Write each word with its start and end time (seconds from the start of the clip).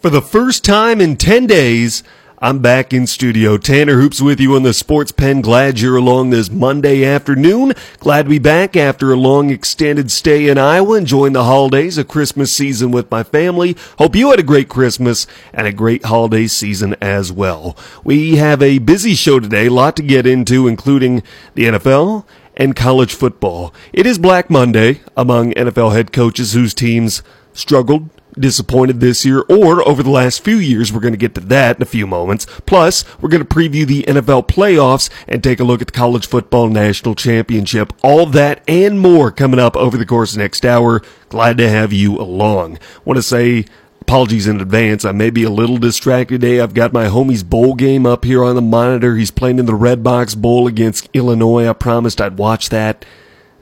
For 0.00 0.08
the 0.08 0.22
first 0.22 0.64
time 0.64 0.98
in 0.98 1.18
10 1.18 1.46
days, 1.46 2.02
I'm 2.38 2.60
back 2.60 2.94
in 2.94 3.06
studio. 3.06 3.58
Tanner 3.58 4.00
Hoops 4.00 4.22
with 4.22 4.40
you 4.40 4.56
on 4.56 4.62
the 4.62 4.72
Sports 4.72 5.12
Pen. 5.12 5.42
Glad 5.42 5.78
you're 5.78 5.98
along 5.98 6.30
this 6.30 6.50
Monday 6.50 7.04
afternoon. 7.04 7.74
Glad 7.98 8.22
to 8.22 8.30
be 8.30 8.38
back 8.38 8.78
after 8.78 9.12
a 9.12 9.16
long 9.16 9.50
extended 9.50 10.10
stay 10.10 10.48
in 10.48 10.56
Iowa, 10.56 10.96
enjoying 10.96 11.34
the 11.34 11.44
holidays, 11.44 11.98
a 11.98 12.04
Christmas 12.04 12.50
season 12.50 12.90
with 12.90 13.10
my 13.10 13.22
family. 13.22 13.76
Hope 13.98 14.16
you 14.16 14.30
had 14.30 14.40
a 14.40 14.42
great 14.42 14.70
Christmas 14.70 15.26
and 15.52 15.66
a 15.66 15.72
great 15.72 16.06
holiday 16.06 16.46
season 16.46 16.96
as 17.02 17.30
well. 17.30 17.76
We 18.02 18.36
have 18.36 18.62
a 18.62 18.78
busy 18.78 19.14
show 19.14 19.38
today, 19.38 19.66
a 19.66 19.70
lot 19.70 19.96
to 19.96 20.02
get 20.02 20.26
into, 20.26 20.66
including 20.66 21.22
the 21.54 21.64
NFL 21.64 22.24
and 22.56 22.74
college 22.74 23.12
football. 23.12 23.74
It 23.92 24.06
is 24.06 24.18
Black 24.18 24.48
Monday 24.48 25.02
among 25.14 25.52
NFL 25.52 25.92
head 25.92 26.10
coaches 26.10 26.54
whose 26.54 26.72
teams 26.72 27.22
struggled 27.52 28.08
disappointed 28.40 29.00
this 29.00 29.24
year 29.24 29.40
or 29.48 29.86
over 29.86 30.02
the 30.02 30.10
last 30.10 30.42
few 30.42 30.56
years. 30.56 30.92
We're 30.92 31.00
going 31.00 31.12
to 31.12 31.18
get 31.18 31.34
to 31.34 31.40
that 31.42 31.76
in 31.76 31.82
a 31.82 31.86
few 31.86 32.06
moments. 32.06 32.46
Plus, 32.66 33.04
we're 33.20 33.28
going 33.28 33.44
to 33.44 33.54
preview 33.54 33.86
the 33.86 34.02
NFL 34.04 34.48
playoffs 34.48 35.10
and 35.28 35.42
take 35.42 35.60
a 35.60 35.64
look 35.64 35.80
at 35.80 35.88
the 35.88 35.92
college 35.92 36.26
football 36.26 36.68
national 36.68 37.14
championship. 37.14 37.92
All 38.02 38.26
that 38.26 38.62
and 38.68 38.98
more 38.98 39.30
coming 39.30 39.60
up 39.60 39.76
over 39.76 39.96
the 39.96 40.06
course 40.06 40.32
of 40.32 40.38
the 40.38 40.44
next 40.44 40.64
hour. 40.64 41.02
Glad 41.28 41.58
to 41.58 41.68
have 41.68 41.92
you 41.92 42.18
along. 42.18 42.78
Want 43.04 43.16
to 43.16 43.22
say 43.22 43.66
apologies 44.00 44.48
in 44.48 44.60
advance. 44.60 45.04
I 45.04 45.12
may 45.12 45.30
be 45.30 45.44
a 45.44 45.50
little 45.50 45.78
distracted 45.78 46.40
today. 46.40 46.60
I've 46.60 46.74
got 46.74 46.92
my 46.92 47.06
homie's 47.06 47.44
bowl 47.44 47.74
game 47.74 48.06
up 48.06 48.24
here 48.24 48.42
on 48.42 48.56
the 48.56 48.62
monitor. 48.62 49.14
He's 49.14 49.30
playing 49.30 49.60
in 49.60 49.66
the 49.66 49.72
Redbox 49.72 50.36
Bowl 50.36 50.66
against 50.66 51.08
Illinois. 51.14 51.68
I 51.68 51.72
promised 51.74 52.20
I'd 52.20 52.36
watch 52.36 52.70
that. 52.70 53.04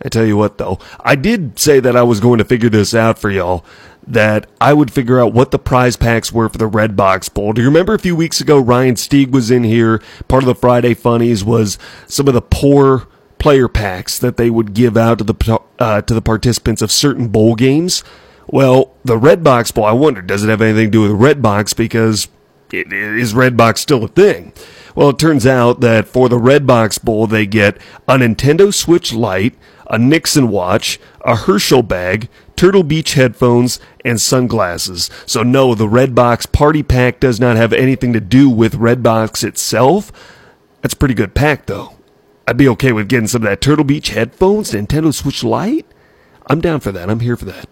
I 0.02 0.08
tell 0.08 0.24
you 0.24 0.36
what 0.36 0.58
though, 0.58 0.78
I 1.00 1.16
did 1.16 1.58
say 1.58 1.80
that 1.80 1.97
I 1.97 2.02
was 2.02 2.20
going 2.20 2.38
to 2.38 2.45
figure 2.45 2.70
this 2.70 2.95
out 2.95 3.19
for 3.19 3.30
y'all 3.30 3.64
that 4.09 4.47
I 4.61 4.73
would 4.73 4.93
figure 4.93 5.21
out 5.21 5.33
what 5.33 5.51
the 5.51 5.59
prize 5.59 5.97
packs 5.97 6.33
were 6.33 6.48
for 6.48 6.59
the 6.59 6.69
Redbox 6.69 7.33
Bowl. 7.33 7.53
Do 7.53 7.61
you 7.61 7.69
remember 7.69 7.95
a 7.95 7.98
few 7.98 8.17
weeks 8.17 8.41
ago 8.41 8.59
Ryan 8.59 8.95
Stieg 8.95 9.31
was 9.31 9.51
in 9.51 9.65
here? 9.65 10.03
Part 10.29 10.42
of 10.42 10.47
the 10.47 10.55
Friday 10.55 10.95
Funnies 10.95 11.45
was 11.45 11.78
some 12.06 12.27
of 12.27 12.34
the 12.34 12.42
poor 12.42 13.06
player 13.39 13.69
packs 13.69 14.19
that 14.19 14.37
they 14.37 14.50
would 14.50 14.75
give 14.75 14.97
out 14.97 15.19
to 15.19 15.25
the 15.25 15.61
uh, 15.78 16.03
to 16.03 16.15
the 16.15 16.23
participants 16.23 16.83
of 16.83 16.91
certain 16.91 17.28
bowl 17.28 17.55
games. 17.55 18.03
Well, 18.47 18.95
the 19.05 19.19
Redbox 19.19 19.75
Bowl, 19.75 19.84
I 19.84 19.92
wonder, 19.92 20.22
does 20.22 20.43
it 20.43 20.48
have 20.48 20.62
anything 20.62 20.87
to 20.87 20.91
do 20.91 21.03
with 21.03 21.20
Redbox 21.20 21.77
because 21.77 22.28
it, 22.72 22.91
is 22.93 23.34
Redbox 23.34 23.78
still 23.78 24.05
a 24.05 24.09
thing? 24.09 24.55
Well, 24.95 25.11
it 25.11 25.19
turns 25.19 25.47
out 25.47 25.81
that 25.81 26.09
for 26.09 26.28
the 26.28 26.39
Red 26.39 26.67
Box 26.67 26.98
Bowl, 26.98 27.27
they 27.27 27.47
get 27.47 27.77
a 28.09 28.17
Nintendo 28.17 28.75
Switch 28.75 29.12
Lite, 29.12 29.55
a 29.87 29.98
Nixon 29.98 30.48
watch, 30.48 30.98
a 31.20 31.37
Herschel 31.37 31.83
bag, 31.83 32.28
Turtle 32.59 32.83
Beach 32.83 33.14
headphones, 33.14 33.78
and 34.05 34.20
sunglasses. 34.20 35.09
So 35.27 35.45
no, 35.45 35.77
the 35.77 35.87
Redbox 35.87 36.51
party 36.51 36.83
pack 36.83 37.20
does 37.20 37.39
not 37.39 37.56
have 37.56 37.73
anything 37.73 38.12
to 38.15 38.20
do 38.20 38.50
with 38.50 38.75
Redbox 38.75 39.45
itself. 39.45 40.11
That's 40.83 40.95
a 40.95 40.97
pretty 40.97 41.15
good 41.15 41.34
pack 41.34 41.67
though. 41.67 41.95
I'd 42.48 42.56
be 42.56 42.69
okay 42.70 42.91
with 42.91 43.09
getting 43.09 43.28
some 43.28 43.42
of 43.42 43.48
that 43.48 43.61
Turtle 43.61 43.84
Beach 43.84 44.09
headphones, 44.09 44.73
Nintendo 44.73 45.15
Switch 45.15 45.45
Lite. 45.45 45.87
I'm 46.48 46.61
down 46.61 46.81
for 46.81 46.91
that. 46.91 47.09
I'm 47.09 47.20
here 47.20 47.37
for 47.37 47.45
that. 47.45 47.69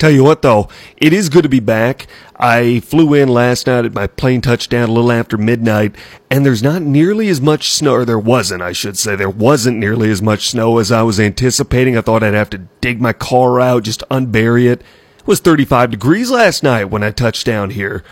Tell 0.00 0.10
you 0.10 0.24
what, 0.24 0.40
though, 0.40 0.66
it 0.96 1.12
is 1.12 1.28
good 1.28 1.42
to 1.42 1.50
be 1.50 1.60
back. 1.60 2.06
I 2.34 2.80
flew 2.80 3.12
in 3.12 3.28
last 3.28 3.66
night 3.66 3.92
my 3.92 4.06
plane 4.06 4.40
touchdown 4.40 4.88
a 4.88 4.92
little 4.92 5.12
after 5.12 5.36
midnight, 5.36 5.94
and 6.30 6.44
there's 6.44 6.62
not 6.62 6.80
nearly 6.80 7.28
as 7.28 7.38
much 7.38 7.70
snow, 7.70 7.92
or 7.92 8.04
there 8.06 8.18
wasn't, 8.18 8.62
I 8.62 8.72
should 8.72 8.96
say. 8.96 9.14
There 9.14 9.28
wasn't 9.28 9.76
nearly 9.76 10.10
as 10.10 10.22
much 10.22 10.48
snow 10.48 10.78
as 10.78 10.90
I 10.90 11.02
was 11.02 11.20
anticipating. 11.20 11.98
I 11.98 12.00
thought 12.00 12.22
I'd 12.22 12.32
have 12.32 12.48
to 12.48 12.66
dig 12.80 12.98
my 12.98 13.12
car 13.12 13.60
out, 13.60 13.82
just 13.82 14.02
unbury 14.10 14.72
it. 14.72 14.80
It 15.18 15.26
was 15.26 15.40
35 15.40 15.90
degrees 15.90 16.30
last 16.30 16.62
night 16.62 16.86
when 16.86 17.02
I 17.02 17.10
touched 17.10 17.44
down 17.44 17.68
here. 17.68 18.02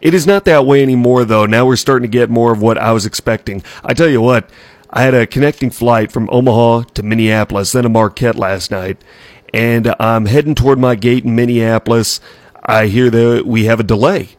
It 0.00 0.14
is 0.14 0.26
not 0.26 0.46
that 0.46 0.64
way 0.64 0.82
anymore, 0.82 1.26
though. 1.26 1.44
Now 1.44 1.66
we're 1.66 1.76
starting 1.76 2.10
to 2.10 2.18
get 2.18 2.30
more 2.30 2.50
of 2.50 2.62
what 2.62 2.78
I 2.78 2.92
was 2.92 3.04
expecting. 3.04 3.62
I 3.84 3.92
tell 3.92 4.08
you 4.08 4.22
what, 4.22 4.48
I 4.88 5.02
had 5.02 5.12
a 5.12 5.26
connecting 5.26 5.68
flight 5.68 6.10
from 6.10 6.30
Omaha 6.32 6.84
to 6.94 7.02
Minneapolis, 7.02 7.72
then 7.72 7.82
to 7.82 7.90
Marquette 7.90 8.36
last 8.36 8.70
night, 8.70 8.96
and 9.56 9.94
I'm 9.98 10.26
heading 10.26 10.54
toward 10.54 10.78
my 10.78 10.96
gate 10.96 11.24
in 11.24 11.34
Minneapolis. 11.34 12.20
I 12.62 12.88
hear 12.88 13.08
that 13.08 13.46
we 13.46 13.64
have 13.64 13.80
a 13.80 13.84
delay. 13.84 14.36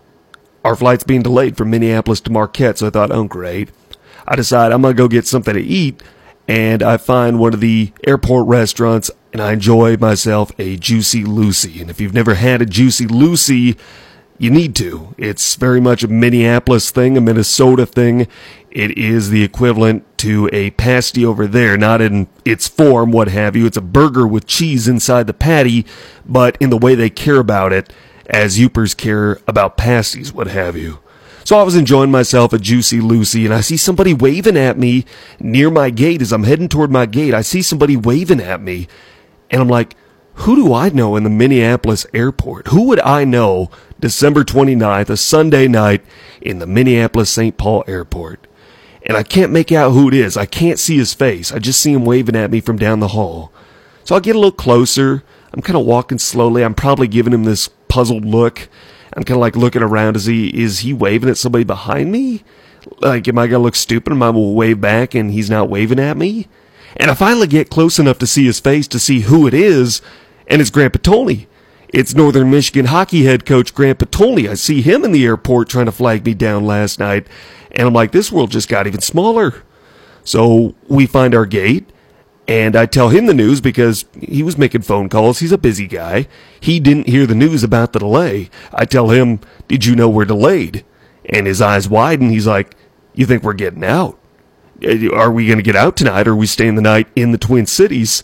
Our 0.63 0.75
flight's 0.75 1.03
being 1.03 1.23
delayed 1.23 1.57
from 1.57 1.71
Minneapolis 1.71 2.21
to 2.21 2.31
Marquette, 2.31 2.77
so 2.77 2.85
I 2.85 2.89
thought, 2.91 3.09
oh, 3.09 3.23
great. 3.23 3.71
I 4.27 4.35
decide 4.35 4.71
I'm 4.71 4.83
going 4.83 4.95
to 4.95 4.97
go 4.97 5.07
get 5.07 5.25
something 5.25 5.55
to 5.55 5.59
eat, 5.59 6.03
and 6.47 6.83
I 6.83 6.97
find 6.97 7.39
one 7.39 7.55
of 7.55 7.61
the 7.61 7.93
airport 8.05 8.45
restaurants, 8.45 9.09
and 9.33 9.41
I 9.41 9.53
enjoy 9.53 9.97
myself 9.97 10.51
a 10.59 10.77
Juicy 10.77 11.23
Lucy. 11.23 11.81
And 11.81 11.89
if 11.89 11.99
you've 11.99 12.13
never 12.13 12.35
had 12.35 12.61
a 12.61 12.67
Juicy 12.67 13.07
Lucy, 13.07 13.75
you 14.37 14.51
need 14.51 14.75
to. 14.75 15.15
It's 15.17 15.55
very 15.55 15.81
much 15.81 16.03
a 16.03 16.07
Minneapolis 16.07 16.91
thing, 16.91 17.17
a 17.17 17.21
Minnesota 17.21 17.85
thing. 17.85 18.27
It 18.69 18.97
is 18.97 19.29
the 19.29 19.43
equivalent 19.43 20.05
to 20.19 20.49
a 20.53 20.71
pasty 20.71 21.25
over 21.25 21.47
there, 21.47 21.77
not 21.77 22.01
in 22.01 22.27
its 22.45 22.67
form, 22.67 23.11
what 23.11 23.29
have 23.29 23.55
you. 23.55 23.65
It's 23.65 23.77
a 23.77 23.81
burger 23.81 24.27
with 24.27 24.45
cheese 24.45 24.87
inside 24.87 25.27
the 25.27 25.33
patty, 25.33 25.85
but 26.25 26.57
in 26.59 26.69
the 26.69 26.77
way 26.77 26.93
they 26.93 27.09
care 27.09 27.39
about 27.39 27.73
it, 27.73 27.91
as 28.29 28.59
Yoopers 28.59 28.95
care 28.95 29.39
about 29.47 29.77
pasties, 29.77 30.33
what 30.33 30.47
have 30.47 30.75
you. 30.75 30.99
So 31.43 31.57
I 31.57 31.63
was 31.63 31.77
enjoying 31.77 32.11
myself 32.11 32.53
at 32.53 32.61
Juicy 32.61 32.99
Lucy, 32.99 33.45
and 33.45 33.53
I 33.53 33.61
see 33.61 33.77
somebody 33.77 34.13
waving 34.13 34.57
at 34.57 34.77
me 34.77 35.05
near 35.39 35.71
my 35.71 35.89
gate 35.89 36.21
as 36.21 36.33
I'm 36.33 36.43
heading 36.43 36.67
toward 36.67 36.91
my 36.91 37.05
gate. 37.05 37.33
I 37.33 37.41
see 37.41 37.61
somebody 37.61 37.95
waving 37.95 38.41
at 38.41 38.61
me, 38.61 38.87
and 39.49 39.61
I'm 39.61 39.69
like, 39.69 39.95
who 40.33 40.55
do 40.55 40.73
I 40.73 40.89
know 40.89 41.15
in 41.15 41.23
the 41.23 41.29
Minneapolis 41.29 42.05
airport? 42.13 42.67
Who 42.67 42.83
would 42.83 42.99
I 42.99 43.23
know 43.23 43.71
December 43.99 44.43
29th, 44.43 45.09
a 45.09 45.17
Sunday 45.17 45.67
night, 45.67 46.03
in 46.41 46.59
the 46.59 46.67
Minneapolis 46.67 47.29
St. 47.29 47.57
Paul 47.57 47.83
airport? 47.87 48.45
And 49.03 49.17
I 49.17 49.23
can't 49.23 49.51
make 49.51 49.71
out 49.71 49.91
who 49.91 50.07
it 50.09 50.13
is. 50.13 50.37
I 50.37 50.45
can't 50.45 50.79
see 50.79 50.97
his 50.97 51.13
face. 51.13 51.51
I 51.51 51.59
just 51.59 51.81
see 51.81 51.93
him 51.93 52.05
waving 52.05 52.35
at 52.35 52.51
me 52.51 52.59
from 52.59 52.77
down 52.77 52.99
the 52.99 53.09
hall. 53.09 53.51
So 54.03 54.15
I'll 54.15 54.21
get 54.21 54.35
a 54.35 54.39
little 54.39 54.51
closer. 54.51 55.23
I'm 55.53 55.61
kind 55.61 55.77
of 55.77 55.85
walking 55.85 56.19
slowly. 56.19 56.63
I'm 56.63 56.75
probably 56.75 57.07
giving 57.07 57.33
him 57.33 57.45
this 57.45 57.69
puzzled 57.87 58.25
look. 58.25 58.69
I'm 59.13 59.23
kind 59.23 59.37
of 59.37 59.41
like 59.41 59.55
looking 59.55 59.81
around. 59.81 60.15
Is 60.15 60.25
he 60.25 60.49
is 60.49 60.79
he 60.79 60.93
waving 60.93 61.29
at 61.29 61.37
somebody 61.37 61.63
behind 61.63 62.11
me? 62.11 62.43
Like, 62.99 63.27
am 63.27 63.39
I 63.39 63.47
gonna 63.47 63.63
look 63.63 63.75
stupid? 63.75 64.11
Am 64.13 64.21
I 64.21 64.27
gonna 64.27 64.39
wave 64.39 64.79
back 64.79 65.15
and 65.15 65.31
he's 65.31 65.49
not 65.49 65.69
waving 65.69 65.99
at 65.99 66.17
me? 66.17 66.47
And 66.95 67.09
I 67.09 67.15
finally 67.15 67.47
get 67.47 67.69
close 67.69 67.99
enough 67.99 68.19
to 68.19 68.27
see 68.27 68.45
his 68.45 68.59
face 68.59 68.87
to 68.89 68.99
see 68.99 69.21
who 69.21 69.47
it 69.47 69.53
is, 69.53 70.01
and 70.47 70.61
it's 70.61 70.71
Grant 70.71 70.93
Potulny. 70.93 71.47
It's 71.93 72.13
Northern 72.13 72.51
Michigan 72.51 72.87
hockey 72.87 73.23
head 73.23 73.45
coach 73.45 73.73
Grant 73.73 73.99
Potulny. 73.99 74.49
I 74.49 74.55
see 74.55 74.81
him 74.81 75.05
in 75.05 75.13
the 75.13 75.25
airport 75.25 75.69
trying 75.69 75.85
to 75.85 75.91
flag 75.91 76.25
me 76.25 76.33
down 76.33 76.65
last 76.65 76.99
night, 76.99 77.27
and 77.71 77.87
I'm 77.87 77.93
like, 77.93 78.11
this 78.11 78.31
world 78.31 78.51
just 78.51 78.67
got 78.67 78.87
even 78.87 78.99
smaller. 78.99 79.63
So 80.25 80.75
we 80.89 81.05
find 81.05 81.33
our 81.33 81.45
gate, 81.45 81.89
and 82.45 82.75
I 82.75 82.87
tell 82.87 83.09
him 83.09 83.25
the 83.25 83.33
news 83.33 83.61
because 83.61 84.03
he 84.19 84.43
was 84.43 84.57
making 84.57 84.81
phone 84.81 85.07
calls. 85.07 85.39
He's 85.39 85.53
a 85.53 85.57
busy 85.57 85.87
guy. 85.87 86.27
He 86.59 86.81
didn't 86.81 87.07
hear 87.07 87.25
the 87.25 87.35
news 87.35 87.63
about 87.63 87.93
the 87.93 87.99
delay. 87.99 88.49
I 88.73 88.83
tell 88.83 89.09
him, 89.09 89.39
Did 89.69 89.85
you 89.85 89.95
know 89.95 90.09
we're 90.09 90.25
delayed? 90.25 90.83
And 91.25 91.47
his 91.47 91.61
eyes 91.61 91.87
widen. 91.87 92.29
He's 92.31 92.47
like, 92.47 92.75
You 93.13 93.25
think 93.25 93.43
we're 93.43 93.53
getting 93.53 93.85
out? 93.85 94.19
Eh, 94.81 95.07
are 95.13 95.31
we 95.31 95.47
going 95.47 95.57
to 95.57 95.63
get 95.63 95.77
out 95.77 95.95
tonight? 95.95 96.27
Or 96.27 96.31
are 96.31 96.35
we 96.35 96.47
staying 96.47 96.75
the 96.75 96.81
night 96.81 97.07
in 97.15 97.31
the 97.31 97.37
Twin 97.37 97.65
Cities? 97.65 98.23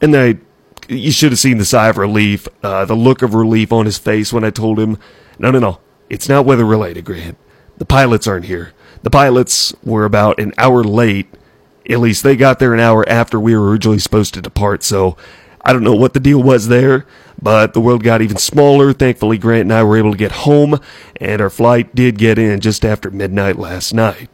And 0.00 0.16
I, 0.16 0.38
you 0.88 1.10
should 1.10 1.32
have 1.32 1.38
seen 1.38 1.58
the 1.58 1.64
sigh 1.64 1.88
of 1.88 1.98
relief, 1.98 2.48
uh, 2.62 2.84
the 2.84 2.94
look 2.94 3.22
of 3.22 3.34
relief 3.34 3.72
on 3.72 3.86
his 3.86 3.98
face 3.98 4.32
when 4.32 4.44
I 4.44 4.50
told 4.50 4.78
him, 4.78 4.98
No, 5.38 5.50
no, 5.50 5.58
no. 5.58 5.80
It's 6.08 6.28
not 6.28 6.46
weather 6.46 6.64
related, 6.64 7.04
Grant. 7.04 7.36
The 7.78 7.84
pilots 7.84 8.26
aren't 8.26 8.46
here. 8.46 8.72
The 9.02 9.10
pilots 9.10 9.74
were 9.82 10.04
about 10.04 10.38
an 10.38 10.52
hour 10.58 10.84
late 10.84 11.28
at 11.88 12.00
least 12.00 12.22
they 12.22 12.36
got 12.36 12.58
there 12.58 12.74
an 12.74 12.80
hour 12.80 13.08
after 13.08 13.38
we 13.38 13.56
were 13.56 13.70
originally 13.70 13.98
supposed 13.98 14.34
to 14.34 14.42
depart, 14.42 14.82
so 14.82 15.16
I 15.64 15.72
don't 15.72 15.84
know 15.84 15.94
what 15.94 16.14
the 16.14 16.20
deal 16.20 16.42
was 16.42 16.68
there, 16.68 17.06
but 17.40 17.74
the 17.74 17.80
world 17.80 18.02
got 18.02 18.22
even 18.22 18.36
smaller. 18.36 18.92
Thankfully, 18.92 19.38
Grant 19.38 19.62
and 19.62 19.72
I 19.72 19.84
were 19.84 19.96
able 19.96 20.12
to 20.12 20.18
get 20.18 20.32
home, 20.32 20.80
and 21.20 21.40
our 21.40 21.50
flight 21.50 21.94
did 21.94 22.18
get 22.18 22.38
in 22.38 22.60
just 22.60 22.84
after 22.84 23.10
midnight 23.10 23.56
last 23.56 23.92
night. 23.92 24.28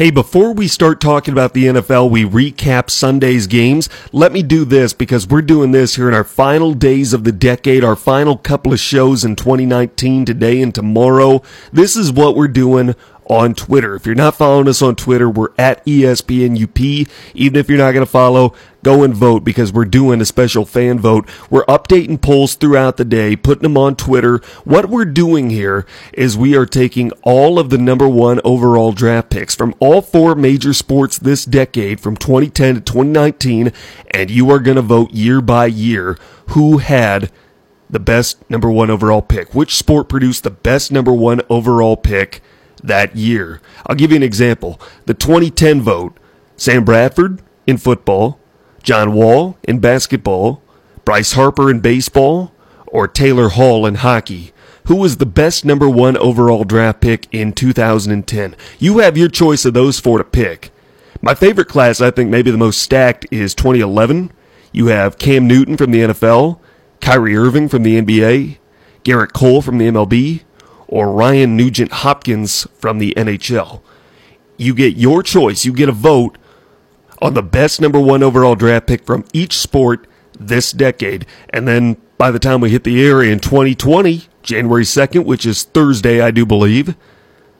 Hey, 0.00 0.10
before 0.10 0.54
we 0.54 0.66
start 0.66 0.98
talking 0.98 1.32
about 1.32 1.52
the 1.52 1.66
NFL, 1.66 2.08
we 2.08 2.24
recap 2.24 2.88
Sunday's 2.88 3.46
games. 3.46 3.90
Let 4.12 4.32
me 4.32 4.42
do 4.42 4.64
this 4.64 4.94
because 4.94 5.28
we're 5.28 5.42
doing 5.42 5.72
this 5.72 5.96
here 5.96 6.08
in 6.08 6.14
our 6.14 6.24
final 6.24 6.72
days 6.72 7.12
of 7.12 7.24
the 7.24 7.32
decade, 7.32 7.84
our 7.84 7.96
final 7.96 8.38
couple 8.38 8.72
of 8.72 8.80
shows 8.80 9.26
in 9.26 9.36
2019, 9.36 10.24
today 10.24 10.62
and 10.62 10.74
tomorrow. 10.74 11.42
This 11.70 11.96
is 11.96 12.10
what 12.10 12.34
we're 12.34 12.48
doing 12.48 12.94
on 13.30 13.54
Twitter. 13.54 13.94
If 13.94 14.06
you're 14.06 14.16
not 14.16 14.34
following 14.34 14.66
us 14.66 14.82
on 14.82 14.96
Twitter, 14.96 15.30
we're 15.30 15.54
at 15.56 15.86
ESPNUP. 15.86 17.08
Even 17.32 17.60
if 17.60 17.68
you're 17.68 17.78
not 17.78 17.92
going 17.92 18.04
to 18.04 18.10
follow, 18.10 18.54
go 18.82 19.04
and 19.04 19.14
vote 19.14 19.44
because 19.44 19.72
we're 19.72 19.84
doing 19.84 20.20
a 20.20 20.24
special 20.24 20.66
fan 20.66 20.98
vote. 20.98 21.28
We're 21.48 21.64
updating 21.66 22.20
polls 22.20 22.56
throughout 22.56 22.96
the 22.96 23.04
day, 23.04 23.36
putting 23.36 23.62
them 23.62 23.78
on 23.78 23.94
Twitter. 23.94 24.38
What 24.64 24.90
we're 24.90 25.04
doing 25.04 25.50
here 25.50 25.86
is 26.12 26.36
we 26.36 26.56
are 26.56 26.66
taking 26.66 27.12
all 27.22 27.60
of 27.60 27.70
the 27.70 27.78
number 27.78 28.08
one 28.08 28.40
overall 28.44 28.90
draft 28.90 29.30
picks 29.30 29.54
from 29.54 29.76
all 29.78 30.02
four 30.02 30.34
major 30.34 30.74
sports 30.74 31.16
this 31.16 31.44
decade 31.44 32.00
from 32.00 32.16
2010 32.16 32.74
to 32.74 32.80
2019, 32.80 33.72
and 34.10 34.28
you 34.28 34.50
are 34.50 34.58
going 34.58 34.76
to 34.76 34.82
vote 34.82 35.12
year 35.12 35.40
by 35.40 35.66
year 35.66 36.18
who 36.48 36.78
had 36.78 37.30
the 37.88 38.00
best 38.00 38.48
number 38.50 38.70
one 38.70 38.90
overall 38.90 39.22
pick? 39.22 39.54
Which 39.54 39.76
sport 39.76 40.08
produced 40.08 40.42
the 40.42 40.50
best 40.50 40.90
number 40.90 41.12
one 41.12 41.42
overall 41.48 41.96
pick 41.96 42.40
that 42.82 43.16
year? 43.16 43.60
I'll 43.86 43.96
give 43.96 44.10
you 44.10 44.16
an 44.16 44.22
example. 44.22 44.80
The 45.06 45.14
2010 45.14 45.80
vote 45.80 46.16
Sam 46.56 46.84
Bradford 46.84 47.42
in 47.66 47.78
football, 47.78 48.38
John 48.82 49.12
Wall 49.12 49.56
in 49.64 49.78
basketball, 49.78 50.62
Bryce 51.04 51.32
Harper 51.32 51.70
in 51.70 51.80
baseball, 51.80 52.52
or 52.86 53.08
Taylor 53.08 53.50
Hall 53.50 53.86
in 53.86 53.96
hockey. 53.96 54.52
Who 54.86 54.96
was 54.96 55.16
the 55.16 55.26
best 55.26 55.64
number 55.64 55.88
one 55.88 56.16
overall 56.16 56.64
draft 56.64 57.00
pick 57.00 57.28
in 57.32 57.52
2010? 57.52 58.56
You 58.78 58.98
have 58.98 59.16
your 59.16 59.28
choice 59.28 59.64
of 59.64 59.74
those 59.74 60.00
four 60.00 60.18
to 60.18 60.24
pick. 60.24 60.70
My 61.22 61.34
favorite 61.34 61.68
class, 61.68 62.00
I 62.00 62.10
think 62.10 62.30
maybe 62.30 62.50
the 62.50 62.58
most 62.58 62.82
stacked, 62.82 63.26
is 63.30 63.54
2011. 63.54 64.32
You 64.72 64.86
have 64.86 65.18
Cam 65.18 65.46
Newton 65.46 65.76
from 65.76 65.90
the 65.90 66.00
NFL, 66.00 66.58
Kyrie 67.00 67.36
Irving 67.36 67.68
from 67.68 67.82
the 67.82 68.00
NBA, 68.00 68.58
Gerrit 69.04 69.32
Cole 69.32 69.62
from 69.62 69.78
the 69.78 69.88
MLB, 69.88 70.42
or 70.90 71.12
Ryan 71.12 71.56
Nugent 71.56 71.92
Hopkins 71.92 72.66
from 72.74 72.98
the 72.98 73.14
NHL. 73.16 73.80
You 74.58 74.74
get 74.74 74.96
your 74.96 75.22
choice. 75.22 75.64
You 75.64 75.72
get 75.72 75.88
a 75.88 75.92
vote 75.92 76.36
on 77.22 77.34
the 77.34 77.42
best 77.42 77.80
number 77.80 78.00
one 78.00 78.22
overall 78.22 78.56
draft 78.56 78.88
pick 78.88 79.06
from 79.06 79.24
each 79.32 79.56
sport 79.56 80.06
this 80.38 80.72
decade. 80.72 81.26
And 81.50 81.66
then 81.68 81.96
by 82.18 82.30
the 82.30 82.40
time 82.40 82.60
we 82.60 82.70
hit 82.70 82.84
the 82.84 83.02
area 83.02 83.32
in 83.32 83.38
2020, 83.38 84.24
January 84.42 84.82
2nd, 84.82 85.24
which 85.24 85.46
is 85.46 85.62
Thursday, 85.62 86.20
I 86.20 86.32
do 86.32 86.44
believe, 86.44 86.96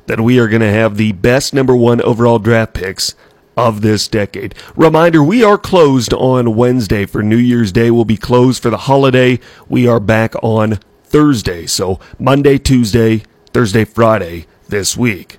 that 0.07 0.21
we 0.21 0.41
are 0.41 0.49
going 0.49 0.63
to 0.63 0.73
have 0.73 0.97
the 0.97 1.13
best 1.13 1.55
number 1.55 1.77
one 1.77 2.03
overall 2.03 2.41
draft 2.41 2.75
picks 2.75 3.15
of 3.57 3.81
this 3.81 4.09
decade. 4.09 4.57
Reminder, 4.75 5.23
we 5.23 5.45
are 5.45 5.59
closed 5.59 6.13
on 6.15 6.57
Wednesday 6.57 7.07
for 7.07 7.23
New 7.23 7.37
Year's 7.37 7.71
Day. 7.71 7.93
We'll 7.93 8.05
be 8.05 8.17
closed 8.17 8.61
for 8.61 8.71
the 8.71 8.77
holiday. 8.77 9.39
We 9.69 9.87
are 9.87 10.01
back 10.01 10.35
on 10.43 10.81
Thursday. 11.11 11.67
So 11.67 12.01
Monday, 12.19 12.57
Tuesday, 12.59 13.23
Thursday, 13.53 13.85
Friday 13.85 14.47
this 14.69 14.97
week. 14.97 15.39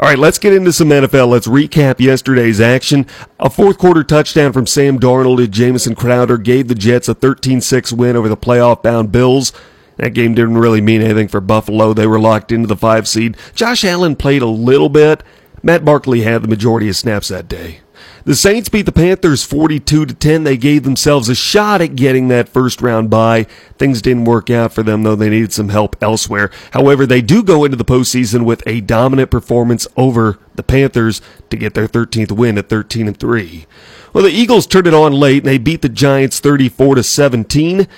All 0.00 0.08
right, 0.08 0.18
let's 0.18 0.38
get 0.38 0.52
into 0.52 0.72
some 0.72 0.90
NFL. 0.90 1.28
Let's 1.28 1.48
recap 1.48 1.98
yesterday's 1.98 2.60
action. 2.60 3.04
A 3.40 3.50
fourth 3.50 3.78
quarter 3.78 4.04
touchdown 4.04 4.52
from 4.52 4.66
Sam 4.66 5.00
Darnold 5.00 5.38
to 5.38 5.48
Jamison 5.48 5.96
Crowder 5.96 6.38
gave 6.38 6.68
the 6.68 6.76
Jets 6.76 7.08
a 7.08 7.14
13-6 7.16 7.92
win 7.92 8.14
over 8.14 8.28
the 8.28 8.36
playoff 8.36 8.82
bound 8.82 9.10
Bills. 9.10 9.52
That 9.96 10.14
game 10.14 10.34
didn't 10.34 10.58
really 10.58 10.80
mean 10.80 11.02
anything 11.02 11.26
for 11.26 11.40
Buffalo. 11.40 11.92
They 11.92 12.06
were 12.06 12.20
locked 12.20 12.52
into 12.52 12.68
the 12.68 12.76
five 12.76 13.08
seed. 13.08 13.36
Josh 13.56 13.84
Allen 13.84 14.14
played 14.14 14.42
a 14.42 14.46
little 14.46 14.88
bit. 14.88 15.24
Matt 15.64 15.84
Barkley 15.84 16.20
had 16.22 16.42
the 16.42 16.48
majority 16.48 16.88
of 16.88 16.94
snaps 16.94 17.26
that 17.28 17.48
day. 17.48 17.80
The 18.28 18.36
Saints 18.36 18.68
beat 18.68 18.84
the 18.84 18.92
Panthers 18.92 19.42
42 19.42 20.04
to 20.04 20.12
10. 20.12 20.44
They 20.44 20.58
gave 20.58 20.82
themselves 20.82 21.30
a 21.30 21.34
shot 21.34 21.80
at 21.80 21.96
getting 21.96 22.28
that 22.28 22.50
first 22.50 22.82
round 22.82 23.08
bye. 23.08 23.44
Things 23.78 24.02
didn't 24.02 24.26
work 24.26 24.50
out 24.50 24.74
for 24.74 24.82
them 24.82 25.02
though. 25.02 25.16
They 25.16 25.30
needed 25.30 25.54
some 25.54 25.70
help 25.70 25.96
elsewhere. 26.02 26.50
However, 26.72 27.06
they 27.06 27.22
do 27.22 27.42
go 27.42 27.64
into 27.64 27.78
the 27.78 27.86
postseason 27.86 28.44
with 28.44 28.62
a 28.66 28.82
dominant 28.82 29.30
performance 29.30 29.86
over 29.96 30.38
the 30.56 30.62
Panthers 30.62 31.22
to 31.48 31.56
get 31.56 31.72
their 31.72 31.88
13th 31.88 32.32
win 32.32 32.58
at 32.58 32.68
13 32.68 33.08
and 33.08 33.18
3. 33.18 33.64
Well, 34.12 34.24
the 34.24 34.30
Eagles 34.30 34.66
turned 34.66 34.86
it 34.86 34.92
on 34.92 35.14
late 35.14 35.44
and 35.44 35.46
they 35.46 35.56
beat 35.56 35.80
the 35.80 35.88
Giants 35.88 36.38
34 36.38 36.96
to 36.96 37.02
17. 37.02 37.88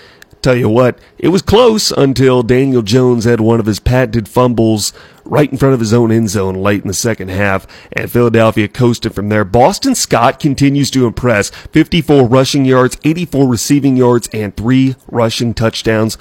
Tell 0.42 0.56
you 0.56 0.70
what, 0.70 0.98
it 1.18 1.28
was 1.28 1.42
close 1.42 1.90
until 1.90 2.42
Daniel 2.42 2.80
Jones 2.80 3.24
had 3.24 3.40
one 3.40 3.60
of 3.60 3.66
his 3.66 3.78
patented 3.78 4.26
fumbles 4.26 4.94
right 5.26 5.50
in 5.50 5.58
front 5.58 5.74
of 5.74 5.80
his 5.80 5.92
own 5.92 6.10
end 6.10 6.30
zone 6.30 6.54
late 6.54 6.80
in 6.80 6.88
the 6.88 6.94
second 6.94 7.28
half, 7.28 7.66
and 7.92 8.10
Philadelphia 8.10 8.66
coasted 8.66 9.14
from 9.14 9.28
there. 9.28 9.44
Boston 9.44 9.94
Scott 9.94 10.40
continues 10.40 10.90
to 10.92 11.06
impress 11.06 11.50
54 11.50 12.26
rushing 12.26 12.64
yards, 12.64 12.96
84 13.04 13.46
receiving 13.46 13.98
yards, 13.98 14.28
and 14.32 14.56
three 14.56 14.96
rushing 15.08 15.52
touchdowns. 15.52 16.16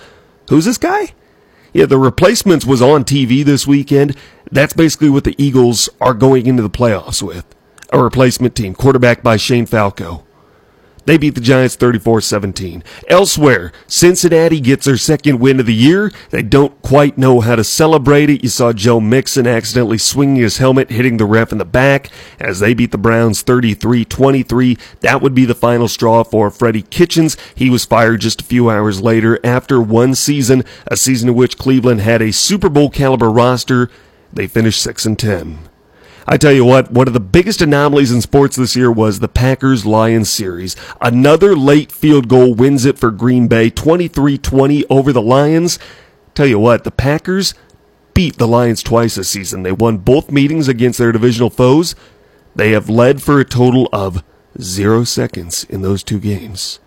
Who's 0.50 0.66
this 0.66 0.78
guy? 0.78 1.14
Yeah, 1.72 1.86
the 1.86 1.98
replacements 1.98 2.66
was 2.66 2.82
on 2.82 3.06
TV 3.06 3.46
this 3.46 3.66
weekend. 3.66 4.18
That's 4.52 4.74
basically 4.74 5.10
what 5.10 5.24
the 5.24 5.36
Eagles 5.42 5.88
are 6.02 6.14
going 6.14 6.46
into 6.46 6.64
the 6.64 6.70
playoffs 6.70 7.24
with. 7.24 7.46
A 7.94 8.04
replacement 8.04 8.54
team, 8.54 8.76
quarterback 8.76 9.24
by 9.24 9.38
Shane 9.38 9.66
Falco. 9.66 10.26
They 11.10 11.18
beat 11.18 11.34
the 11.34 11.42
Giants 11.42 11.76
34-17. 11.76 12.84
Elsewhere, 13.08 13.72
Cincinnati 13.88 14.60
gets 14.60 14.86
their 14.86 14.96
second 14.96 15.40
win 15.40 15.60
of 15.60 15.66
the 15.66 15.74
year. 15.74 16.12
They 16.30 16.44
don't 16.44 16.80
quite 16.84 17.18
know 17.18 17.40
how 17.40 17.56
to 17.56 17.64
celebrate 17.64 18.30
it. 18.30 18.44
You 18.44 18.50
saw 18.50 18.74
Joe 18.74 19.00
Mixon 19.00 19.48
accidentally 19.48 19.98
swinging 19.98 20.36
his 20.36 20.60
helmet, 20.60 20.92
hitting 20.92 21.18
the 21.18 21.26
ref 21.26 21.52
in 21.52 21.58
the 21.58 21.66
back 21.66 22.12
as 22.40 22.60
they 22.60 22.76
beat 22.76 22.92
the 22.92 23.00
Browns 23.00 23.44
33-23. 23.44 24.80
That 25.00 25.20
would 25.24 25.34
be 25.34 25.46
the 25.46 25.56
final 25.56 25.88
straw 25.88 26.24
for 26.24 26.52
Freddie 26.52 26.84
Kitchens. 26.84 27.38
He 27.56 27.72
was 27.72 27.86
fired 27.86 28.22
just 28.22 28.42
a 28.42 28.46
few 28.46 28.70
hours 28.70 29.02
later 29.02 29.40
after 29.44 29.82
one 29.82 30.14
season, 30.14 30.64
a 30.86 30.96
season 30.96 31.30
in 31.30 31.36
which 31.36 31.58
Cleveland 31.58 32.02
had 32.02 32.22
a 32.22 32.32
Super 32.32 32.70
Bowl 32.70 32.92
caliber 32.92 33.32
roster. 33.32 33.90
They 34.32 34.46
finished 34.46 34.84
6 34.84 35.08
and 35.08 35.18
10. 35.18 35.69
I 36.32 36.38
tell 36.38 36.52
you 36.52 36.64
what, 36.64 36.92
one 36.92 37.08
of 37.08 37.16
the 37.16 37.20
biggest 37.20 37.60
anomalies 37.60 38.12
in 38.12 38.22
sports 38.22 38.56
this 38.56 38.76
year 38.76 38.92
was 38.92 39.18
the 39.18 39.28
Packers 39.28 39.84
Lions 39.84 40.30
series. 40.30 40.76
Another 41.02 41.56
late 41.56 41.92
field 41.92 42.28
goal 42.28 42.54
wins 42.54 42.86
it 42.86 43.00
for 43.00 43.10
Green 43.10 43.48
Bay, 43.48 43.72
23-20 43.72 44.84
over 44.92 45.12
the 45.12 45.24
Lions. 45.24 45.80
Tell 46.36 46.46
you 46.46 46.60
what, 46.60 46.84
the 46.84 46.92
Packers 46.92 47.56
beat 48.14 48.38
the 48.38 48.48
Lions 48.48 48.84
twice 48.84 49.16
this 49.16 49.28
season. 49.28 49.64
They 49.64 49.72
won 49.72 49.98
both 49.98 50.32
meetings 50.32 50.68
against 50.68 51.00
their 51.00 51.12
divisional 51.12 51.50
foes. 51.50 51.96
They 52.56 52.74
have 52.74 52.92
led 52.92 53.24
for 53.24 53.40
a 53.40 53.44
total 53.44 53.90
of 53.92 54.24
zero 54.62 55.06
seconds 55.06 55.64
in 55.64 55.82
those 55.82 56.04
two 56.04 56.20
games. 56.20 56.80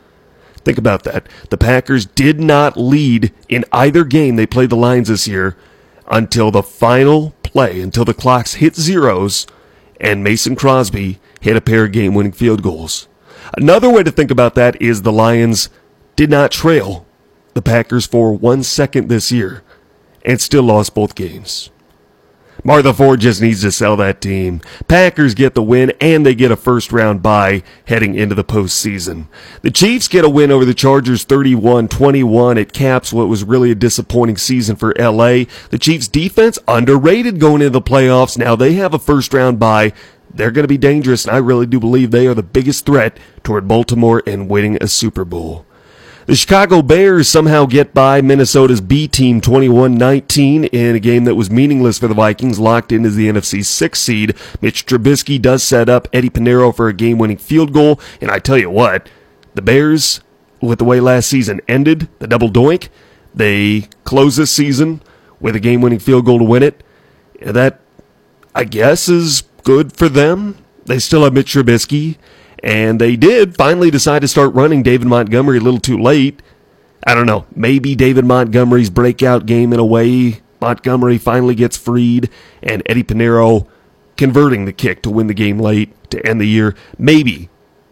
Think 0.58 0.78
about 0.78 1.02
that. 1.02 1.26
The 1.50 1.58
Packers 1.58 2.06
did 2.06 2.38
not 2.38 2.76
lead 2.76 3.32
in 3.48 3.64
either 3.72 4.04
game 4.04 4.36
they 4.36 4.46
played 4.46 4.70
the 4.70 4.76
Lions 4.76 5.08
this 5.08 5.26
year 5.26 5.56
until 6.12 6.50
the 6.50 6.62
final 6.62 7.30
play 7.42 7.80
until 7.80 8.04
the 8.04 8.14
clocks 8.14 8.54
hit 8.54 8.76
zeros 8.76 9.46
and 9.98 10.22
Mason 10.22 10.54
Crosby 10.54 11.18
hit 11.40 11.56
a 11.56 11.60
pair 11.60 11.84
of 11.86 11.92
game 11.92 12.14
winning 12.14 12.32
field 12.32 12.62
goals. 12.62 13.08
Another 13.56 13.90
way 13.90 14.02
to 14.02 14.10
think 14.10 14.30
about 14.30 14.54
that 14.54 14.80
is 14.80 15.02
the 15.02 15.12
Lions 15.12 15.70
did 16.14 16.30
not 16.30 16.52
trail 16.52 17.06
the 17.54 17.62
Packers 17.62 18.06
for 18.06 18.32
one 18.32 18.62
second 18.62 19.08
this 19.08 19.32
year 19.32 19.62
and 20.24 20.40
still 20.40 20.62
lost 20.62 20.94
both 20.94 21.14
games. 21.14 21.70
Martha 22.64 22.94
Ford 22.94 23.18
just 23.18 23.42
needs 23.42 23.62
to 23.62 23.72
sell 23.72 23.96
that 23.96 24.20
team. 24.20 24.60
Packers 24.86 25.34
get 25.34 25.54
the 25.54 25.62
win 25.62 25.92
and 26.00 26.24
they 26.24 26.34
get 26.34 26.52
a 26.52 26.56
first 26.56 26.92
round 26.92 27.20
bye 27.20 27.64
heading 27.86 28.14
into 28.14 28.36
the 28.36 28.44
postseason. 28.44 29.26
The 29.62 29.72
Chiefs 29.72 30.06
get 30.06 30.24
a 30.24 30.28
win 30.28 30.52
over 30.52 30.64
the 30.64 30.72
Chargers 30.72 31.24
31-21. 31.24 32.56
It 32.56 32.72
caps 32.72 33.12
what 33.12 33.26
was 33.26 33.42
really 33.42 33.72
a 33.72 33.74
disappointing 33.74 34.36
season 34.36 34.76
for 34.76 34.94
LA. 34.96 35.44
The 35.70 35.78
Chiefs 35.80 36.06
defense 36.06 36.56
underrated 36.68 37.40
going 37.40 37.62
into 37.62 37.70
the 37.70 37.82
playoffs. 37.82 38.38
Now 38.38 38.54
they 38.54 38.74
have 38.74 38.94
a 38.94 38.98
first 39.00 39.34
round 39.34 39.58
bye. 39.58 39.92
They're 40.32 40.52
going 40.52 40.64
to 40.64 40.68
be 40.68 40.78
dangerous 40.78 41.24
and 41.24 41.34
I 41.34 41.38
really 41.38 41.66
do 41.66 41.80
believe 41.80 42.12
they 42.12 42.28
are 42.28 42.34
the 42.34 42.44
biggest 42.44 42.86
threat 42.86 43.18
toward 43.42 43.66
Baltimore 43.66 44.22
and 44.24 44.48
winning 44.48 44.78
a 44.80 44.86
Super 44.86 45.24
Bowl. 45.24 45.66
The 46.24 46.36
Chicago 46.36 46.82
Bears 46.82 47.28
somehow 47.28 47.66
get 47.66 47.92
by 47.92 48.20
Minnesota's 48.20 48.80
B 48.80 49.08
team 49.08 49.40
21-19 49.40 50.68
in 50.72 50.94
a 50.94 51.00
game 51.00 51.24
that 51.24 51.34
was 51.34 51.50
meaningless 51.50 51.98
for 51.98 52.06
the 52.06 52.14
Vikings, 52.14 52.60
locked 52.60 52.92
into 52.92 53.10
the 53.10 53.28
NFC 53.28 53.64
6 53.64 54.00
seed. 54.00 54.36
Mitch 54.60 54.86
Trubisky 54.86 55.42
does 55.42 55.64
set 55.64 55.88
up 55.88 56.06
Eddie 56.12 56.30
Piñeiro 56.30 56.74
for 56.74 56.86
a 56.86 56.92
game-winning 56.92 57.38
field 57.38 57.72
goal, 57.72 57.98
and 58.20 58.30
I 58.30 58.38
tell 58.38 58.56
you 58.56 58.70
what, 58.70 59.08
the 59.54 59.62
Bears, 59.62 60.20
with 60.60 60.78
the 60.78 60.84
way 60.84 61.00
last 61.00 61.28
season 61.28 61.60
ended, 61.66 62.08
the 62.20 62.28
double 62.28 62.48
doink, 62.48 62.88
they 63.34 63.88
close 64.04 64.36
this 64.36 64.52
season 64.52 65.02
with 65.40 65.56
a 65.56 65.60
game-winning 65.60 65.98
field 65.98 66.24
goal 66.24 66.38
to 66.38 66.44
win 66.44 66.62
it. 66.62 66.84
That, 67.40 67.80
I 68.54 68.62
guess, 68.62 69.08
is 69.08 69.42
good 69.64 69.92
for 69.92 70.08
them. 70.08 70.64
They 70.84 71.00
still 71.00 71.24
have 71.24 71.32
Mitch 71.32 71.52
Trubisky. 71.52 72.16
And 72.62 73.00
they 73.00 73.16
did 73.16 73.56
finally 73.56 73.90
decide 73.90 74.20
to 74.20 74.28
start 74.28 74.54
running 74.54 74.82
David 74.82 75.08
Montgomery 75.08 75.58
a 75.58 75.60
little 75.60 75.80
too 75.80 75.98
late. 75.98 76.40
I 77.04 77.14
don't 77.14 77.26
know. 77.26 77.46
Maybe 77.54 77.96
David 77.96 78.24
Montgomery's 78.24 78.90
breakout 78.90 79.46
game 79.46 79.72
in 79.72 79.80
a 79.80 79.84
way. 79.84 80.40
Montgomery 80.60 81.18
finally 81.18 81.56
gets 81.56 81.76
freed, 81.76 82.30
and 82.62 82.82
Eddie 82.86 83.02
Piñeiro 83.02 83.66
converting 84.16 84.64
the 84.64 84.72
kick 84.72 85.02
to 85.02 85.10
win 85.10 85.26
the 85.26 85.34
game 85.34 85.58
late 85.58 85.92
to 86.10 86.24
end 86.24 86.40
the 86.40 86.46
year. 86.46 86.76
Maybe. 86.96 87.48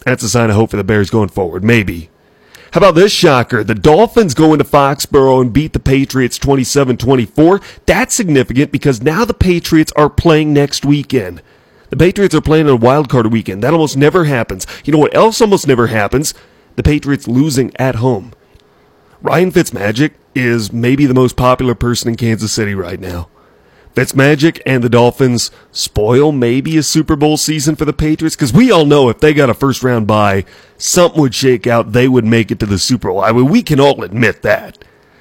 That's 0.06 0.22
a 0.22 0.28
sign 0.28 0.50
of 0.50 0.56
hope 0.56 0.70
for 0.70 0.76
the 0.76 0.84
Bears 0.84 1.10
going 1.10 1.28
forward. 1.28 1.64
Maybe. 1.64 2.08
How 2.72 2.78
about 2.78 2.94
this 2.94 3.10
shocker? 3.10 3.64
The 3.64 3.74
Dolphins 3.74 4.32
go 4.32 4.52
into 4.52 4.64
Foxborough 4.64 5.40
and 5.40 5.52
beat 5.52 5.72
the 5.72 5.80
Patriots 5.80 6.38
27 6.38 6.96
24. 6.96 7.60
That's 7.86 8.14
significant 8.14 8.70
because 8.70 9.02
now 9.02 9.24
the 9.24 9.34
Patriots 9.34 9.92
are 9.96 10.08
playing 10.08 10.52
next 10.52 10.84
weekend. 10.84 11.42
The 11.90 11.96
Patriots 11.96 12.34
are 12.34 12.40
playing 12.40 12.66
on 12.66 12.72
a 12.72 12.76
wild 12.76 13.08
card 13.08 13.32
weekend. 13.32 13.62
That 13.62 13.72
almost 13.72 13.96
never 13.96 14.24
happens. 14.24 14.66
You 14.84 14.92
know 14.92 14.98
what 14.98 15.14
else 15.14 15.40
almost 15.40 15.66
never 15.66 15.88
happens? 15.88 16.34
The 16.76 16.82
Patriots 16.84 17.26
losing 17.26 17.72
at 17.76 17.96
home. 17.96 18.32
Ryan 19.20 19.52
Fitzmagic 19.52 20.12
is 20.34 20.72
maybe 20.72 21.04
the 21.04 21.14
most 21.14 21.36
popular 21.36 21.74
person 21.74 22.08
in 22.08 22.16
Kansas 22.16 22.52
City 22.52 22.74
right 22.74 23.00
now. 23.00 23.28
Fitzmagic 23.94 24.60
and 24.64 24.84
the 24.84 24.88
Dolphins 24.88 25.50
spoil 25.72 26.30
maybe 26.30 26.78
a 26.78 26.82
Super 26.82 27.16
Bowl 27.16 27.36
season 27.36 27.74
for 27.74 27.84
the 27.84 27.92
Patriots 27.92 28.36
because 28.36 28.52
we 28.52 28.70
all 28.70 28.84
know 28.84 29.08
if 29.08 29.18
they 29.18 29.34
got 29.34 29.50
a 29.50 29.54
first 29.54 29.82
round 29.82 30.06
bye, 30.06 30.44
something 30.78 31.20
would 31.20 31.34
shake 31.34 31.66
out. 31.66 31.90
They 31.90 32.06
would 32.06 32.24
make 32.24 32.52
it 32.52 32.60
to 32.60 32.66
the 32.66 32.78
Super 32.78 33.08
Bowl. 33.08 33.20
I 33.20 33.32
mean, 33.32 33.48
we 33.48 33.62
can 33.62 33.80
all 33.80 34.04
admit 34.04 34.42
that. 34.42 34.78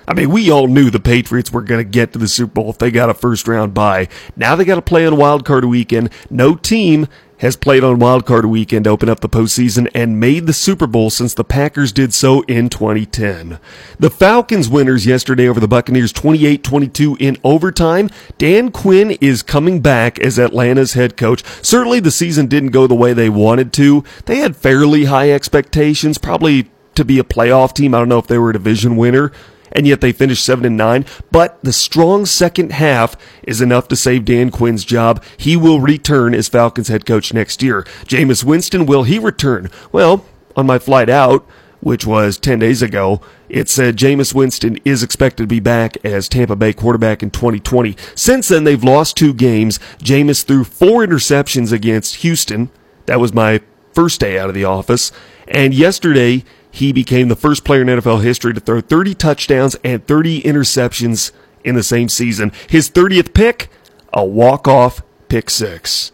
I 0.09 0.15
mean, 0.15 0.31
we 0.31 0.49
all 0.49 0.67
knew 0.67 0.89
the 0.89 0.99
Patriots 0.99 1.53
were 1.53 1.61
going 1.61 1.85
to 1.85 1.89
get 1.89 2.13
to 2.13 2.19
the 2.19 2.27
Super 2.27 2.53
Bowl 2.53 2.71
if 2.71 2.79
they 2.79 2.89
got 2.89 3.11
a 3.11 3.13
first 3.13 3.47
round 3.47 3.75
bye. 3.75 4.07
Now 4.35 4.55
they 4.55 4.65
got 4.65 4.75
to 4.75 4.81
play 4.81 5.05
on 5.05 5.17
wild 5.17 5.45
card 5.45 5.65
weekend. 5.65 6.09
No 6.31 6.55
team 6.55 7.07
has 7.37 7.55
played 7.55 7.83
on 7.83 7.99
wild 7.99 8.25
card 8.25 8.45
weekend 8.45 8.85
to 8.85 8.89
open 8.89 9.07
up 9.07 9.19
the 9.19 9.29
postseason 9.29 9.87
and 9.93 10.19
made 10.19 10.47
the 10.47 10.51
Super 10.51 10.87
Bowl 10.87 11.11
since 11.11 11.35
the 11.35 11.43
Packers 11.43 11.91
did 11.91 12.11
so 12.11 12.41
in 12.47 12.69
2010. 12.69 13.59
The 13.99 14.09
Falcons 14.09 14.67
winners 14.67 15.05
yesterday 15.05 15.47
over 15.47 15.59
the 15.59 15.67
Buccaneers 15.67 16.11
28-22 16.11 17.21
in 17.21 17.37
overtime. 17.43 18.09
Dan 18.39 18.71
Quinn 18.71 19.11
is 19.21 19.43
coming 19.43 19.79
back 19.79 20.17
as 20.17 20.39
Atlanta's 20.39 20.93
head 20.93 21.17
coach. 21.17 21.43
Certainly 21.63 21.99
the 21.99 22.09
season 22.09 22.47
didn't 22.47 22.71
go 22.71 22.87
the 22.87 22.95
way 22.95 23.13
they 23.13 23.29
wanted 23.29 23.71
to. 23.73 24.03
They 24.25 24.37
had 24.37 24.55
fairly 24.55 25.05
high 25.05 25.31
expectations, 25.31 26.17
probably 26.17 26.71
to 26.95 27.05
be 27.05 27.19
a 27.19 27.23
playoff 27.23 27.75
team. 27.75 27.93
I 27.93 27.99
don't 27.99 28.09
know 28.09 28.17
if 28.17 28.27
they 28.27 28.39
were 28.39 28.49
a 28.49 28.53
division 28.53 28.95
winner 28.97 29.31
and 29.71 29.87
yet 29.87 30.01
they 30.01 30.11
finished 30.11 30.45
7 30.45 30.65
and 30.65 30.77
9. 30.77 31.05
But 31.31 31.59
the 31.63 31.73
strong 31.73 32.25
second 32.25 32.71
half 32.73 33.15
is 33.43 33.61
enough 33.61 33.87
to 33.89 33.95
save 33.95 34.25
Dan 34.25 34.51
Quinn's 34.51 34.85
job. 34.85 35.23
He 35.37 35.55
will 35.55 35.79
return 35.79 36.33
as 36.33 36.47
Falcons 36.47 36.87
head 36.87 37.05
coach 37.05 37.33
next 37.33 37.61
year. 37.61 37.83
Jameis 38.05 38.43
Winston, 38.43 38.85
will 38.85 39.03
he 39.03 39.19
return? 39.19 39.69
Well, 39.91 40.25
on 40.55 40.65
my 40.65 40.79
flight 40.79 41.09
out, 41.09 41.47
which 41.81 42.05
was 42.05 42.37
10 42.37 42.59
days 42.59 42.81
ago, 42.81 43.21
it 43.47 43.69
said 43.69 43.97
Jameis 43.97 44.33
Winston 44.33 44.79
is 44.83 45.01
expected 45.01 45.43
to 45.43 45.47
be 45.47 45.59
back 45.59 45.97
as 46.03 46.27
Tampa 46.27 46.55
Bay 46.55 46.73
quarterback 46.73 47.23
in 47.23 47.31
2020. 47.31 47.95
Since 48.15 48.49
then, 48.49 48.63
they've 48.63 48.83
lost 48.83 49.15
two 49.15 49.33
games. 49.33 49.79
Jameis 49.99 50.43
threw 50.43 50.63
four 50.63 51.05
interceptions 51.05 51.71
against 51.71 52.17
Houston. 52.17 52.69
That 53.05 53.19
was 53.19 53.33
my 53.33 53.61
first 53.93 54.19
day 54.19 54.37
out 54.37 54.49
of 54.49 54.55
the 54.55 54.65
office. 54.65 55.11
And 55.47 55.73
yesterday, 55.73 56.43
he 56.79 56.93
became 56.93 57.27
the 57.27 57.35
first 57.35 57.63
player 57.63 57.81
in 57.81 57.87
NFL 57.87 58.23
history 58.23 58.53
to 58.53 58.59
throw 58.59 58.81
30 58.81 59.13
touchdowns 59.13 59.75
and 59.83 60.05
30 60.07 60.41
interceptions 60.41 61.31
in 61.63 61.75
the 61.75 61.83
same 61.83 62.09
season. 62.09 62.51
His 62.67 62.89
30th 62.89 63.33
pick, 63.33 63.69
a 64.13 64.25
walk-off 64.25 65.01
pick 65.27 65.49
six. 65.49 66.11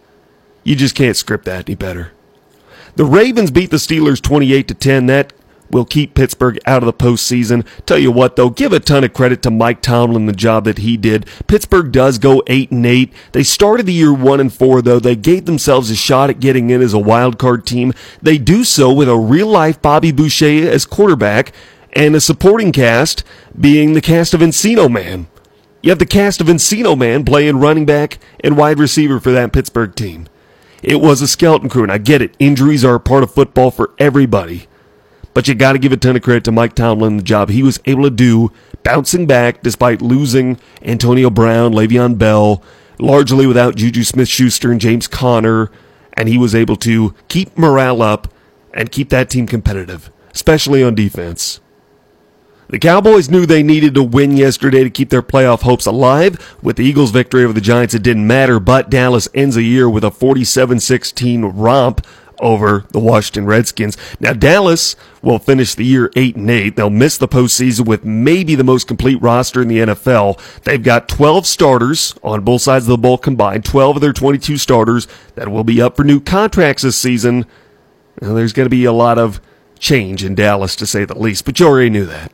You 0.64 0.76
just 0.76 0.96
can't 0.96 1.16
script 1.16 1.46
that 1.46 1.70
any 1.70 1.76
better. 1.76 2.12
The 2.96 3.06
Ravens 3.06 3.52
beat 3.52 3.70
the 3.70 3.78
Steelers 3.78 4.22
28 4.22 4.68
to 4.68 4.74
10. 4.74 5.06
That 5.06 5.34
will 5.70 5.86
keep 5.86 6.14
Pittsburgh 6.14 6.60
out 6.66 6.84
of 6.84 6.88
the 6.88 6.94
postseason. 6.94 7.66
Tell 7.86 7.98
you 7.98 8.12
what, 8.12 8.36
though, 8.36 8.50
give 8.50 8.74
a 8.74 8.80
ton 8.80 9.04
of 9.04 9.14
credit 9.14 9.42
to 9.44 9.52
Mike 9.52 9.82
Tomlin 9.82 10.26
the 10.26 10.34
job 10.34 10.66
that 10.66 10.80
he 10.80 10.98
did. 10.98 11.26
Pittsburgh 11.48 11.92
does 11.92 12.18
go 12.18 12.44
eight 12.48 12.72
and 12.72 12.86
eight. 12.86 13.12
They 13.32 13.44
started 13.44 13.86
the 13.86 13.94
year 13.94 14.14
one 14.14 14.40
and 14.40 14.54
four, 14.54 14.82
though. 14.82 15.00
They 15.00 15.16
gave 15.16 15.46
themselves 15.46 15.90
a 15.90 15.96
shot 15.96 16.30
at 16.30 16.40
getting 16.40 16.70
in 16.70 16.82
as 16.82 16.94
a 16.94 17.00
wild 17.00 17.38
card 17.38 17.66
team. 17.66 17.94
They 18.22 18.38
do 18.38 18.64
so 18.64 18.92
with 18.94 19.10
a 19.10 19.18
real 19.18 19.48
life 19.48 19.82
Bobby 19.82 20.12
Boucher 20.12 20.70
as 20.70 20.86
quarterback 20.86 21.52
and 21.94 22.16
a 22.16 22.22
supporting 22.22 22.72
cast 22.72 23.24
being 23.60 23.94
the 23.94 24.02
cast 24.02 24.34
of 24.34 24.42
Encino 24.42 24.92
Man. 24.92 25.28
You 25.82 25.92
have 25.92 26.00
the 26.00 26.06
cast 26.06 26.42
of 26.42 26.48
Encino 26.48 26.98
Man 26.98 27.24
playing 27.24 27.60
running 27.60 27.86
back 27.86 28.18
and 28.44 28.58
wide 28.58 28.80
receiver 28.80 29.20
for 29.20 29.32
that 29.32 29.54
Pittsburgh 29.54 29.94
team. 29.96 30.28
It 30.82 31.02
was 31.02 31.22
a 31.22 31.28
skeleton 31.28 31.70
crew, 31.70 31.84
and 31.84 31.92
I 31.92 31.98
get 31.98 32.22
it. 32.22 32.36
Injuries 32.38 32.84
are 32.84 32.96
a 32.96 33.00
part 33.00 33.24
of 33.24 33.34
football 33.34 33.72
for 33.72 33.92
everybody. 33.98 34.68
But 35.36 35.50
you 35.50 35.54
got 35.54 35.74
to 35.74 35.80
give 35.80 35.92
a 35.92 35.98
ton 35.98 36.16
of 36.16 36.22
credit 36.22 36.46
to 36.46 36.54
Mike 36.54 36.76
Tomlin, 36.76 37.18
the 37.18 37.24
job 37.24 37.50
he 37.50 37.62
was 37.62 37.78
able 37.84 38.04
to 38.04 38.10
do, 38.10 38.54
bouncing 38.84 39.28
back 39.28 39.62
despite 39.62 40.02
losing 40.02 40.58
Antonio 40.82 41.30
Brown, 41.30 41.74
Le'Veon 41.74 42.18
Bell, 42.18 42.64
largely 43.00 43.46
without 43.46 43.76
Juju 43.76 44.06
Smith 44.06 44.30
Schuster 44.30 44.72
and 44.72 44.80
James 44.80 45.10
Conner. 45.10 45.70
And 46.14 46.30
he 46.30 46.38
was 46.38 46.56
able 46.56 46.78
to 46.78 47.14
keep 47.28 47.58
morale 47.58 48.02
up 48.02 48.30
and 48.74 48.94
keep 48.94 49.10
that 49.10 49.30
team 49.30 49.46
competitive, 49.46 50.10
especially 50.34 50.82
on 50.82 50.96
defense. 50.96 51.60
The 52.70 52.80
Cowboys 52.80 53.30
knew 53.30 53.46
they 53.46 53.62
needed 53.62 53.94
to 53.96 54.04
win 54.04 54.38
yesterday 54.38 54.84
to 54.84 54.90
keep 54.90 55.10
their 55.10 55.22
playoff 55.22 55.64
hopes 55.64 55.86
alive. 55.86 56.58
With 56.64 56.78
the 56.78 56.86
Eagles' 56.86 57.12
victory 57.12 57.44
over 57.44 57.54
the 57.54 57.62
Giants, 57.62 57.94
it 57.94 58.04
didn't 58.04 58.26
matter, 58.26 58.60
but 58.60 58.90
Dallas 58.90 59.28
ends 59.36 59.56
the 59.56 59.64
year 59.64 59.90
with 59.90 60.06
a 60.06 60.12
47 60.12 60.80
16 60.80 61.44
romp 61.44 62.08
over 62.40 62.86
the 62.92 63.00
Washington 63.00 63.46
Redskins. 63.46 63.98
Now 64.20 64.34
Dallas 64.34 64.96
will 65.22 65.40
finish 65.40 65.76
the 65.76 65.86
year 65.86 66.12
8 66.16 66.36
and 66.36 66.50
8. 66.50 66.76
They'll 66.76 66.90
miss 66.90 67.18
the 67.18 67.28
postseason 67.28 67.86
with 67.86 68.06
maybe 68.06 68.56
the 68.56 68.64
most 68.64 68.88
complete 68.88 69.22
roster 69.22 69.62
in 69.62 69.68
the 69.68 69.80
NFL. 69.80 70.40
They've 70.64 70.84
got 70.84 71.10
12 71.10 71.46
starters 71.46 72.14
on 72.24 72.44
both 72.44 72.62
sides 72.62 72.86
of 72.86 72.90
the 72.90 72.98
ball 72.98 73.18
combined, 73.18 73.66
12 73.66 73.98
of 73.98 74.02
their 74.02 74.14
22 74.14 74.58
starters 74.58 75.08
that 75.36 75.50
will 75.50 75.64
be 75.64 75.82
up 75.82 75.96
for 75.96 76.04
new 76.04 76.20
contracts 76.20 76.84
this 76.84 76.98
season. 76.98 77.46
Now, 78.22 78.34
there's 78.34 78.54
going 78.54 78.66
to 78.66 78.70
be 78.70 78.86
a 78.86 78.94
lot 78.94 79.18
of 79.18 79.42
change 79.80 80.24
in 80.24 80.36
Dallas 80.36 80.76
to 80.78 80.88
say 80.88 81.06
the 81.06 81.18
least, 81.18 81.46
but 81.46 81.60
you 81.60 81.68
already 81.68 81.90
knew 81.90 82.06
that. 82.06 82.32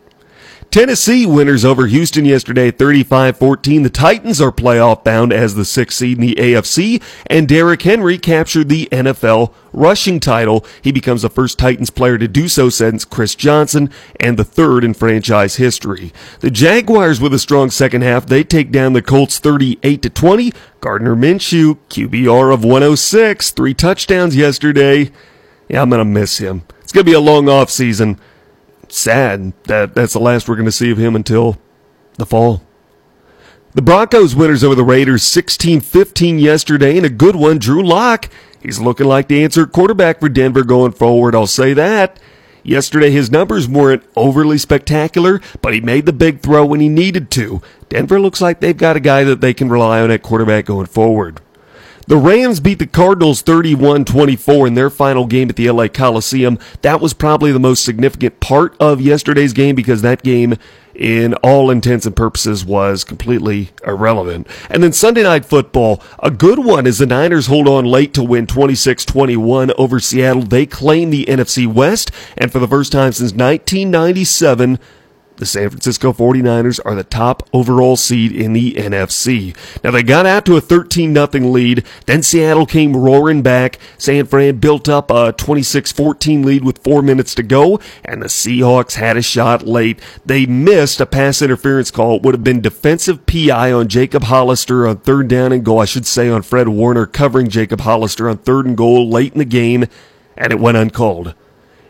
Tennessee 0.71 1.25
winners 1.25 1.65
over 1.65 1.87
Houston 1.87 2.23
yesterday 2.23 2.71
35-14. 2.71 3.83
The 3.83 3.89
Titans 3.89 4.39
are 4.39 4.53
playoff 4.53 5.03
bound 5.03 5.33
as 5.33 5.53
the 5.53 5.65
sixth 5.65 5.97
seed 5.97 6.17
in 6.17 6.21
the 6.21 6.35
AFC, 6.35 7.03
and 7.27 7.45
Derrick 7.45 7.81
Henry 7.81 8.17
captured 8.17 8.69
the 8.69 8.87
NFL 8.89 9.53
rushing 9.73 10.21
title. 10.21 10.65
He 10.81 10.93
becomes 10.93 11.23
the 11.23 11.29
first 11.29 11.59
Titans 11.59 11.89
player 11.89 12.17
to 12.17 12.25
do 12.29 12.47
so 12.47 12.69
since 12.69 13.03
Chris 13.03 13.35
Johnson 13.35 13.89
and 14.17 14.39
the 14.39 14.45
third 14.45 14.85
in 14.85 14.93
franchise 14.93 15.57
history. 15.57 16.13
The 16.39 16.49
Jaguars 16.49 17.19
with 17.19 17.33
a 17.33 17.39
strong 17.39 17.69
second 17.69 18.03
half, 18.03 18.25
they 18.25 18.41
take 18.41 18.71
down 18.71 18.93
the 18.93 19.01
Colts 19.01 19.39
38 19.39 20.01
to 20.03 20.09
20. 20.09 20.53
Gardner 20.79 21.17
Minshew, 21.17 21.79
QBR 21.89 22.53
of 22.53 22.63
106, 22.63 23.51
three 23.51 23.73
touchdowns 23.73 24.37
yesterday. 24.37 25.11
Yeah, 25.67 25.81
I'm 25.81 25.89
going 25.89 25.99
to 25.99 26.05
miss 26.05 26.37
him. 26.37 26.63
It's 26.79 26.93
going 26.93 27.05
to 27.05 27.11
be 27.11 27.15
a 27.15 27.19
long 27.19 27.49
off 27.49 27.69
season 27.69 28.17
sad 28.93 29.53
that 29.63 29.95
that's 29.95 30.13
the 30.13 30.19
last 30.19 30.47
we're 30.47 30.55
going 30.55 30.65
to 30.65 30.71
see 30.71 30.91
of 30.91 30.97
him 30.97 31.15
until 31.15 31.57
the 32.17 32.25
fall. 32.25 32.61
The 33.73 33.81
Broncos 33.81 34.35
winners 34.35 34.63
over 34.63 34.75
the 34.75 34.83
Raiders 34.83 35.23
16-15 35.23 36.41
yesterday 36.41 36.97
and 36.97 37.05
a 37.05 37.09
good 37.09 37.37
one. 37.37 37.57
Drew 37.57 37.81
Lock, 37.81 38.29
he's 38.61 38.79
looking 38.79 39.07
like 39.07 39.29
the 39.29 39.43
answer 39.43 39.65
quarterback 39.65 40.19
for 40.19 40.27
Denver 40.27 40.63
going 40.63 40.91
forward. 40.91 41.35
I'll 41.35 41.47
say 41.47 41.73
that. 41.73 42.19
Yesterday, 42.63 43.09
his 43.09 43.31
numbers 43.31 43.67
weren't 43.67 44.03
overly 44.15 44.57
spectacular, 44.57 45.41
but 45.61 45.73
he 45.73 45.81
made 45.81 46.05
the 46.05 46.13
big 46.13 46.41
throw 46.41 46.65
when 46.65 46.79
he 46.79 46.89
needed 46.89 47.31
to. 47.31 47.61
Denver 47.89 48.19
looks 48.19 48.41
like 48.41 48.59
they've 48.59 48.77
got 48.77 48.97
a 48.97 48.99
guy 48.99 49.23
that 49.23 49.41
they 49.41 49.53
can 49.53 49.69
rely 49.69 50.01
on 50.01 50.11
at 50.11 50.21
quarterback 50.21 50.65
going 50.65 50.85
forward. 50.85 51.41
The 52.11 52.17
Rams 52.17 52.59
beat 52.59 52.79
the 52.79 52.87
Cardinals 52.87 53.41
31-24 53.41 54.67
in 54.67 54.73
their 54.73 54.89
final 54.89 55.25
game 55.25 55.47
at 55.49 55.55
the 55.55 55.71
LA 55.71 55.87
Coliseum. 55.87 56.59
That 56.81 56.99
was 56.99 57.13
probably 57.13 57.53
the 57.53 57.59
most 57.59 57.85
significant 57.85 58.41
part 58.41 58.75
of 58.81 58.99
yesterday's 58.99 59.53
game 59.53 59.77
because 59.77 60.01
that 60.01 60.21
game 60.21 60.57
in 60.93 61.35
all 61.35 61.71
intents 61.71 62.05
and 62.05 62.13
purposes 62.13 62.65
was 62.65 63.05
completely 63.05 63.69
irrelevant. 63.87 64.47
And 64.69 64.83
then 64.83 64.91
Sunday 64.91 65.23
night 65.23 65.45
football, 65.45 66.03
a 66.19 66.29
good 66.29 66.59
one 66.59 66.85
as 66.85 66.97
the 66.97 67.05
Niners 67.05 67.47
hold 67.47 67.69
on 67.69 67.85
late 67.85 68.13
to 68.15 68.23
win 68.23 68.45
26-21 68.45 69.73
over 69.77 70.01
Seattle. 70.01 70.43
They 70.43 70.65
claim 70.65 71.11
the 71.11 71.23
NFC 71.27 71.65
West 71.65 72.11
and 72.37 72.51
for 72.51 72.59
the 72.59 72.67
first 72.67 72.91
time 72.91 73.13
since 73.13 73.31
1997 73.31 74.79
the 75.41 75.45
San 75.47 75.71
Francisco 75.71 76.13
49ers 76.13 76.79
are 76.85 76.93
the 76.93 77.03
top 77.03 77.49
overall 77.51 77.95
seed 77.95 78.31
in 78.31 78.53
the 78.53 78.75
NFC. 78.75 79.55
Now 79.83 79.89
they 79.89 80.03
got 80.03 80.27
out 80.27 80.45
to 80.45 80.55
a 80.55 80.61
13 80.61 81.15
0 81.15 81.27
lead, 81.49 81.83
then 82.05 82.21
Seattle 82.21 82.67
came 82.67 82.95
roaring 82.95 83.41
back. 83.41 83.79
San 83.97 84.27
Fran 84.27 84.57
built 84.57 84.87
up 84.87 85.09
a 85.09 85.33
26-14 85.33 86.45
lead 86.45 86.63
with 86.63 86.83
4 86.83 87.01
minutes 87.01 87.33
to 87.33 87.41
go, 87.41 87.79
and 88.05 88.21
the 88.21 88.27
Seahawks 88.27 88.93
had 88.93 89.17
a 89.17 89.23
shot 89.23 89.63
late. 89.63 89.99
They 90.23 90.45
missed 90.45 91.01
a 91.01 91.07
pass 91.07 91.41
interference 91.41 91.89
call. 91.89 92.17
It 92.17 92.21
would 92.21 92.35
have 92.35 92.43
been 92.43 92.61
defensive 92.61 93.25
PI 93.25 93.71
on 93.71 93.87
Jacob 93.87 94.25
Hollister 94.25 94.87
on 94.87 94.97
third 94.97 95.27
down 95.27 95.51
and 95.51 95.65
goal, 95.65 95.79
I 95.79 95.85
should 95.85 96.05
say 96.05 96.29
on 96.29 96.43
Fred 96.43 96.67
Warner 96.67 97.07
covering 97.07 97.49
Jacob 97.49 97.81
Hollister 97.81 98.29
on 98.29 98.37
third 98.37 98.67
and 98.67 98.77
goal 98.77 99.09
late 99.09 99.33
in 99.33 99.39
the 99.39 99.45
game, 99.45 99.87
and 100.37 100.53
it 100.53 100.59
went 100.59 100.77
uncalled. 100.77 101.33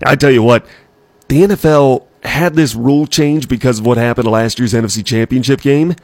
I 0.05 0.15
tell 0.15 0.31
you 0.31 0.41
what, 0.41 0.65
the 1.27 1.41
NFL 1.41 2.07
had 2.23 2.55
this 2.55 2.75
rule 2.75 3.07
change 3.07 3.47
because 3.47 3.79
of 3.79 3.85
what 3.85 3.97
happened 3.97 4.27
last 4.27 4.59
year's 4.59 4.73
NFC 4.73 5.05
Championship 5.05 5.61
game, 5.61 5.95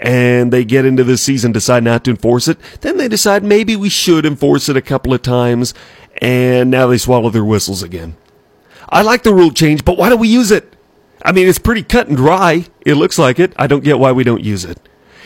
and 0.00 0.52
they 0.52 0.64
get 0.64 0.84
into 0.84 1.04
this 1.04 1.22
season, 1.22 1.52
decide 1.52 1.84
not 1.84 2.04
to 2.04 2.10
enforce 2.10 2.48
it, 2.48 2.58
then 2.80 2.96
they 2.96 3.08
decide 3.08 3.44
maybe 3.44 3.76
we 3.76 3.88
should 3.88 4.26
enforce 4.26 4.68
it 4.68 4.76
a 4.76 4.82
couple 4.82 5.14
of 5.14 5.22
times, 5.22 5.74
and 6.20 6.70
now 6.70 6.86
they 6.86 6.98
swallow 6.98 7.30
their 7.30 7.44
whistles 7.44 7.82
again. 7.82 8.16
I 8.88 9.02
like 9.02 9.22
the 9.22 9.34
rule 9.34 9.52
change, 9.52 9.84
but 9.84 9.96
why 9.96 10.08
don't 10.08 10.20
we 10.20 10.28
use 10.28 10.50
it? 10.50 10.74
I 11.24 11.32
mean, 11.32 11.48
it's 11.48 11.58
pretty 11.58 11.82
cut 11.82 12.08
and 12.08 12.16
dry. 12.16 12.66
It 12.84 12.94
looks 12.94 13.18
like 13.18 13.38
it. 13.38 13.52
I 13.56 13.66
don't 13.66 13.84
get 13.84 13.98
why 13.98 14.12
we 14.12 14.24
don't 14.24 14.42
use 14.42 14.64
it. 14.64 14.78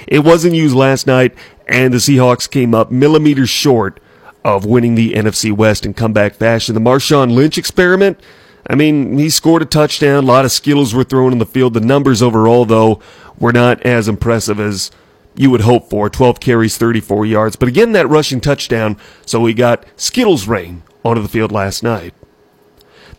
It 0.07 0.21
wasn't 0.21 0.55
used 0.55 0.76
last 0.76 1.07
night, 1.07 1.35
and 1.66 1.93
the 1.93 1.99
Seahawks 1.99 2.49
came 2.49 2.75
up 2.75 2.90
millimeters 2.90 3.50
short 3.50 3.99
of 4.45 4.64
winning 4.64 4.95
the 4.95 5.14
NFC 5.14 5.50
West 5.50 5.85
in 5.85 5.95
comeback 5.95 6.35
fashion. 6.35 6.75
The 6.75 6.81
Marshawn 6.81 7.35
Lynch 7.35 7.59
experiment, 7.59 8.21
I 8.68 8.75
mean, 8.75 9.16
he 9.18 9.30
scored 9.30 9.62
a 9.62 9.66
touchdown. 9.66 10.25
A 10.25 10.26
lot 10.26 10.44
of 10.44 10.52
Skittles 10.52 10.94
were 10.94 11.04
thrown 11.04 11.32
in 11.32 11.38
the 11.38 11.46
field. 11.46 11.75
The 11.75 11.80
numbers 11.80 12.23
overall, 12.23 12.64
though, 12.64 13.00
were 13.38 13.52
not 13.52 13.82
as 13.82 14.08
impressive 14.08 14.58
as 14.58 14.90
you 15.37 15.50
would 15.50 15.61
hope 15.61 15.88
for. 15.90 16.08
12 16.11 16.40
carries, 16.40 16.76
34 16.76 17.26
yards. 17.26 17.56
But 17.56 17.68
again, 17.68 17.92
that 17.92 18.08
rushing 18.08 18.40
touchdown. 18.40 18.96
So 19.25 19.40
we 19.40 19.54
got 19.54 19.85
Skittles 19.96 20.49
rain 20.49 20.82
onto 21.04 21.23
the 21.23 21.28
field 21.28 21.52
last 21.52 21.82
night. 21.82 22.14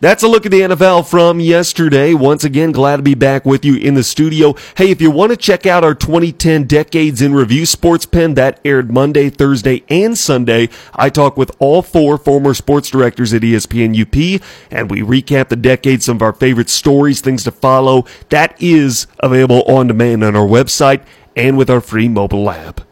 That's 0.00 0.22
a 0.22 0.28
look 0.28 0.46
at 0.46 0.52
the 0.52 0.60
NFL 0.60 1.08
from 1.08 1.40
yesterday. 1.40 2.14
Once 2.14 2.44
again, 2.44 2.70
glad 2.70 2.98
to 2.98 3.02
be 3.02 3.16
back 3.16 3.44
with 3.44 3.64
you 3.64 3.74
in 3.74 3.94
the 3.94 4.04
studio. 4.04 4.54
Hey, 4.76 4.92
if 4.92 5.00
you 5.00 5.10
want 5.10 5.30
to 5.30 5.36
check 5.36 5.66
out 5.66 5.82
our 5.82 5.94
2010 5.94 6.68
Decades 6.68 7.20
in 7.20 7.34
Review 7.34 7.66
Sports 7.66 8.06
Pen, 8.06 8.34
that 8.34 8.60
aired 8.64 8.92
Monday, 8.92 9.28
Thursday, 9.28 9.82
and 9.88 10.16
Sunday. 10.16 10.68
I 10.94 11.10
talk 11.10 11.36
with 11.36 11.50
all 11.58 11.82
four 11.82 12.16
former 12.16 12.54
sports 12.54 12.90
directors 12.90 13.34
at 13.34 13.42
ESPN 13.42 14.00
UP, 14.00 14.40
and 14.70 14.88
we 14.88 15.00
recap 15.00 15.48
the 15.48 15.56
decades, 15.56 16.04
some 16.04 16.18
of 16.18 16.22
our 16.22 16.32
favorite 16.32 16.70
stories, 16.70 17.20
things 17.20 17.42
to 17.42 17.50
follow. 17.50 18.04
That 18.28 18.54
is 18.62 19.08
available 19.18 19.62
on 19.62 19.88
demand 19.88 20.22
on 20.22 20.36
our 20.36 20.46
website 20.46 21.02
and 21.34 21.58
with 21.58 21.68
our 21.68 21.80
free 21.80 22.08
mobile 22.08 22.48
app. 22.48 22.87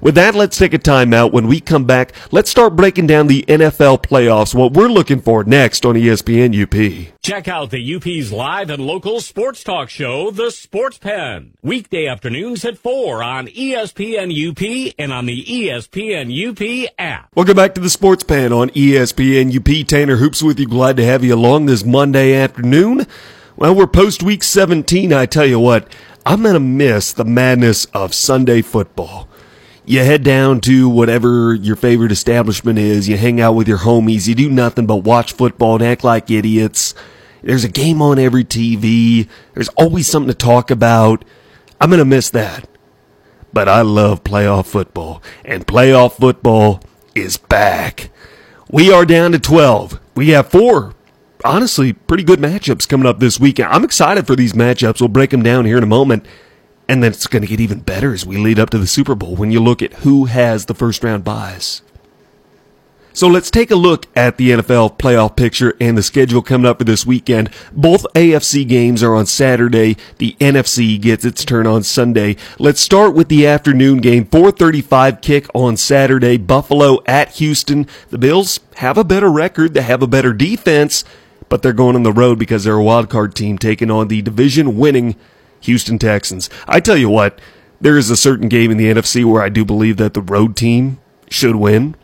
With 0.00 0.14
that, 0.14 0.34
let's 0.34 0.56
take 0.56 0.72
a 0.72 0.78
timeout. 0.78 1.30
When 1.30 1.46
we 1.46 1.60
come 1.60 1.84
back, 1.84 2.12
let's 2.30 2.50
start 2.50 2.74
breaking 2.74 3.06
down 3.06 3.26
the 3.26 3.42
NFL 3.46 4.02
playoffs, 4.02 4.54
what 4.54 4.72
we're 4.72 4.88
looking 4.88 5.20
for 5.20 5.44
next 5.44 5.84
on 5.84 5.94
ESPN 5.94 6.56
UP. 6.56 7.12
Check 7.20 7.48
out 7.48 7.70
the 7.70 7.94
UP's 7.96 8.32
live 8.32 8.70
and 8.70 8.82
local 8.82 9.20
sports 9.20 9.62
talk 9.62 9.90
show, 9.90 10.30
The 10.30 10.50
Sports 10.50 10.96
Pen. 10.96 11.52
Weekday 11.62 12.06
afternoons 12.06 12.64
at 12.64 12.78
4 12.78 13.22
on 13.22 13.48
ESPN 13.48 14.30
UP 14.32 14.94
and 14.98 15.12
on 15.12 15.26
the 15.26 15.44
ESPN 15.44 16.30
UP 16.32 16.90
app. 16.98 17.28
Welcome 17.34 17.56
back 17.56 17.74
to 17.74 17.80
The 17.82 17.90
Sports 17.90 18.24
Pen 18.24 18.54
on 18.54 18.70
ESPN 18.70 19.54
UP. 19.54 19.86
Tanner 19.86 20.16
Hoops 20.16 20.42
with 20.42 20.58
you. 20.58 20.66
Glad 20.66 20.96
to 20.96 21.04
have 21.04 21.22
you 21.22 21.34
along 21.34 21.66
this 21.66 21.84
Monday 21.84 22.34
afternoon. 22.34 23.06
Well, 23.54 23.74
we're 23.74 23.86
post 23.86 24.22
week 24.22 24.42
17. 24.44 25.12
I 25.12 25.26
tell 25.26 25.44
you 25.44 25.60
what, 25.60 25.92
I'm 26.24 26.40
going 26.40 26.54
to 26.54 26.60
miss 26.60 27.12
the 27.12 27.26
madness 27.26 27.84
of 27.86 28.14
Sunday 28.14 28.62
football 28.62 29.29
you 29.90 30.04
head 30.04 30.22
down 30.22 30.60
to 30.60 30.88
whatever 30.88 31.52
your 31.52 31.74
favorite 31.74 32.12
establishment 32.12 32.78
is, 32.78 33.08
you 33.08 33.16
hang 33.16 33.40
out 33.40 33.54
with 33.54 33.66
your 33.66 33.78
homies, 33.78 34.28
you 34.28 34.36
do 34.36 34.48
nothing 34.48 34.86
but 34.86 34.98
watch 34.98 35.32
football 35.32 35.74
and 35.74 35.82
act 35.82 36.04
like 36.04 36.30
idiots. 36.30 36.94
There's 37.42 37.64
a 37.64 37.68
game 37.68 38.00
on 38.00 38.16
every 38.16 38.44
TV. 38.44 39.28
There's 39.52 39.68
always 39.70 40.06
something 40.06 40.30
to 40.30 40.34
talk 40.34 40.70
about. 40.70 41.24
I'm 41.80 41.90
going 41.90 41.98
to 41.98 42.04
miss 42.04 42.30
that. 42.30 42.68
But 43.52 43.68
I 43.68 43.80
love 43.80 44.22
playoff 44.22 44.66
football, 44.66 45.24
and 45.44 45.66
playoff 45.66 46.12
football 46.12 46.80
is 47.16 47.36
back. 47.36 48.10
We 48.70 48.92
are 48.92 49.04
down 49.04 49.32
to 49.32 49.40
12. 49.40 49.98
We 50.14 50.28
have 50.28 50.52
four, 50.52 50.94
honestly, 51.44 51.94
pretty 51.94 52.22
good 52.22 52.38
matchups 52.38 52.88
coming 52.88 53.08
up 53.08 53.18
this 53.18 53.40
weekend. 53.40 53.72
I'm 53.72 53.82
excited 53.82 54.28
for 54.28 54.36
these 54.36 54.52
matchups. 54.52 55.00
We'll 55.00 55.08
break 55.08 55.30
them 55.30 55.42
down 55.42 55.64
here 55.64 55.78
in 55.78 55.82
a 55.82 55.88
moment. 55.88 56.26
And 56.90 57.04
then 57.04 57.12
it's 57.12 57.28
going 57.28 57.42
to 57.42 57.48
get 57.48 57.60
even 57.60 57.78
better 57.78 58.12
as 58.12 58.26
we 58.26 58.36
lead 58.36 58.58
up 58.58 58.70
to 58.70 58.78
the 58.78 58.84
Super 58.84 59.14
Bowl 59.14 59.36
when 59.36 59.52
you 59.52 59.60
look 59.60 59.80
at 59.80 59.92
who 60.02 60.24
has 60.24 60.66
the 60.66 60.74
first 60.74 61.04
round 61.04 61.22
byes. 61.22 61.82
So 63.12 63.28
let's 63.28 63.48
take 63.48 63.70
a 63.70 63.76
look 63.76 64.06
at 64.16 64.38
the 64.38 64.50
NFL 64.50 64.98
playoff 64.98 65.36
picture 65.36 65.76
and 65.80 65.96
the 65.96 66.02
schedule 66.02 66.42
coming 66.42 66.66
up 66.66 66.78
for 66.78 66.84
this 66.84 67.06
weekend. 67.06 67.50
Both 67.70 68.12
AFC 68.14 68.66
games 68.66 69.04
are 69.04 69.14
on 69.14 69.26
Saturday. 69.26 69.98
The 70.18 70.36
NFC 70.40 71.00
gets 71.00 71.24
its 71.24 71.44
turn 71.44 71.64
on 71.64 71.84
Sunday. 71.84 72.34
Let's 72.58 72.80
start 72.80 73.14
with 73.14 73.28
the 73.28 73.46
afternoon 73.46 73.98
game. 73.98 74.24
435 74.24 75.20
kick 75.20 75.46
on 75.54 75.76
Saturday. 75.76 76.38
Buffalo 76.38 77.04
at 77.06 77.36
Houston. 77.36 77.86
The 78.08 78.18
Bills 78.18 78.58
have 78.76 78.98
a 78.98 79.04
better 79.04 79.30
record. 79.30 79.74
They 79.74 79.82
have 79.82 80.02
a 80.02 80.08
better 80.08 80.32
defense, 80.32 81.04
but 81.48 81.62
they're 81.62 81.72
going 81.72 81.94
on 81.94 82.02
the 82.02 82.12
road 82.12 82.40
because 82.40 82.64
they're 82.64 82.74
a 82.74 82.82
wild 82.82 83.08
card 83.08 83.36
team 83.36 83.58
taking 83.58 83.92
on 83.92 84.08
the 84.08 84.22
division 84.22 84.76
winning 84.76 85.14
Houston 85.60 85.98
Texans. 85.98 86.50
I 86.66 86.80
tell 86.80 86.96
you 86.96 87.08
what, 87.08 87.40
there 87.80 87.96
is 87.96 88.10
a 88.10 88.16
certain 88.16 88.48
game 88.48 88.70
in 88.70 88.76
the 88.76 88.92
NFC 88.92 89.24
where 89.24 89.42
I 89.42 89.48
do 89.48 89.64
believe 89.64 89.96
that 89.98 90.14
the 90.14 90.22
road 90.22 90.56
team 90.56 90.98
should 91.30 91.56
win. 91.56 91.94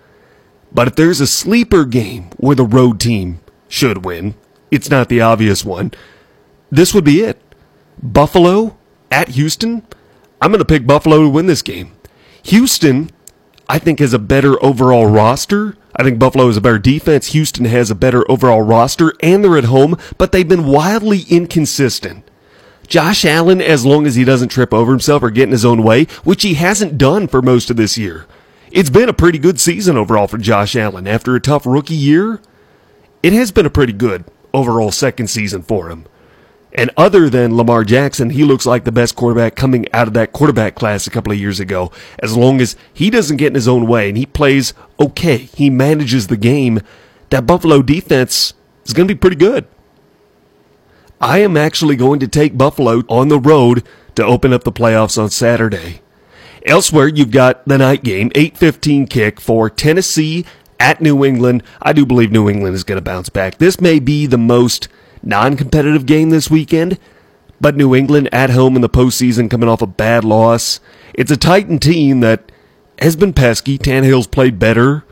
But 0.73 0.89
if 0.89 0.97
there's 0.97 1.21
a 1.21 1.27
sleeper 1.27 1.85
game 1.85 2.31
where 2.37 2.57
the 2.57 2.65
road 2.65 3.01
team 3.01 3.41
should 3.69 4.05
win, 4.05 4.35
it's 4.71 4.91
not 4.91 5.09
the 5.09 5.21
obvious 5.21 5.65
one. 5.65 5.93
This 6.71 6.93
would 6.93 7.05
be 7.05 7.21
it. 7.21 7.41
Buffalo 8.03 8.77
at 9.11 9.29
Houston. 9.31 9.87
I'm 10.41 10.51
going 10.51 10.59
to 10.59 10.65
pick 10.65 10.87
Buffalo 10.87 11.23
to 11.23 11.29
win 11.29 11.47
this 11.47 11.63
game. 11.63 11.93
Houston, 12.45 13.11
I 13.69 13.79
think, 13.79 14.01
has 14.01 14.13
a 14.13 14.19
better 14.19 14.63
overall 14.63 15.07
roster. 15.07 15.77
I 15.95 16.03
think 16.03 16.19
Buffalo 16.19 16.47
has 16.47 16.57
a 16.57 16.61
better 16.61 16.79
defense. 16.79 17.29
Houston 17.29 17.65
has 17.65 17.91
a 17.91 17.95
better 17.95 18.31
overall 18.31 18.61
roster, 18.61 19.15
and 19.23 19.43
they're 19.43 19.57
at 19.57 19.65
home, 19.65 19.97
but 20.19 20.33
they've 20.33 20.49
been 20.49 20.67
wildly 20.67 21.23
inconsistent. 21.31 22.26
Josh 22.87 23.25
Allen, 23.25 23.61
as 23.61 23.85
long 23.85 24.07
as 24.07 24.15
he 24.15 24.25
doesn't 24.25 24.49
trip 24.49 24.73
over 24.73 24.93
himself 24.93 25.23
or 25.23 25.31
get 25.31 25.45
in 25.45 25.53
his 25.53 25.65
own 25.65 25.83
way, 25.83 26.05
which 26.25 26.43
he 26.43 26.55
hasn't 26.55 26.99
done 26.99 27.29
for 27.29 27.43
most 27.43 27.71
of 27.71 27.77
this 27.77 27.99
year. 27.99 28.27
It's 28.71 28.91
been 28.91 29.09
a 29.09 29.15
pretty 29.15 29.39
good 29.39 29.61
season 29.61 29.97
overall 29.97 30.27
for 30.27 30.39
Josh 30.39 30.77
Allen. 30.77 31.07
After 31.07 31.35
a 31.35 31.41
tough 31.41 31.67
rookie 31.67 31.95
year, 31.95 32.41
it 33.23 33.33
has 33.33 33.51
been 33.51 33.67
a 33.67 33.71
pretty 33.71 33.93
good 33.93 34.25
overall 34.53 34.91
second 34.91 35.29
season 35.29 35.63
for 35.63 35.89
him. 35.91 36.07
And 36.73 36.91
other 36.97 37.31
than 37.31 37.57
Lamar 37.57 37.85
Jackson, 37.85 38.31
he 38.31 38.45
looks 38.45 38.67
like 38.67 38.85
the 38.85 38.93
best 38.93 39.17
quarterback 39.17 39.57
coming 39.57 39.87
out 39.95 40.09
of 40.09 40.15
that 40.15 40.33
quarterback 40.33 40.75
class 40.75 41.07
a 41.07 41.11
couple 41.11 41.33
of 41.33 41.39
years 41.39 41.59
ago. 41.59 41.91
As 42.19 42.37
long 42.37 42.61
as 42.61 42.77
he 42.93 43.09
doesn't 43.09 43.39
get 43.39 43.49
in 43.49 43.55
his 43.55 43.69
own 43.69 43.87
way 43.87 44.09
and 44.09 44.19
he 44.19 44.27
plays 44.27 44.75
okay, 45.01 45.39
he 45.39 45.71
manages 45.71 46.27
the 46.27 46.37
game, 46.37 46.81
that 47.31 47.47
Buffalo 47.47 47.83
defense 47.83 48.53
is 48.85 48.93
going 48.93 49.09
to 49.09 49.15
be 49.15 49.19
pretty 49.19 49.37
good. 49.37 49.67
I 51.21 51.39
am 51.39 51.57
actually 51.57 51.97
going 51.97 52.21
to 52.21 52.29
take 52.29 52.59
Buffalo 52.59 53.03
on 53.09 53.29
the 53.29 53.39
road 53.39 53.87
to 54.17 54.25
open 54.25 54.53
up 54.53 54.65
the 54.65 54.73
playoffs 54.73 55.21
on 55.21 55.31
Saturday. 55.31 56.03
Elsewhere, 56.67 57.09
you've 57.09 57.31
got 57.31 57.67
the 57.67 57.79
night 57.79 58.05
game, 58.05 58.31
8:15 58.35 59.09
kick 59.09 59.41
for 59.41 59.71
Tennessee 59.71 60.45
at 60.79 61.01
New 61.01 61.25
England. 61.25 61.63
I 61.81 61.95
do 61.95 62.05
believe 62.05 62.31
New 62.31 62.51
England 62.51 62.75
is 62.75 62.85
going 62.85 62.99
to 62.99 63.03
bounce 63.03 63.31
back. 63.31 63.57
This 63.57 63.81
may 63.81 63.99
be 63.99 64.27
the 64.27 64.37
most 64.37 64.89
non-competitive 65.23 66.05
game 66.05 66.29
this 66.31 66.51
weekend, 66.51 66.99
but 67.61 67.77
New 67.77 67.95
England 67.95 68.29
at 68.31 68.51
home 68.51 68.77
in 68.77 68.83
the 68.83 68.89
postseason 68.89 69.51
coming 69.51 69.69
off 69.69 69.81
a 69.81 69.87
bad 69.87 70.23
loss. 70.23 70.81
It's 71.15 71.31
a 71.31 71.37
Titan 71.37 71.79
team 71.79 72.21
that 72.21 72.53
has 72.99 73.17
been 73.17 73.33
pesky. 73.33 73.79
Tannehill's 73.79 74.27
played 74.27 74.59
better. 74.59 75.05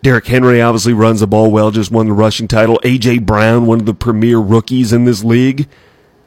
Derrick 0.00 0.26
Henry 0.26 0.62
obviously 0.62 0.92
runs 0.92 1.20
the 1.20 1.26
ball 1.26 1.50
well, 1.50 1.70
just 1.72 1.90
won 1.90 2.06
the 2.06 2.12
rushing 2.12 2.46
title. 2.46 2.78
A.J. 2.84 3.18
Brown, 3.18 3.66
one 3.66 3.80
of 3.80 3.86
the 3.86 3.94
premier 3.94 4.38
rookies 4.38 4.92
in 4.92 5.04
this 5.04 5.24
league. 5.24 5.68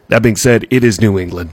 That 0.09 0.21
being 0.21 0.35
said, 0.35 0.67
it 0.69 0.83
is 0.83 0.99
New 0.99 1.17
England. 1.17 1.51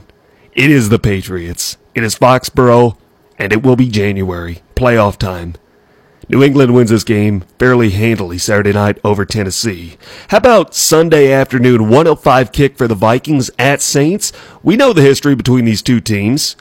It 0.53 0.69
is 0.69 0.89
the 0.89 0.99
Patriots. 0.99 1.77
It 1.95 2.03
is 2.03 2.15
Foxborough, 2.15 2.97
and 3.37 3.53
it 3.53 3.63
will 3.63 3.77
be 3.77 3.87
January, 3.87 4.61
playoff 4.75 5.17
time. 5.17 5.55
New 6.27 6.43
England 6.43 6.73
wins 6.73 6.89
this 6.89 7.05
game 7.05 7.41
fairly 7.57 7.91
handily 7.91 8.37
Saturday 8.37 8.73
night 8.73 8.99
over 9.03 9.25
Tennessee. 9.25 9.97
How 10.27 10.37
about 10.37 10.75
Sunday 10.75 11.31
afternoon 11.31 11.87
105 11.87 12.51
kick 12.51 12.77
for 12.77 12.87
the 12.87 12.95
Vikings 12.95 13.49
at 13.57 13.81
Saints? 13.81 14.33
We 14.61 14.75
know 14.75 14.91
the 14.91 15.01
history 15.01 15.35
between 15.35 15.63
these 15.63 15.81
two 15.81 16.01
teams. 16.01 16.57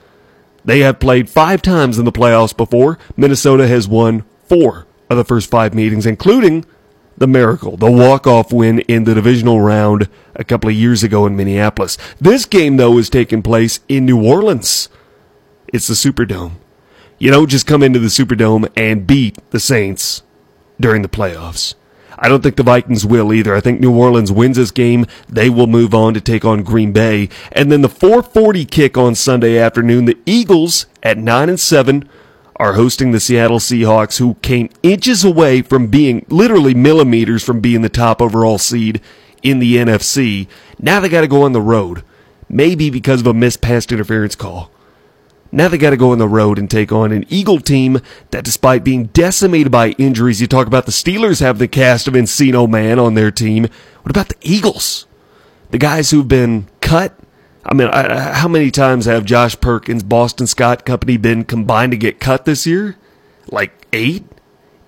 They 0.65 0.81
have 0.81 1.01
played 1.01 1.29
five 1.29 1.63
times 1.63 1.99
in 1.99 2.05
the 2.05 2.13
playoffs 2.13 2.57
before. 2.57 2.99
Minnesota 3.17 3.67
has 3.67 3.89
won 3.89 4.25
four 4.47 4.87
of 5.11 5.17
the 5.17 5.25
first 5.25 5.51
five 5.51 5.75
meetings, 5.75 6.07
including 6.07 6.65
the 7.17 7.27
miracle, 7.27 7.77
the 7.77 7.91
walk-off 7.91 8.53
win 8.53 8.81
in 8.81 9.05
the 9.05 9.15
divisional 9.15 9.61
round 9.61 10.09
a 10.35 10.45
couple 10.45 10.71
of 10.71 10.77
years 10.77 11.03
ago 11.03 11.27
in 11.27 11.37
Minneapolis. 11.37 11.99
This 12.21 12.45
game, 12.45 12.77
though, 12.77 12.97
is 12.99 13.11
taking 13.11 13.43
place 13.43 13.81
in 13.89 14.07
New 14.07 14.25
Orleans. 14.25 14.89
It's 15.69 15.89
the 15.89 15.95
Superdome. 15.95 16.53
You 17.19 17.31
don't 17.31 17.51
just 17.51 17.67
come 17.67 17.83
into 17.83 17.99
the 17.99 18.07
Superdome 18.07 18.71
and 18.77 19.07
beat 19.07 19.39
the 19.51 19.61
Saints 19.61 20.23
during 20.81 21.03
the 21.03 21.09
playoffs. 21.09 21.75
I 22.21 22.29
don't 22.29 22.43
think 22.43 22.57
the 22.57 22.63
Vikings 22.63 23.07
will 23.07 23.33
either. 23.33 23.55
I 23.55 23.61
think 23.61 23.81
New 23.81 23.97
Orleans 23.97 24.33
wins 24.33 24.57
this 24.57 24.71
game. 24.71 25.07
They 25.29 25.49
will 25.49 25.69
move 25.69 25.95
on 25.95 26.15
to 26.15 26.21
take 26.21 26.45
on 26.45 26.63
Green 26.63 26.93
Bay. 26.93 27.29
And 27.53 27.71
then 27.71 27.83
the 27.83 27.89
440 27.89 28.65
kick 28.65 28.99
on 28.99 29.15
Sunday 29.15 29.59
afternoon, 29.59 30.05
the 30.05 30.19
Eagles 30.27 30.87
at 31.03 31.17
9 31.19 31.49
and 31.49 31.61
7 31.61 32.09
are 32.59 32.75
hosting 32.75 33.13
the 33.13 33.21
Seattle 33.21 33.59
Seahawks, 33.59 34.19
who 34.19 34.35
came 34.37 34.71
inches 34.83 35.25
away 35.25 35.63
from 35.63 35.87
being 35.87 36.27
literally 36.29 36.75
millimeters 36.75 37.43
from 37.43 37.61
being 37.61 37.83
the 37.83 37.89
top 37.89 38.21
overall 38.21 38.59
seed 38.59 39.01
in 39.43 39.61
the 39.61 39.77
NFC. 39.77 40.49
Now 40.81 41.01
they 41.01 41.09
got 41.09 41.21
to 41.21 41.29
go 41.29 41.43
on 41.43 41.53
the 41.53 41.61
road, 41.61 42.03
maybe 42.49 42.91
because 42.91 43.21
of 43.21 43.27
a 43.27 43.35
missed 43.35 43.61
pass 43.61 43.91
interference 43.91 44.35
call. 44.35 44.71
Now 45.51 45.69
they 45.69 45.79
got 45.79 45.91
to 45.91 45.97
go 45.97 46.13
on 46.13 46.19
the 46.19 46.29
road 46.29 46.59
and 46.59 46.71
take 46.71 46.93
on 46.93 47.13
an 47.13 47.25
Eagle 47.29 47.61
team 47.61 48.01
that, 48.33 48.45
despite 48.45 48.85
being 48.85 49.07
decimated 49.07 49.73
by 49.73 49.91
injuries, 49.93 50.41
you 50.41 50.47
talk 50.47 50.67
about 50.67 50.85
the 50.85 50.93
Steelers 50.93 51.41
have 51.41 51.59
the 51.59 51.69
cast 51.69 52.07
of 52.07 52.15
Encino 52.15 52.69
Man 52.69 52.99
on 52.99 53.15
their 53.15 53.31
team. 53.31 53.67
What 54.03 54.11
about 54.11 54.29
the 54.29 54.37
Eagles? 54.43 55.07
The 55.71 55.79
guys 55.79 56.11
who've 56.11 56.29
been 56.29 56.69
cut 56.81 57.15
I 57.69 57.75
mean, 57.75 57.89
I, 57.89 58.33
how 58.33 58.49
many 58.49 58.71
times 58.71 59.05
have 59.05 59.27
Josh 59.27 59.61
Perkins, 59.61 60.03
Boston 60.03 60.47
Scott 60.47 60.87
Company 60.87 61.19
been 61.19 61.45
combined 61.45 61.93
to 61.93 61.99
get 61.99 62.19
cut 62.19 62.47
this 62.47 62.67
year? 62.67 62.97
Like 63.51 63.87
eight? 63.93 64.25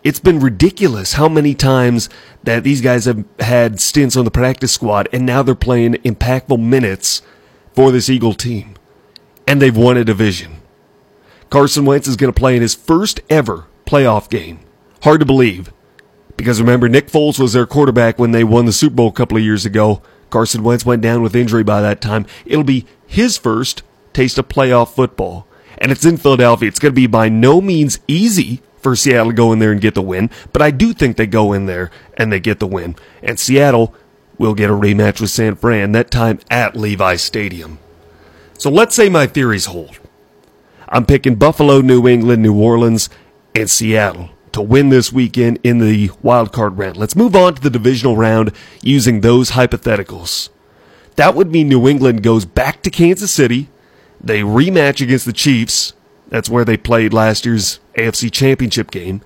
It's 0.02 0.20
been 0.20 0.40
ridiculous 0.40 1.12
how 1.12 1.28
many 1.28 1.54
times 1.54 2.08
that 2.42 2.64
these 2.64 2.80
guys 2.80 3.04
have 3.04 3.22
had 3.38 3.80
stints 3.80 4.16
on 4.16 4.24
the 4.24 4.30
practice 4.30 4.72
squad 4.72 5.08
and 5.12 5.26
now 5.26 5.42
they're 5.42 5.54
playing 5.54 5.94
impactful 5.94 6.58
minutes 6.58 7.20
for 7.74 7.92
this 7.92 8.08
Eagle 8.08 8.32
team. 8.32 8.74
And 9.46 9.60
they've 9.60 9.76
won 9.76 9.98
a 9.98 10.04
division. 10.04 10.56
Carson 11.50 11.84
Wentz 11.84 12.08
is 12.08 12.16
going 12.16 12.32
to 12.32 12.38
play 12.38 12.56
in 12.56 12.62
his 12.62 12.74
first 12.74 13.20
ever 13.28 13.66
playoff 13.84 14.30
game. 14.30 14.60
Hard 15.02 15.20
to 15.20 15.26
believe. 15.26 15.70
Because 16.36 16.60
remember, 16.60 16.88
Nick 16.88 17.08
Foles 17.08 17.38
was 17.38 17.52
their 17.52 17.66
quarterback 17.66 18.18
when 18.18 18.30
they 18.30 18.44
won 18.44 18.64
the 18.64 18.72
Super 18.72 18.94
Bowl 18.94 19.08
a 19.08 19.12
couple 19.12 19.36
of 19.36 19.42
years 19.42 19.66
ago. 19.66 20.00
Carson 20.30 20.62
Wentz 20.62 20.86
went 20.86 21.02
down 21.02 21.22
with 21.22 21.36
injury 21.36 21.64
by 21.64 21.80
that 21.80 22.00
time. 22.00 22.26
It'll 22.46 22.64
be 22.64 22.86
his 23.06 23.36
first 23.36 23.82
taste 24.12 24.38
of 24.38 24.48
playoff 24.48 24.94
football. 24.94 25.46
And 25.78 25.90
it's 25.90 26.04
in 26.04 26.16
Philadelphia. 26.16 26.68
It's 26.68 26.78
going 26.78 26.92
to 26.92 26.96
be 26.96 27.06
by 27.06 27.28
no 27.28 27.60
means 27.60 27.98
easy 28.06 28.60
for 28.80 28.96
Seattle 28.96 29.30
to 29.30 29.36
go 29.36 29.52
in 29.52 29.58
there 29.58 29.72
and 29.72 29.80
get 29.80 29.94
the 29.94 30.02
win, 30.02 30.30
but 30.52 30.62
I 30.62 30.70
do 30.70 30.92
think 30.92 31.16
they 31.16 31.26
go 31.26 31.52
in 31.52 31.66
there 31.66 31.90
and 32.14 32.32
they 32.32 32.40
get 32.40 32.58
the 32.58 32.66
win. 32.66 32.96
And 33.22 33.38
Seattle 33.38 33.94
will 34.38 34.54
get 34.54 34.70
a 34.70 34.74
rematch 34.74 35.20
with 35.20 35.30
San 35.30 35.54
Fran, 35.54 35.92
that 35.92 36.10
time 36.10 36.40
at 36.50 36.76
Levi 36.76 37.16
Stadium. 37.16 37.78
So 38.58 38.70
let's 38.70 38.94
say 38.94 39.08
my 39.08 39.26
theories 39.26 39.66
hold. 39.66 39.98
I'm 40.88 41.06
picking 41.06 41.36
Buffalo, 41.36 41.80
New 41.80 42.08
England, 42.08 42.42
New 42.42 42.58
Orleans, 42.58 43.10
and 43.54 43.70
Seattle 43.70 44.30
to 44.52 44.62
win 44.62 44.88
this 44.88 45.12
weekend 45.12 45.58
in 45.62 45.78
the 45.78 46.10
wild 46.22 46.52
card 46.52 46.78
round. 46.78 46.96
Let's 46.96 47.16
move 47.16 47.36
on 47.36 47.54
to 47.54 47.62
the 47.62 47.70
divisional 47.70 48.16
round 48.16 48.52
using 48.82 49.20
those 49.20 49.52
hypotheticals. 49.52 50.48
That 51.16 51.34
would 51.34 51.50
mean 51.50 51.68
New 51.68 51.86
England 51.88 52.22
goes 52.22 52.44
back 52.44 52.82
to 52.82 52.90
Kansas 52.90 53.32
City. 53.32 53.68
They 54.20 54.40
rematch 54.40 55.00
against 55.02 55.26
the 55.26 55.32
Chiefs. 55.32 55.92
That's 56.28 56.48
where 56.48 56.64
they 56.64 56.76
played 56.76 57.12
last 57.12 57.44
year's 57.44 57.80
AFC 57.96 58.30
Championship 58.32 58.90
game. 58.90 59.20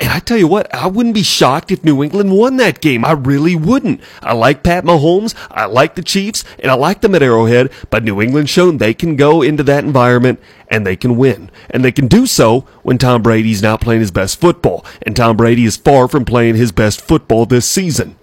And 0.00 0.10
I 0.12 0.20
tell 0.20 0.38
you 0.38 0.46
what, 0.46 0.72
I 0.72 0.86
wouldn't 0.86 1.16
be 1.16 1.24
shocked 1.24 1.72
if 1.72 1.82
New 1.82 2.04
England 2.04 2.36
won 2.36 2.56
that 2.58 2.80
game. 2.80 3.04
I 3.04 3.12
really 3.12 3.56
wouldn't. 3.56 4.00
I 4.22 4.32
like 4.32 4.62
Pat 4.62 4.84
Mahomes, 4.84 5.34
I 5.50 5.64
like 5.64 5.96
the 5.96 6.02
Chiefs, 6.02 6.44
and 6.60 6.70
I 6.70 6.74
like 6.74 7.00
them 7.00 7.16
at 7.16 7.22
Arrowhead, 7.22 7.72
but 7.90 8.04
New 8.04 8.22
England 8.22 8.48
shown 8.48 8.78
they 8.78 8.94
can 8.94 9.16
go 9.16 9.42
into 9.42 9.64
that 9.64 9.82
environment 9.82 10.40
and 10.68 10.86
they 10.86 10.94
can 10.94 11.16
win. 11.16 11.50
And 11.68 11.84
they 11.84 11.90
can 11.90 12.06
do 12.06 12.26
so 12.26 12.60
when 12.82 12.98
Tom 12.98 13.22
Brady's 13.22 13.62
not 13.62 13.80
playing 13.80 14.00
his 14.00 14.12
best 14.12 14.40
football. 14.40 14.84
And 15.02 15.16
Tom 15.16 15.36
Brady 15.36 15.64
is 15.64 15.76
far 15.76 16.06
from 16.06 16.24
playing 16.24 16.54
his 16.54 16.70
best 16.70 17.00
football 17.00 17.44
this 17.44 17.68
season. 17.68 18.16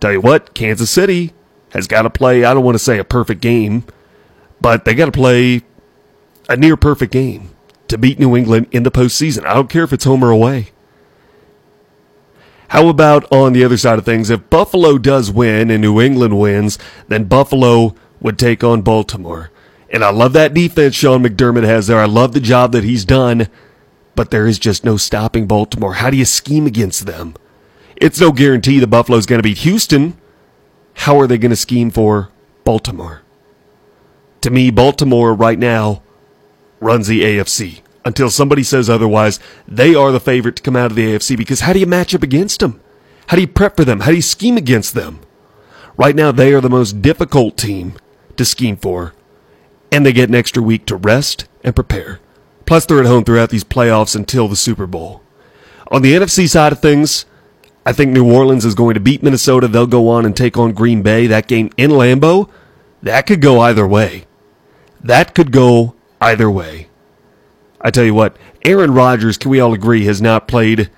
Tell 0.00 0.12
you 0.12 0.20
what, 0.22 0.54
Kansas 0.54 0.90
City 0.90 1.34
has 1.72 1.86
got 1.86 2.02
to 2.02 2.10
play, 2.10 2.44
I 2.44 2.54
don't 2.54 2.64
want 2.64 2.76
to 2.76 2.82
say 2.82 2.98
a 2.98 3.04
perfect 3.04 3.42
game, 3.42 3.84
but 4.58 4.86
they 4.86 4.94
got 4.94 5.06
to 5.06 5.12
play 5.12 5.62
a 6.48 6.56
near 6.56 6.78
perfect 6.78 7.12
game 7.12 7.50
to 7.88 7.98
beat 7.98 8.18
New 8.18 8.34
England 8.36 8.68
in 8.70 8.84
the 8.84 8.90
postseason. 8.90 9.44
I 9.44 9.52
don't 9.52 9.68
care 9.68 9.84
if 9.84 9.92
it's 9.92 10.04
home 10.04 10.24
or 10.24 10.30
away. 10.30 10.70
How 12.68 12.88
about 12.88 13.30
on 13.32 13.54
the 13.54 13.64
other 13.64 13.78
side 13.78 13.98
of 13.98 14.04
things? 14.04 14.28
If 14.28 14.50
Buffalo 14.50 14.98
does 14.98 15.30
win 15.30 15.70
and 15.70 15.80
New 15.80 16.00
England 16.00 16.38
wins, 16.38 16.78
then 17.08 17.24
Buffalo 17.24 17.94
would 18.20 18.38
take 18.38 18.62
on 18.62 18.82
Baltimore. 18.82 19.50
And 19.90 20.04
I 20.04 20.10
love 20.10 20.34
that 20.34 20.52
defense 20.52 20.94
Sean 20.94 21.22
McDermott 21.22 21.64
has 21.64 21.86
there. 21.86 21.98
I 21.98 22.04
love 22.04 22.32
the 22.32 22.40
job 22.40 22.72
that 22.72 22.84
he's 22.84 23.06
done, 23.06 23.48
but 24.14 24.30
there 24.30 24.46
is 24.46 24.58
just 24.58 24.84
no 24.84 24.98
stopping 24.98 25.46
Baltimore. 25.46 25.94
How 25.94 26.10
do 26.10 26.18
you 26.18 26.26
scheme 26.26 26.66
against 26.66 27.06
them? 27.06 27.34
It's 27.96 28.20
no 28.20 28.32
guarantee 28.32 28.78
that 28.80 28.88
Buffalo's 28.88 29.26
going 29.26 29.38
to 29.38 29.48
beat 29.48 29.58
Houston. 29.58 30.18
How 30.92 31.18
are 31.18 31.26
they 31.26 31.38
going 31.38 31.50
to 31.50 31.56
scheme 31.56 31.90
for 31.90 32.30
Baltimore? 32.64 33.22
To 34.42 34.50
me, 34.50 34.70
Baltimore 34.70 35.32
right 35.32 35.58
now 35.58 36.02
runs 36.80 37.06
the 37.06 37.22
AFC 37.22 37.80
until 38.08 38.30
somebody 38.30 38.62
says 38.62 38.88
otherwise. 38.88 39.38
They 39.68 39.94
are 39.94 40.10
the 40.10 40.18
favorite 40.18 40.56
to 40.56 40.62
come 40.62 40.76
out 40.76 40.90
of 40.90 40.96
the 40.96 41.04
AFC 41.12 41.36
because 41.36 41.60
how 41.60 41.74
do 41.74 41.78
you 41.78 41.86
match 41.86 42.14
up 42.14 42.22
against 42.22 42.60
them? 42.60 42.80
How 43.26 43.36
do 43.36 43.42
you 43.42 43.48
prep 43.48 43.76
for 43.76 43.84
them? 43.84 44.00
How 44.00 44.10
do 44.10 44.16
you 44.16 44.22
scheme 44.22 44.56
against 44.56 44.94
them? 44.94 45.20
Right 45.98 46.16
now, 46.16 46.32
they 46.32 46.54
are 46.54 46.62
the 46.62 46.70
most 46.70 47.02
difficult 47.02 47.58
team 47.58 47.98
to 48.38 48.46
scheme 48.46 48.78
for, 48.78 49.12
and 49.92 50.06
they 50.06 50.12
get 50.14 50.30
an 50.30 50.34
extra 50.34 50.62
week 50.62 50.86
to 50.86 50.96
rest 50.96 51.46
and 51.62 51.74
prepare. 51.74 52.20
Plus, 52.64 52.86
they're 52.86 53.00
at 53.00 53.06
home 53.06 53.24
throughout 53.24 53.50
these 53.50 53.64
playoffs 53.64 54.16
until 54.16 54.48
the 54.48 54.56
Super 54.56 54.86
Bowl. 54.86 55.22
On 55.90 56.00
the 56.00 56.14
NFC 56.14 56.48
side 56.48 56.72
of 56.72 56.80
things, 56.80 57.26
I 57.84 57.92
think 57.92 58.12
New 58.12 58.32
Orleans 58.32 58.64
is 58.64 58.74
going 58.74 58.94
to 58.94 59.00
beat 59.00 59.22
Minnesota. 59.22 59.68
They'll 59.68 59.86
go 59.86 60.08
on 60.08 60.24
and 60.24 60.34
take 60.34 60.56
on 60.56 60.72
Green 60.72 61.02
Bay. 61.02 61.26
That 61.26 61.46
game 61.46 61.70
in 61.76 61.90
Lambeau, 61.90 62.48
that 63.02 63.26
could 63.26 63.42
go 63.42 63.60
either 63.60 63.86
way. 63.86 64.24
That 65.02 65.34
could 65.34 65.52
go 65.52 65.94
either 66.20 66.50
way. 66.50 66.87
I 67.80 67.90
tell 67.90 68.04
you 68.04 68.14
what, 68.14 68.36
Aaron 68.64 68.92
Rodgers, 68.92 69.38
can 69.38 69.50
we 69.50 69.60
all 69.60 69.72
agree, 69.72 70.04
has 70.04 70.20
not 70.20 70.48
played 70.48 70.90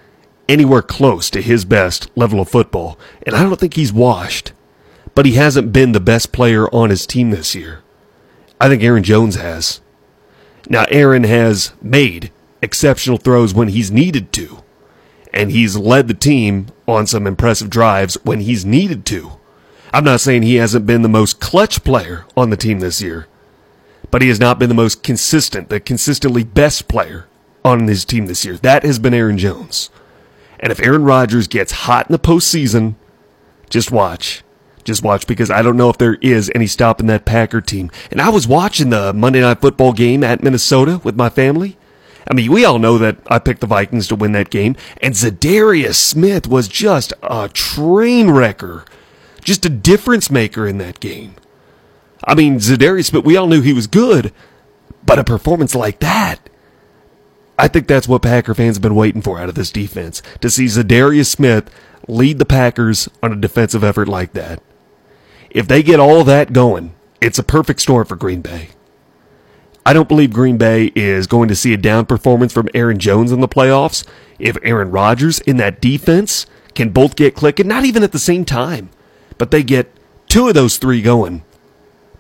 anywhere 0.49 0.83
close 0.83 1.31
to 1.31 1.43
his 1.43 1.65
best 1.65 2.11
level 2.17 2.41
of 2.41 2.49
football. 2.49 2.99
And 3.25 3.37
I 3.37 3.43
don't 3.43 3.59
think 3.61 3.75
he's 3.75 3.93
washed. 3.93 4.53
But 5.15 5.27
he 5.27 5.33
hasn't 5.33 5.73
been 5.73 5.93
the 5.93 6.01
best 6.01 6.33
player 6.33 6.69
on 6.75 6.91
his 6.91 7.07
team 7.07 7.31
this 7.31 7.55
year. 7.55 7.83
I 8.61 8.69
think 8.69 8.83
Aaron 8.83 9.03
Jones 9.03 9.37
has. 9.37 9.81
Now, 10.69 10.87
Aaron 10.91 11.25
has 11.25 11.73
made 11.83 12.31
exceptional 12.63 13.19
throws 13.19 13.55
when 13.55 13.69
he's 13.69 13.91
needed 13.91 14.33
to. 14.35 14.63
And 15.33 15.51
he's 15.53 15.77
led 15.77 16.09
the 16.09 16.15
team 16.15 16.67
on 16.89 17.07
some 17.07 17.27
impressive 17.27 17.71
drives 17.71 18.17
when 18.25 18.41
he's 18.41 18.65
needed 18.65 19.05
to. 19.07 19.33
I'm 19.93 20.05
not 20.05 20.21
saying 20.21 20.43
he 20.43 20.57
hasn't 20.57 20.87
been 20.87 21.03
the 21.03 21.09
most 21.09 21.41
clutch 21.41 21.85
player 21.85 22.25
on 22.37 22.51
the 22.51 22.57
team 22.57 22.81
this 22.81 23.01
year 23.03 23.27
but 24.11 24.23
he 24.23 24.29
has 24.29 24.41
not 24.41 24.59
been 24.59 24.69
the 24.69 24.75
most 24.75 25.03
consistent, 25.03 25.69
the 25.69 25.81
consistently 25.81 26.45
best 26.45 26.89
player 26.89 27.27
on 27.65 27.87
his 27.87 28.05
team 28.05 28.27
this 28.27 28.45
year. 28.45 28.57
That 28.57 28.83
has 28.83 28.99
been 28.99 29.15
Aaron 29.15 29.39
Jones. 29.39 29.91
And 30.59 30.71
if 30.71 30.81
Aaron 30.81 31.05
Rodgers 31.05 31.47
gets 31.47 31.73
hot 31.73 32.09
in 32.09 32.13
the 32.13 32.19
postseason, 32.19 32.95
just 33.71 33.91
watch. 33.91 34.43
Just 34.85 35.03
watch 35.03 35.27
because 35.27 35.51
I 35.51 35.63
don't 35.63 35.77
know 35.77 35.91
if 35.91 35.99
there 35.99 36.19
is 36.21 36.51
any 36.55 36.67
stopping 36.67 37.07
that 37.07 37.25
Packer 37.25 37.61
team. 37.61 37.91
And 38.11 38.21
I 38.21 38.31
was 38.31 38.49
watching 38.49 38.91
the 38.91 39.13
Monday 39.13 39.41
Night 39.41 39.61
Football 39.61 39.93
game 39.93 40.25
at 40.25 40.43
Minnesota 40.43 41.01
with 41.05 41.17
my 41.17 41.29
family. 41.29 41.77
I 42.29 42.35
mean, 42.35 42.51
we 42.51 42.65
all 42.65 42.79
know 42.79 42.97
that 42.99 43.19
I 43.27 43.39
picked 43.39 43.61
the 43.61 43.67
Vikings 43.67 44.07
to 44.09 44.17
win 44.17 44.33
that 44.33 44.51
game, 44.51 44.77
and 45.03 45.15
Za'Darius 45.15 45.97
Smith 45.97 46.47
was 46.47 46.69
just 46.69 47.13
a 47.23 47.49
train 47.49 48.31
wrecker, 48.31 48.85
just 49.43 49.67
a 49.67 49.71
difference 49.71 50.31
maker 50.31 50.67
in 50.67 50.79
that 50.79 51.01
game. 51.01 51.35
I 52.25 52.35
mean, 52.35 52.57
Za'Darius 52.57 53.07
Smith, 53.07 53.25
we 53.25 53.37
all 53.37 53.47
knew 53.47 53.63
he 53.63 53.73
was 53.73 53.87
good, 53.87 54.33
but 55.05 55.19
a 55.19 55.25
performance 55.25 55.75
like 55.75 56.01
that, 56.01 56.39
I 57.59 57.69
think 57.69 57.87
that's 57.87 58.09
what 58.09 58.23
Packer 58.23 58.55
fans 58.55 58.77
have 58.77 58.83
been 58.83 58.95
waiting 58.95 59.23
for 59.23 59.39
out 59.39 59.49
of 59.49 59.55
this 59.55 59.71
defense 59.71 60.23
to 60.41 60.51
see 60.51 60.65
Za'Darius 60.65 61.27
Smith 61.27 61.71
lead 62.09 62.39
the 62.39 62.47
Packers 62.47 63.09
on 63.23 63.33
a 63.33 63.37
defensive 63.37 63.85
effort 63.85 64.09
like 64.09 64.33
that. 64.33 64.63
If 65.51 65.69
they 65.69 65.83
get 65.83 66.01
all 66.01 66.25
that 66.25 66.53
going, 66.53 66.95
it's 67.21 67.39
a 67.39 67.43
perfect 67.43 67.81
storm 67.81 68.07
for 68.07 68.17
Green 68.17 68.41
Bay. 68.41 68.71
I 69.85 69.93
don't 69.93 70.09
believe 70.09 70.33
Green 70.33 70.59
Bay 70.59 70.93
is 70.95 71.27
going 71.27 71.49
to 71.49 71.57
see 71.57 71.73
a 71.73 71.79
down 71.79 72.07
performance 72.07 72.53
from 72.53 72.69
Aaron 72.75 72.99
Jones 72.99 73.33
in 73.33 73.41
the 73.41 73.49
playoffs. 73.49 74.07
If 74.39 74.57
Aaron 74.63 74.91
Rodgers 74.91 75.41
in 75.41 75.57
that 75.57 75.81
defense 75.81 76.47
can 76.75 76.91
both 76.91 77.17
get 77.17 77.35
clicking, 77.35 77.67
not 77.67 77.85
even 77.85 78.03
at 78.03 78.13
the 78.13 78.19
same 78.19 78.45
time, 78.45 78.91
but 79.39 79.51
they 79.51 79.63
get 79.63 79.93
two 80.29 80.49
of 80.49 80.55
those 80.55 80.77
three 80.77 81.03
going, 81.03 81.43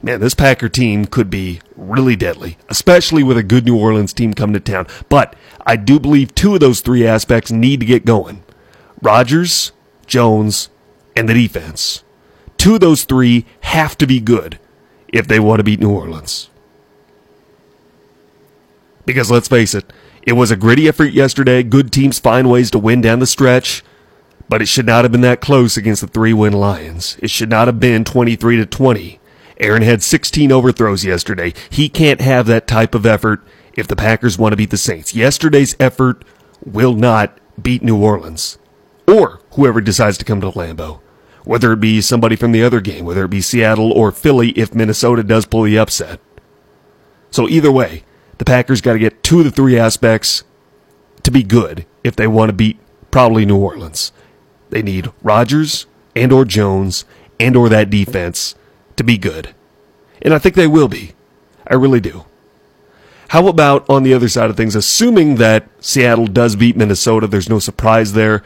man, 0.02 0.20
this 0.20 0.34
Packer 0.34 0.68
team 0.68 1.06
could 1.06 1.30
be 1.30 1.60
really 1.76 2.16
deadly, 2.16 2.56
especially 2.68 3.22
with 3.22 3.36
a 3.36 3.42
good 3.42 3.64
New 3.64 3.78
Orleans 3.78 4.12
team 4.12 4.34
coming 4.34 4.54
to 4.54 4.60
town. 4.60 4.86
But 5.08 5.36
I 5.66 5.76
do 5.76 6.00
believe 6.00 6.34
two 6.34 6.54
of 6.54 6.60
those 6.60 6.80
three 6.80 7.06
aspects 7.06 7.50
need 7.50 7.80
to 7.80 7.86
get 7.86 8.04
going 8.04 8.42
Rodgers, 9.02 9.72
Jones, 10.06 10.68
and 11.16 11.28
the 11.28 11.34
defense. 11.34 12.04
Two 12.56 12.74
of 12.74 12.80
those 12.80 13.04
three 13.04 13.46
have 13.62 13.96
to 13.98 14.06
be 14.06 14.20
good 14.20 14.58
if 15.08 15.26
they 15.26 15.40
want 15.40 15.60
to 15.60 15.64
beat 15.64 15.80
New 15.80 15.90
Orleans. 15.90 16.50
Because 19.06 19.30
let's 19.30 19.48
face 19.48 19.74
it, 19.74 19.92
it 20.22 20.34
was 20.34 20.50
a 20.50 20.56
gritty 20.56 20.86
effort 20.86 21.12
yesterday. 21.12 21.62
Good 21.62 21.90
teams 21.90 22.18
find 22.18 22.50
ways 22.50 22.70
to 22.72 22.78
win 22.78 23.00
down 23.00 23.18
the 23.18 23.26
stretch, 23.26 23.82
but 24.48 24.60
it 24.60 24.66
should 24.66 24.86
not 24.86 25.04
have 25.04 25.12
been 25.12 25.22
that 25.22 25.40
close 25.40 25.76
against 25.76 26.02
the 26.02 26.06
three 26.06 26.34
win 26.34 26.52
Lions. 26.52 27.16
It 27.20 27.30
should 27.30 27.48
not 27.48 27.66
have 27.66 27.80
been 27.80 28.04
23 28.04 28.56
to 28.56 28.66
20 28.66 29.19
Aaron 29.60 29.82
had 29.82 30.02
16 30.02 30.50
overthrows 30.50 31.04
yesterday. 31.04 31.52
He 31.68 31.88
can't 31.88 32.20
have 32.20 32.46
that 32.46 32.66
type 32.66 32.94
of 32.94 33.06
effort 33.06 33.42
if 33.74 33.86
the 33.86 33.94
Packers 33.96 34.38
want 34.38 34.52
to 34.52 34.56
beat 34.56 34.70
the 34.70 34.76
Saints. 34.76 35.14
Yesterday's 35.14 35.76
effort 35.78 36.24
will 36.64 36.94
not 36.94 37.38
beat 37.62 37.82
New 37.82 38.02
Orleans 38.02 38.58
or 39.06 39.40
whoever 39.52 39.80
decides 39.80 40.16
to 40.18 40.24
come 40.24 40.40
to 40.40 40.50
Lambeau. 40.50 41.00
Whether 41.44 41.72
it 41.72 41.80
be 41.80 42.00
somebody 42.00 42.36
from 42.36 42.52
the 42.52 42.62
other 42.62 42.80
game, 42.80 43.04
whether 43.04 43.24
it 43.24 43.30
be 43.30 43.40
Seattle 43.40 43.92
or 43.92 44.12
Philly 44.12 44.50
if 44.50 44.74
Minnesota 44.74 45.22
does 45.22 45.46
pull 45.46 45.62
the 45.62 45.78
upset. 45.78 46.20
So 47.30 47.48
either 47.48 47.72
way, 47.72 48.04
the 48.38 48.44
Packers 48.44 48.80
got 48.80 48.94
to 48.94 48.98
get 48.98 49.22
two 49.22 49.38
of 49.38 49.44
the 49.44 49.50
three 49.50 49.78
aspects 49.78 50.44
to 51.22 51.30
be 51.30 51.42
good 51.42 51.86
if 52.02 52.16
they 52.16 52.26
want 52.26 52.48
to 52.48 52.54
beat 52.54 52.78
probably 53.10 53.44
New 53.44 53.58
Orleans. 53.58 54.12
They 54.70 54.82
need 54.82 55.12
Rodgers 55.22 55.86
and 56.14 56.32
or 56.32 56.44
Jones 56.44 57.04
and 57.38 57.56
or 57.56 57.68
that 57.68 57.90
defense 57.90 58.54
to 58.96 59.04
be 59.04 59.18
good. 59.18 59.54
And 60.22 60.34
I 60.34 60.38
think 60.38 60.54
they 60.54 60.66
will 60.66 60.88
be. 60.88 61.12
I 61.66 61.74
really 61.74 62.00
do. 62.00 62.24
How 63.28 63.46
about 63.46 63.88
on 63.88 64.02
the 64.02 64.12
other 64.12 64.28
side 64.28 64.50
of 64.50 64.56
things, 64.56 64.74
assuming 64.74 65.36
that 65.36 65.68
Seattle 65.78 66.26
does 66.26 66.56
beat 66.56 66.76
Minnesota, 66.76 67.26
there's 67.28 67.48
no 67.48 67.60
surprise 67.60 68.12
there. 68.12 68.42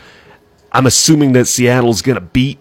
I'm 0.72 0.87
assuming 0.87 1.33
that 1.33 1.46
Seattle's 1.46 2.02
going 2.02 2.16
to 2.16 2.20
beat 2.20 2.59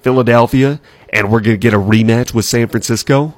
Philadelphia 0.00 0.80
and 1.10 1.30
we're 1.30 1.40
going 1.40 1.54
to 1.54 1.58
get 1.58 1.74
a 1.74 1.78
rematch 1.78 2.32
with 2.32 2.44
San 2.44 2.68
Francisco. 2.68 3.34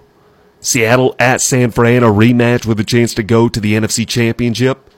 Seattle 0.60 1.14
at 1.18 1.40
San 1.40 1.70
Fran, 1.70 2.02
a 2.02 2.08
rematch 2.08 2.66
with 2.66 2.80
a 2.80 2.84
chance 2.84 3.14
to 3.14 3.22
go 3.22 3.48
to 3.48 3.60
the 3.60 3.74
NFC 3.74 4.06
Championship. 4.06 4.90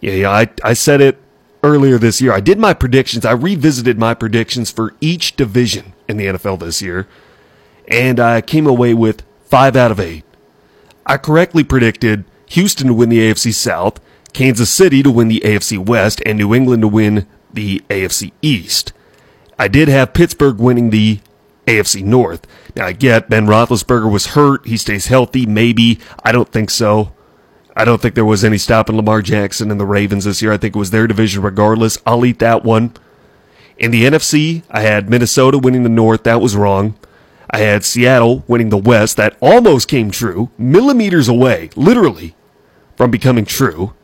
Yeah, 0.00 0.12
yeah 0.12 0.30
I, 0.30 0.48
I 0.62 0.72
said 0.72 1.00
it 1.00 1.18
earlier 1.62 1.98
this 1.98 2.20
year. 2.20 2.32
I 2.32 2.40
did 2.40 2.58
my 2.58 2.74
predictions. 2.74 3.24
I 3.24 3.32
revisited 3.32 3.98
my 3.98 4.14
predictions 4.14 4.70
for 4.70 4.94
each 5.00 5.36
division 5.36 5.94
in 6.08 6.16
the 6.16 6.26
NFL 6.26 6.60
this 6.60 6.80
year, 6.80 7.08
and 7.88 8.20
I 8.20 8.40
came 8.40 8.66
away 8.66 8.94
with 8.94 9.24
five 9.44 9.74
out 9.74 9.90
of 9.90 9.98
eight. 9.98 10.24
I 11.06 11.16
correctly 11.16 11.64
predicted 11.64 12.24
Houston 12.46 12.88
to 12.88 12.94
win 12.94 13.08
the 13.08 13.18
AFC 13.18 13.52
South, 13.52 13.98
Kansas 14.32 14.70
City 14.70 15.02
to 15.02 15.10
win 15.10 15.28
the 15.28 15.40
AFC 15.40 15.78
West, 15.78 16.22
and 16.24 16.38
New 16.38 16.54
England 16.54 16.82
to 16.82 16.88
win 16.88 17.26
the 17.52 17.80
AFC 17.88 18.32
East. 18.42 18.92
I 19.58 19.68
did 19.68 19.88
have 19.88 20.14
Pittsburgh 20.14 20.58
winning 20.58 20.90
the 20.90 21.20
AFC 21.66 22.04
North. 22.04 22.46
Now 22.76 22.86
I 22.86 22.92
get 22.92 23.28
Ben 23.28 23.46
Roethlisberger 23.46 24.10
was 24.10 24.28
hurt. 24.28 24.66
He 24.66 24.76
stays 24.76 25.06
healthy. 25.06 25.46
Maybe. 25.46 25.98
I 26.24 26.30
don't 26.30 26.50
think 26.50 26.70
so. 26.70 27.12
I 27.76 27.84
don't 27.84 28.00
think 28.00 28.14
there 28.14 28.24
was 28.24 28.44
any 28.44 28.58
stopping 28.58 28.96
Lamar 28.96 29.22
Jackson 29.22 29.70
and 29.70 29.80
the 29.80 29.86
Ravens 29.86 30.24
this 30.24 30.42
year. 30.42 30.52
I 30.52 30.56
think 30.56 30.74
it 30.74 30.78
was 30.78 30.90
their 30.90 31.06
division 31.06 31.42
regardless. 31.42 31.98
I'll 32.06 32.24
eat 32.24 32.38
that 32.40 32.64
one. 32.64 32.94
In 33.76 33.92
the 33.92 34.04
NFC, 34.04 34.64
I 34.70 34.80
had 34.80 35.08
Minnesota 35.08 35.58
winning 35.58 35.84
the 35.84 35.88
North. 35.88 36.24
That 36.24 36.40
was 36.40 36.56
wrong. 36.56 36.96
I 37.50 37.58
had 37.58 37.84
Seattle 37.84 38.44
winning 38.46 38.68
the 38.68 38.76
West. 38.76 39.16
That 39.16 39.36
almost 39.40 39.88
came 39.88 40.10
true. 40.10 40.50
Millimeters 40.58 41.28
away, 41.28 41.70
literally, 41.76 42.34
from 42.96 43.10
becoming 43.10 43.44
true. 43.44 43.94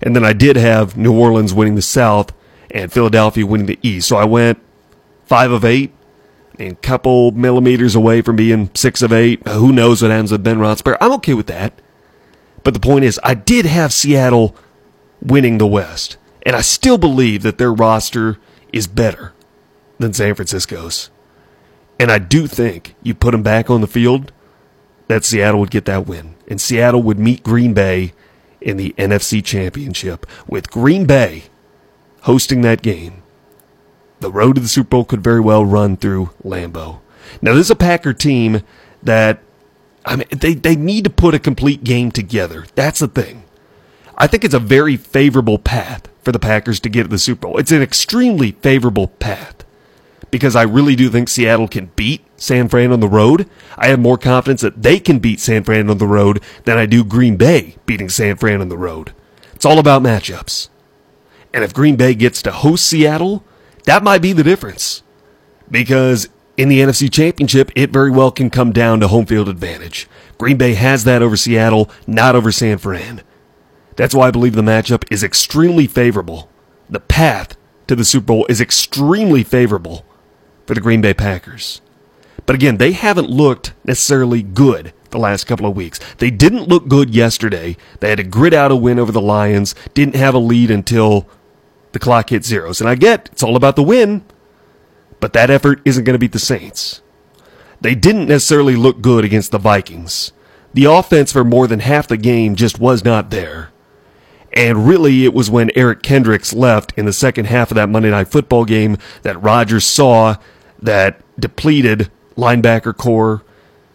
And 0.00 0.14
then 0.14 0.24
I 0.24 0.32
did 0.32 0.56
have 0.56 0.96
New 0.96 1.18
Orleans 1.18 1.52
winning 1.52 1.74
the 1.74 1.82
South 1.82 2.32
and 2.70 2.92
Philadelphia 2.92 3.46
winning 3.46 3.66
the 3.66 3.78
East. 3.82 4.08
So 4.08 4.16
I 4.16 4.24
went 4.24 4.60
five 5.26 5.50
of 5.50 5.64
eight 5.64 5.92
and 6.58 6.72
a 6.72 6.76
couple 6.76 7.32
millimeters 7.32 7.94
away 7.94 8.22
from 8.22 8.36
being 8.36 8.70
six 8.74 9.02
of 9.02 9.12
eight. 9.12 9.46
Who 9.48 9.72
knows 9.72 10.02
what 10.02 10.10
happens 10.10 10.32
with 10.32 10.44
Ben 10.44 10.58
Roethlisberger? 10.58 10.98
I'm 11.00 11.12
okay 11.12 11.34
with 11.34 11.46
that. 11.48 11.80
But 12.64 12.74
the 12.74 12.80
point 12.80 13.04
is, 13.04 13.20
I 13.24 13.34
did 13.34 13.66
have 13.66 13.92
Seattle 13.92 14.54
winning 15.22 15.58
the 15.58 15.66
West, 15.66 16.16
and 16.42 16.54
I 16.54 16.60
still 16.60 16.98
believe 16.98 17.42
that 17.42 17.58
their 17.58 17.72
roster 17.72 18.38
is 18.72 18.86
better 18.86 19.32
than 19.98 20.12
San 20.12 20.34
Francisco's. 20.34 21.10
And 21.98 22.10
I 22.12 22.18
do 22.18 22.46
think 22.46 22.94
you 23.02 23.14
put 23.14 23.32
them 23.32 23.42
back 23.42 23.70
on 23.70 23.80
the 23.80 23.86
field, 23.86 24.32
that 25.08 25.24
Seattle 25.24 25.60
would 25.60 25.70
get 25.70 25.86
that 25.86 26.06
win. 26.06 26.34
And 26.46 26.60
Seattle 26.60 27.02
would 27.02 27.18
meet 27.18 27.42
Green 27.42 27.74
Bay 27.74 28.12
in 28.60 28.76
the 28.76 28.94
NFC 28.98 29.44
Championship 29.44 30.26
with 30.46 30.70
Green 30.70 31.06
Bay 31.06 31.44
hosting 32.22 32.60
that 32.62 32.82
game. 32.82 33.22
The 34.20 34.30
road 34.30 34.56
to 34.56 34.60
the 34.60 34.68
Super 34.68 34.90
Bowl 34.90 35.04
could 35.04 35.22
very 35.22 35.40
well 35.40 35.64
run 35.64 35.96
through 35.96 36.30
Lambeau. 36.44 37.00
Now, 37.40 37.54
this 37.54 37.66
is 37.66 37.70
a 37.70 37.76
Packer 37.76 38.12
team 38.12 38.62
that 39.02 39.40
I 40.04 40.16
mean, 40.16 40.28
they, 40.30 40.54
they 40.54 40.74
need 40.74 41.04
to 41.04 41.10
put 41.10 41.34
a 41.34 41.38
complete 41.38 41.84
game 41.84 42.10
together. 42.10 42.64
That's 42.74 43.00
the 43.00 43.08
thing. 43.08 43.44
I 44.16 44.26
think 44.26 44.44
it's 44.44 44.54
a 44.54 44.58
very 44.58 44.96
favorable 44.96 45.58
path 45.58 46.08
for 46.22 46.32
the 46.32 46.38
Packers 46.38 46.80
to 46.80 46.88
get 46.88 47.04
to 47.04 47.08
the 47.08 47.18
Super 47.18 47.46
Bowl. 47.46 47.58
It's 47.58 47.70
an 47.70 47.82
extremely 47.82 48.52
favorable 48.52 49.08
path 49.08 49.57
because 50.30 50.56
I 50.56 50.62
really 50.62 50.96
do 50.96 51.08
think 51.08 51.28
Seattle 51.28 51.68
can 51.68 51.90
beat 51.96 52.24
San 52.36 52.68
Fran 52.68 52.92
on 52.92 53.00
the 53.00 53.08
road. 53.08 53.48
I 53.76 53.88
have 53.88 54.00
more 54.00 54.18
confidence 54.18 54.60
that 54.60 54.82
they 54.82 54.98
can 55.00 55.18
beat 55.18 55.40
San 55.40 55.64
Fran 55.64 55.90
on 55.90 55.98
the 55.98 56.06
road 56.06 56.42
than 56.64 56.78
I 56.78 56.86
do 56.86 57.04
Green 57.04 57.36
Bay 57.36 57.76
beating 57.86 58.08
San 58.08 58.36
Fran 58.36 58.60
on 58.60 58.68
the 58.68 58.78
road. 58.78 59.12
It's 59.54 59.64
all 59.64 59.78
about 59.78 60.02
matchups. 60.02 60.68
And 61.52 61.64
if 61.64 61.74
Green 61.74 61.96
Bay 61.96 62.14
gets 62.14 62.42
to 62.42 62.52
host 62.52 62.86
Seattle, 62.86 63.44
that 63.84 64.02
might 64.02 64.22
be 64.22 64.32
the 64.32 64.44
difference. 64.44 65.02
Because 65.70 66.28
in 66.56 66.68
the 66.68 66.80
NFC 66.80 67.10
Championship, 67.10 67.70
it 67.74 67.90
very 67.90 68.10
well 68.10 68.30
can 68.30 68.50
come 68.50 68.72
down 68.72 69.00
to 69.00 69.08
home 69.08 69.26
field 69.26 69.48
advantage. 69.48 70.08
Green 70.36 70.56
Bay 70.56 70.74
has 70.74 71.04
that 71.04 71.22
over 71.22 71.36
Seattle, 71.36 71.90
not 72.06 72.36
over 72.36 72.52
San 72.52 72.78
Fran. 72.78 73.22
That's 73.96 74.14
why 74.14 74.28
I 74.28 74.30
believe 74.30 74.54
the 74.54 74.62
matchup 74.62 75.04
is 75.10 75.24
extremely 75.24 75.86
favorable. 75.86 76.48
The 76.88 77.00
path 77.00 77.56
to 77.88 77.96
the 77.96 78.04
Super 78.04 78.26
Bowl 78.26 78.46
is 78.48 78.60
extremely 78.60 79.42
favorable 79.42 80.04
for 80.68 80.74
the 80.74 80.82
Green 80.82 81.00
Bay 81.00 81.14
Packers. 81.14 81.80
But 82.44 82.54
again, 82.54 82.76
they 82.76 82.92
haven't 82.92 83.30
looked 83.30 83.72
necessarily 83.86 84.42
good 84.42 84.92
the 85.08 85.18
last 85.18 85.44
couple 85.44 85.64
of 85.64 85.74
weeks. 85.74 85.98
They 86.18 86.30
didn't 86.30 86.68
look 86.68 86.88
good 86.88 87.14
yesterday. 87.14 87.78
They 88.00 88.10
had 88.10 88.18
to 88.18 88.24
grit 88.24 88.52
out 88.52 88.70
a 88.70 88.76
win 88.76 88.98
over 88.98 89.10
the 89.10 89.20
Lions, 89.20 89.74
didn't 89.94 90.14
have 90.14 90.34
a 90.34 90.38
lead 90.38 90.70
until 90.70 91.26
the 91.92 91.98
clock 91.98 92.28
hit 92.28 92.44
zeros. 92.44 92.82
And 92.82 92.90
I 92.90 92.96
get 92.96 93.30
it's 93.32 93.42
all 93.42 93.56
about 93.56 93.76
the 93.76 93.82
win, 93.82 94.26
but 95.20 95.32
that 95.32 95.48
effort 95.48 95.80
isn't 95.86 96.04
going 96.04 96.12
to 96.14 96.18
beat 96.18 96.32
the 96.32 96.38
Saints. 96.38 97.00
They 97.80 97.94
didn't 97.94 98.28
necessarily 98.28 98.76
look 98.76 99.00
good 99.00 99.24
against 99.24 99.50
the 99.52 99.58
Vikings. 99.58 100.32
The 100.74 100.84
offense 100.84 101.32
for 101.32 101.44
more 101.44 101.66
than 101.66 101.80
half 101.80 102.06
the 102.06 102.18
game 102.18 102.56
just 102.56 102.78
was 102.78 103.06
not 103.06 103.30
there. 103.30 103.70
And 104.52 104.86
really, 104.86 105.24
it 105.24 105.32
was 105.32 105.50
when 105.50 105.70
Eric 105.74 106.02
Kendricks 106.02 106.52
left 106.52 106.92
in 106.98 107.06
the 107.06 107.12
second 107.14 107.46
half 107.46 107.70
of 107.70 107.76
that 107.76 107.88
Monday 107.88 108.10
Night 108.10 108.28
Football 108.28 108.66
game 108.66 108.98
that 109.22 109.42
Rodgers 109.42 109.84
saw 109.84 110.36
that 110.80 111.20
depleted 111.38 112.10
linebacker 112.36 112.96
corps. 112.96 113.42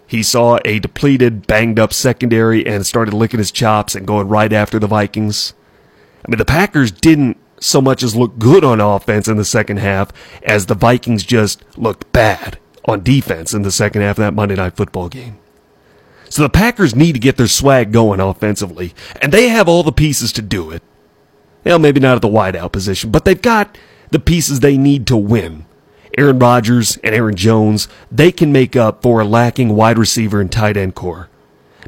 He 0.06 0.22
saw 0.22 0.60
a 0.66 0.80
depleted, 0.80 1.48
banged 1.48 1.80
up 1.80 1.94
secondary 1.94 2.66
and 2.66 2.86
started 2.86 3.14
licking 3.14 3.40
his 3.40 3.52
chops 3.52 3.96
and 3.96 4.06
going 4.06 4.28
right 4.28 4.52
after 4.54 4.80
the 4.80 4.88
Vikings. 4.88 5.54
I 6.26 6.30
mean, 6.30 6.38
the 6.38 6.46
Packers 6.46 6.92
didn't 6.92 7.38
so 7.60 7.82
much 7.82 8.04
as 8.04 8.16
look 8.16 8.38
good 8.38 8.64
on 8.64 8.82
offense 8.82 9.28
in 9.28 9.38
the 9.38 9.46
second 9.46 9.78
half 9.78 10.12
as 10.44 10.66
the 10.66 10.76
Vikings 10.76 11.24
just 11.24 11.64
looked 11.78 12.12
bad 12.12 12.60
on 12.86 13.02
defense 13.02 13.54
in 13.54 13.62
the 13.62 13.72
second 13.72 14.02
half 14.02 14.18
of 14.18 14.24
that 14.24 14.34
Monday 14.34 14.56
night 14.56 14.76
football 14.76 15.10
game. 15.10 15.40
So 16.30 16.42
the 16.42 16.50
Packers 16.50 16.96
need 16.96 17.14
to 17.14 17.20
get 17.20 17.38
their 17.38 17.48
swag 17.48 17.92
going 17.92 18.20
offensively, 18.20 18.94
and 19.22 19.32
they 19.32 19.50
have 19.50 19.70
all 19.70 19.84
the 19.84 19.92
pieces 19.92 20.32
to 20.34 20.42
do 20.42 20.72
it. 20.72 20.82
Well, 21.64 21.80
maybe 21.80 22.00
not 22.00 22.16
at 22.16 22.22
the 22.22 22.28
wideout 22.28 22.72
position, 22.72 23.12
but 23.12 23.24
they've 23.24 23.42
got 23.42 23.78
the 24.10 24.20
pieces 24.20 24.60
they 24.60 24.78
need 24.78 25.08
to 25.08 25.18
win. 25.18 25.66
Aaron 26.18 26.40
Rodgers 26.40 26.98
and 26.98 27.16
Aaron 27.16 27.36
Jones, 27.36 27.88
they 28.12 28.32
can 28.32 28.52
make 28.52 28.76
up 28.76 29.02
for 29.02 29.22
a 29.22 29.26
lacking 29.26 29.76
wide 29.76 29.98
receiver 29.98 30.40
and 30.40 30.52
tight 30.52 30.78
end 30.78 30.96
corps. 30.96 31.30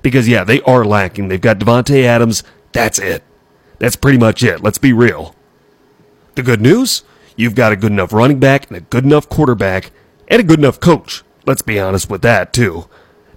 Because, 0.02 0.28
yeah, 0.28 0.44
they 0.44 0.62
are 0.62 0.86
lacking. 0.86 1.28
They've 1.28 1.42
got 1.42 1.60
Davante 1.60 2.04
Adams. 2.04 2.44
That's 2.72 3.00
it. 3.00 3.24
That's 3.80 3.96
pretty 3.96 4.18
much 4.18 4.44
it. 4.44 4.62
Let's 4.62 4.78
be 4.78 4.94
real. 4.94 5.36
The 6.36 6.44
good 6.44 6.62
news? 6.62 7.04
You've 7.36 7.56
got 7.56 7.72
a 7.72 7.76
good 7.76 7.92
enough 7.92 8.14
running 8.14 8.40
back 8.40 8.68
and 8.68 8.78
a 8.78 8.82
good 8.82 9.04
enough 9.04 9.30
quarterback 9.30 9.92
and 10.28 10.40
a 10.40 10.44
good 10.44 10.60
enough 10.60 10.80
coach. 10.80 11.24
Let's 11.46 11.62
be 11.62 11.80
honest 11.80 12.10
with 12.10 12.22
that, 12.24 12.54
too. 12.54 12.88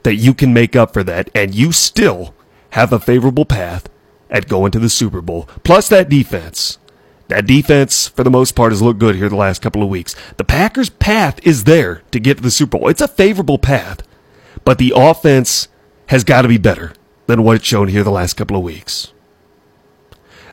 That 0.02 0.14
you 0.14 0.34
can 0.34 0.52
make 0.54 0.76
up 0.76 0.92
for 0.92 1.02
that 1.04 1.30
and 1.34 1.54
you 1.54 1.72
still 1.72 2.34
have 2.70 2.92
a 2.92 3.00
favorable 3.00 3.44
path 3.44 3.88
at 4.30 4.48
going 4.48 4.70
to 4.72 4.78
the 4.78 4.88
Super 4.88 5.20
Bowl. 5.20 5.48
Plus 5.64 5.88
that 5.88 6.08
defense. 6.08 6.78
That 7.28 7.46
defense, 7.46 8.08
for 8.08 8.24
the 8.24 8.30
most 8.30 8.52
part, 8.54 8.72
has 8.72 8.82
looked 8.82 9.00
good 9.00 9.16
here 9.16 9.28
the 9.28 9.36
last 9.36 9.60
couple 9.60 9.82
of 9.82 9.88
weeks. 9.88 10.16
The 10.38 10.44
Packers' 10.44 10.90
path 10.90 11.38
is 11.46 11.64
there 11.64 12.02
to 12.10 12.18
get 12.18 12.38
to 12.38 12.42
the 12.42 12.50
Super 12.50 12.78
Bowl. 12.78 12.88
It's 12.88 13.02
a 13.02 13.08
favorable 13.08 13.58
path, 13.58 14.02
but 14.64 14.78
the 14.78 14.94
offense 14.96 15.68
has 16.06 16.24
got 16.24 16.42
to 16.42 16.48
be 16.48 16.58
better 16.58 16.94
than 17.26 17.44
what 17.44 17.56
it's 17.56 17.66
shown 17.66 17.88
here 17.88 18.02
the 18.02 18.10
last 18.10 18.34
couple 18.34 18.56
of 18.56 18.62
weeks. 18.62 19.12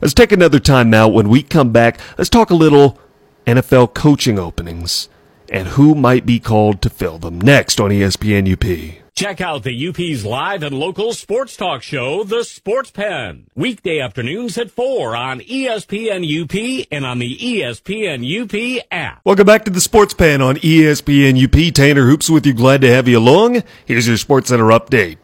Let's 0.02 0.12
take 0.12 0.32
another 0.32 0.60
time 0.60 0.90
now. 0.90 1.08
When 1.08 1.30
we 1.30 1.42
come 1.42 1.72
back, 1.72 1.98
let's 2.18 2.28
talk 2.28 2.50
a 2.50 2.54
little 2.54 3.00
NFL 3.46 3.94
coaching 3.94 4.38
openings 4.38 5.08
and 5.48 5.68
who 5.68 5.94
might 5.94 6.26
be 6.26 6.38
called 6.38 6.82
to 6.82 6.90
fill 6.90 7.18
them 7.18 7.40
next 7.40 7.80
on 7.80 7.90
ESPN 7.90 8.52
UP. 8.52 9.05
Check 9.16 9.40
out 9.40 9.62
the 9.62 9.88
UP's 9.88 10.26
live 10.26 10.62
and 10.62 10.78
local 10.78 11.14
sports 11.14 11.56
talk 11.56 11.82
show, 11.82 12.22
The 12.22 12.44
Sports 12.44 12.90
Pen. 12.90 13.46
Weekday 13.54 13.98
afternoons 13.98 14.58
at 14.58 14.70
4 14.70 15.16
on 15.16 15.40
ESPN 15.40 16.20
UP 16.22 16.86
and 16.90 17.06
on 17.06 17.18
the 17.18 17.34
ESPN 17.34 18.20
UP 18.20 18.84
app. 18.90 19.22
Welcome 19.24 19.46
back 19.46 19.64
to 19.64 19.70
The 19.70 19.80
Sports 19.80 20.12
Pen 20.12 20.42
on 20.42 20.56
ESPN 20.56 21.42
UP. 21.42 21.72
Tanner 21.72 22.04
Hoops 22.04 22.28
with 22.28 22.44
you. 22.44 22.52
Glad 22.52 22.82
to 22.82 22.90
have 22.90 23.08
you 23.08 23.16
along. 23.16 23.62
Here's 23.86 24.06
your 24.06 24.18
Sports 24.18 24.50
Center 24.50 24.64
update. 24.64 25.16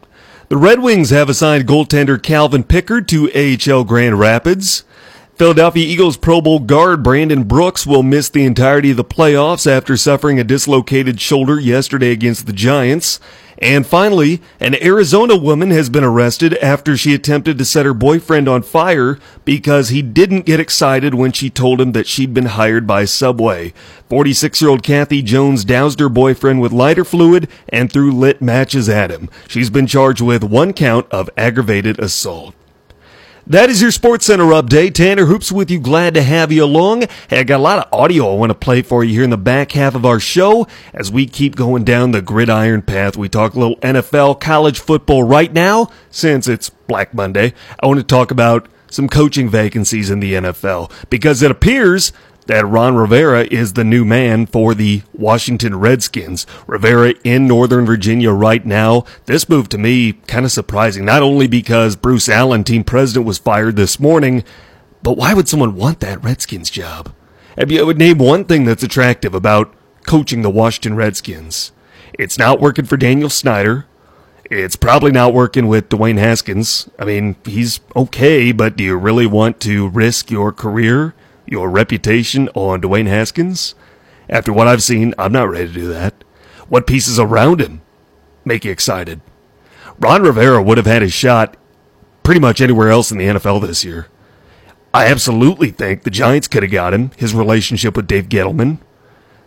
The 0.49 0.57
Red 0.57 0.79
Wings 0.79 1.11
have 1.11 1.29
assigned 1.29 1.67
goaltender 1.67 2.21
Calvin 2.21 2.63
Pickard 2.63 3.07
to 3.09 3.29
AHL 3.35 3.83
Grand 3.83 4.17
Rapids. 4.17 4.85
Philadelphia 5.35 5.83
Eagles 5.83 6.15
Pro 6.15 6.41
Bowl 6.41 6.59
guard 6.59 7.01
Brandon 7.01 7.43
Brooks 7.43 7.87
will 7.87 8.03
miss 8.03 8.29
the 8.29 8.45
entirety 8.45 8.91
of 8.91 8.97
the 8.97 9.03
playoffs 9.03 9.65
after 9.65 9.97
suffering 9.97 10.39
a 10.39 10.43
dislocated 10.43 11.19
shoulder 11.19 11.59
yesterday 11.59 12.11
against 12.11 12.45
the 12.45 12.53
Giants. 12.53 13.19
And 13.57 13.87
finally, 13.87 14.43
an 14.59 14.75
Arizona 14.75 15.35
woman 15.35 15.71
has 15.71 15.89
been 15.89 16.03
arrested 16.03 16.55
after 16.57 16.95
she 16.95 17.15
attempted 17.15 17.57
to 17.57 17.65
set 17.65 17.87
her 17.87 17.95
boyfriend 17.95 18.47
on 18.47 18.61
fire 18.61 19.17
because 19.43 19.89
he 19.89 20.03
didn't 20.03 20.45
get 20.45 20.59
excited 20.59 21.15
when 21.15 21.31
she 21.31 21.49
told 21.49 21.81
him 21.81 21.93
that 21.93 22.05
she'd 22.05 22.35
been 22.35 22.45
hired 22.45 22.85
by 22.85 23.05
Subway. 23.05 23.73
46 24.09 24.61
year 24.61 24.69
old 24.69 24.83
Kathy 24.83 25.23
Jones 25.23 25.65
doused 25.65 25.99
her 25.99 26.09
boyfriend 26.09 26.61
with 26.61 26.71
lighter 26.71 27.03
fluid 27.03 27.49
and 27.69 27.91
threw 27.91 28.11
lit 28.11 28.39
matches 28.39 28.87
at 28.87 29.09
him. 29.09 29.31
She's 29.47 29.71
been 29.71 29.87
charged 29.87 30.21
with 30.21 30.43
one 30.43 30.73
count 30.73 31.07
of 31.09 31.27
aggravated 31.35 31.97
assault. 31.97 32.53
That 33.45 33.69
is 33.69 33.81
your 33.81 33.91
Sports 33.91 34.25
Center 34.25 34.45
update. 34.45 34.93
Tanner 34.93 35.25
Hoops 35.25 35.51
with 35.51 35.69
you. 35.69 35.77
Glad 35.77 36.13
to 36.13 36.23
have 36.23 36.49
you 36.49 36.63
along. 36.63 37.01
Hey, 37.29 37.39
I 37.39 37.43
got 37.43 37.57
a 37.57 37.63
lot 37.63 37.85
of 37.85 37.91
audio 37.91 38.31
I 38.31 38.37
want 38.37 38.51
to 38.51 38.55
play 38.57 38.81
for 38.81 39.03
you 39.03 39.11
here 39.15 39.23
in 39.23 39.31
the 39.31 39.37
back 39.37 39.73
half 39.73 39.95
of 39.95 40.05
our 40.05 40.21
show 40.21 40.65
as 40.93 41.11
we 41.11 41.25
keep 41.25 41.57
going 41.57 41.83
down 41.83 42.11
the 42.11 42.21
gridiron 42.21 42.83
path. 42.83 43.17
We 43.17 43.27
talk 43.27 43.53
a 43.53 43.59
little 43.59 43.75
NFL, 43.77 44.39
college 44.39 44.79
football 44.79 45.23
right 45.23 45.51
now 45.51 45.89
since 46.09 46.47
it's 46.47 46.69
Black 46.69 47.13
Monday. 47.13 47.53
I 47.81 47.87
want 47.87 47.99
to 47.99 48.05
talk 48.05 48.31
about 48.31 48.69
some 48.89 49.09
coaching 49.09 49.49
vacancies 49.49 50.09
in 50.09 50.21
the 50.21 50.35
NFL 50.35 50.89
because 51.09 51.41
it 51.41 51.51
appears 51.51 52.13
that 52.47 52.65
Ron 52.65 52.95
Rivera 52.95 53.45
is 53.45 53.73
the 53.73 53.83
new 53.83 54.03
man 54.05 54.45
for 54.45 54.73
the 54.73 55.03
Washington 55.13 55.79
Redskins. 55.79 56.45
Rivera 56.67 57.13
in 57.23 57.47
Northern 57.47 57.85
Virginia 57.85 58.31
right 58.31 58.65
now. 58.65 59.05
This 59.25 59.49
move 59.49 59.69
to 59.69 59.77
me 59.77 60.13
kind 60.27 60.45
of 60.45 60.51
surprising, 60.51 61.05
not 61.05 61.21
only 61.23 61.47
because 61.47 61.95
Bruce 61.95 62.29
Allen, 62.29 62.63
team 62.63 62.83
president, 62.83 63.25
was 63.25 63.37
fired 63.37 63.75
this 63.75 63.99
morning, 63.99 64.43
but 65.01 65.17
why 65.17 65.33
would 65.33 65.47
someone 65.47 65.75
want 65.75 65.99
that 66.01 66.23
Redskins 66.23 66.69
job? 66.69 67.13
You 67.67 67.85
would 67.85 67.97
name 67.97 68.17
one 68.17 68.45
thing 68.45 68.65
that's 68.65 68.83
attractive 68.83 69.33
about 69.33 69.73
coaching 70.05 70.41
the 70.41 70.49
Washington 70.49 70.95
Redskins, 70.95 71.71
it's 72.13 72.37
not 72.37 72.59
working 72.59 72.85
for 72.85 72.97
Daniel 72.97 73.29
Snyder. 73.29 73.85
It's 74.51 74.75
probably 74.75 75.11
not 75.11 75.33
working 75.33 75.67
with 75.67 75.89
Dwayne 75.89 76.19
Haskins. 76.19 76.89
I 76.99 77.05
mean, 77.05 77.37
he's 77.45 77.79
okay, 77.95 78.51
but 78.51 78.75
do 78.75 78.83
you 78.83 78.97
really 78.97 79.25
want 79.25 79.59
to 79.61 79.87
risk 79.89 80.29
your 80.29 80.51
career, 80.51 81.15
your 81.45 81.69
reputation 81.69 82.49
on 82.55 82.81
Dwayne 82.81 83.07
Haskins? 83.07 83.75
After 84.29 84.53
what 84.53 84.67
I've 84.67 84.83
seen, 84.83 85.13
I'm 85.17 85.31
not 85.31 85.49
ready 85.49 85.67
to 85.67 85.73
do 85.73 85.87
that. 85.87 86.23
What 86.69 86.87
pieces 86.87 87.19
around 87.19 87.61
him 87.61 87.81
make 88.45 88.65
you 88.65 88.71
excited? 88.71 89.21
Ron 89.99 90.23
Rivera 90.23 90.61
would 90.61 90.77
have 90.77 90.87
had 90.87 91.01
his 91.01 91.13
shot 91.13 91.55
pretty 92.23 92.39
much 92.39 92.61
anywhere 92.61 92.89
else 92.89 93.11
in 93.11 93.17
the 93.17 93.25
NFL 93.25 93.61
this 93.61 93.83
year. 93.83 94.07
I 94.93 95.07
absolutely 95.07 95.71
think 95.71 96.03
the 96.03 96.11
Giants 96.11 96.47
could 96.47 96.63
have 96.63 96.71
got 96.71 96.93
him. 96.93 97.11
His 97.17 97.33
relationship 97.33 97.95
with 97.95 98.07
Dave 98.07 98.29
Gettleman. 98.29 98.79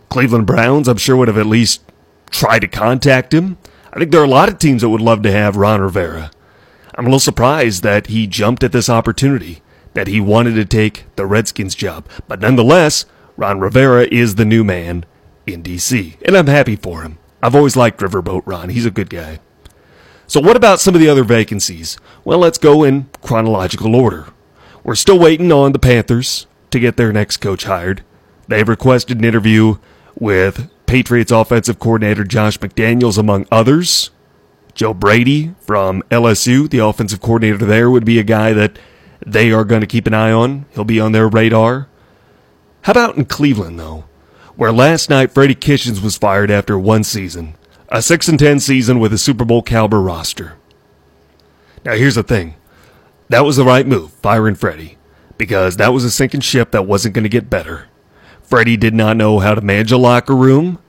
Cleveland 0.09 0.45
Browns, 0.45 0.87
I'm 0.87 0.97
sure, 0.97 1.15
would 1.15 1.27
have 1.27 1.37
at 1.37 1.45
least 1.45 1.81
tried 2.29 2.59
to 2.59 2.67
contact 2.67 3.33
him. 3.33 3.57
I 3.93 3.99
think 3.99 4.11
there 4.11 4.21
are 4.21 4.25
a 4.25 4.29
lot 4.29 4.49
of 4.49 4.59
teams 4.59 4.81
that 4.81 4.89
would 4.89 5.01
love 5.01 5.21
to 5.23 5.31
have 5.31 5.55
Ron 5.55 5.81
Rivera. 5.81 6.31
I'm 6.95 7.05
a 7.05 7.09
little 7.09 7.19
surprised 7.19 7.83
that 7.83 8.07
he 8.07 8.27
jumped 8.27 8.63
at 8.63 8.71
this 8.71 8.89
opportunity, 8.89 9.61
that 9.97 10.05
he 10.05 10.21
wanted 10.21 10.53
to 10.53 10.63
take 10.63 11.05
the 11.15 11.25
Redskins 11.25 11.73
job. 11.73 12.05
But 12.27 12.39
nonetheless, 12.39 13.05
Ron 13.35 13.59
Rivera 13.59 14.03
is 14.11 14.35
the 14.35 14.45
new 14.45 14.63
man 14.63 15.05
in 15.47 15.63
D.C., 15.63 16.17
and 16.23 16.37
I'm 16.37 16.45
happy 16.45 16.75
for 16.75 17.01
him. 17.01 17.17
I've 17.41 17.55
always 17.55 17.75
liked 17.75 17.99
Riverboat 17.99 18.43
Ron. 18.45 18.69
He's 18.69 18.85
a 18.85 18.91
good 18.91 19.09
guy. 19.09 19.39
So, 20.27 20.39
what 20.39 20.55
about 20.55 20.79
some 20.79 20.93
of 20.93 21.01
the 21.01 21.09
other 21.09 21.23
vacancies? 21.23 21.97
Well, 22.23 22.37
let's 22.37 22.59
go 22.59 22.83
in 22.83 23.09
chronological 23.23 23.95
order. 23.95 24.27
We're 24.83 24.93
still 24.93 25.17
waiting 25.17 25.51
on 25.51 25.71
the 25.71 25.79
Panthers 25.79 26.45
to 26.69 26.79
get 26.79 26.95
their 26.95 27.11
next 27.11 27.37
coach 27.37 27.63
hired. 27.63 28.03
They've 28.47 28.69
requested 28.69 29.17
an 29.17 29.25
interview 29.25 29.77
with 30.13 30.69
Patriots 30.85 31.31
offensive 31.31 31.79
coordinator 31.79 32.23
Josh 32.23 32.59
McDaniels, 32.59 33.17
among 33.17 33.47
others. 33.51 34.11
Joe 34.75 34.93
Brady 34.93 35.55
from 35.61 36.03
LSU, 36.11 36.69
the 36.69 36.85
offensive 36.85 37.19
coordinator 37.19 37.65
there, 37.65 37.89
would 37.89 38.05
be 38.05 38.19
a 38.19 38.23
guy 38.23 38.53
that 38.53 38.77
they 39.27 39.51
are 39.51 39.65
going 39.65 39.81
to 39.81 39.87
keep 39.87 40.07
an 40.07 40.13
eye 40.13 40.31
on. 40.31 40.65
He'll 40.73 40.85
be 40.85 41.01
on 41.01 41.11
their 41.11 41.27
radar. 41.27 41.89
How 42.83 42.91
about 42.91 43.17
in 43.17 43.25
Cleveland, 43.25 43.77
though, 43.77 44.05
where 44.55 44.71
last 44.71 45.09
night 45.09 45.31
Freddie 45.31 45.53
Kitchens 45.53 45.99
was 45.99 46.17
fired 46.17 46.49
after 46.49 46.79
one 46.79 47.03
season, 47.03 47.55
a 47.89 48.01
6 48.01 48.29
and 48.29 48.39
10 48.39 48.61
season 48.61 48.99
with 48.99 49.11
a 49.11 49.17
Super 49.17 49.43
Bowl 49.43 49.61
caliber 49.61 50.01
roster? 50.01 50.55
Now, 51.83 51.95
here's 51.95 52.15
the 52.15 52.23
thing 52.23 52.55
that 53.27 53.43
was 53.43 53.57
the 53.57 53.65
right 53.65 53.85
move, 53.85 54.13
firing 54.13 54.55
Freddie, 54.55 54.97
because 55.37 55.75
that 55.75 55.93
was 55.93 56.05
a 56.05 56.11
sinking 56.11 56.41
ship 56.41 56.71
that 56.71 56.87
wasn't 56.87 57.13
going 57.13 57.23
to 57.23 57.29
get 57.29 57.49
better. 57.49 57.87
Freddie 58.41 58.77
did 58.77 58.93
not 58.93 59.17
know 59.17 59.39
how 59.39 59.53
to 59.53 59.61
manage 59.61 59.91
a 59.91 59.97
locker 59.97 60.35
room, 60.35 60.79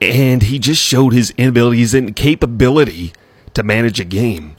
and 0.00 0.44
he 0.44 0.58
just 0.58 0.82
showed 0.82 1.12
his 1.12 1.34
inabilities 1.36 1.92
and 1.92 2.16
capability 2.16 3.12
to 3.52 3.62
manage 3.62 4.00
a 4.00 4.04
game. 4.04 4.56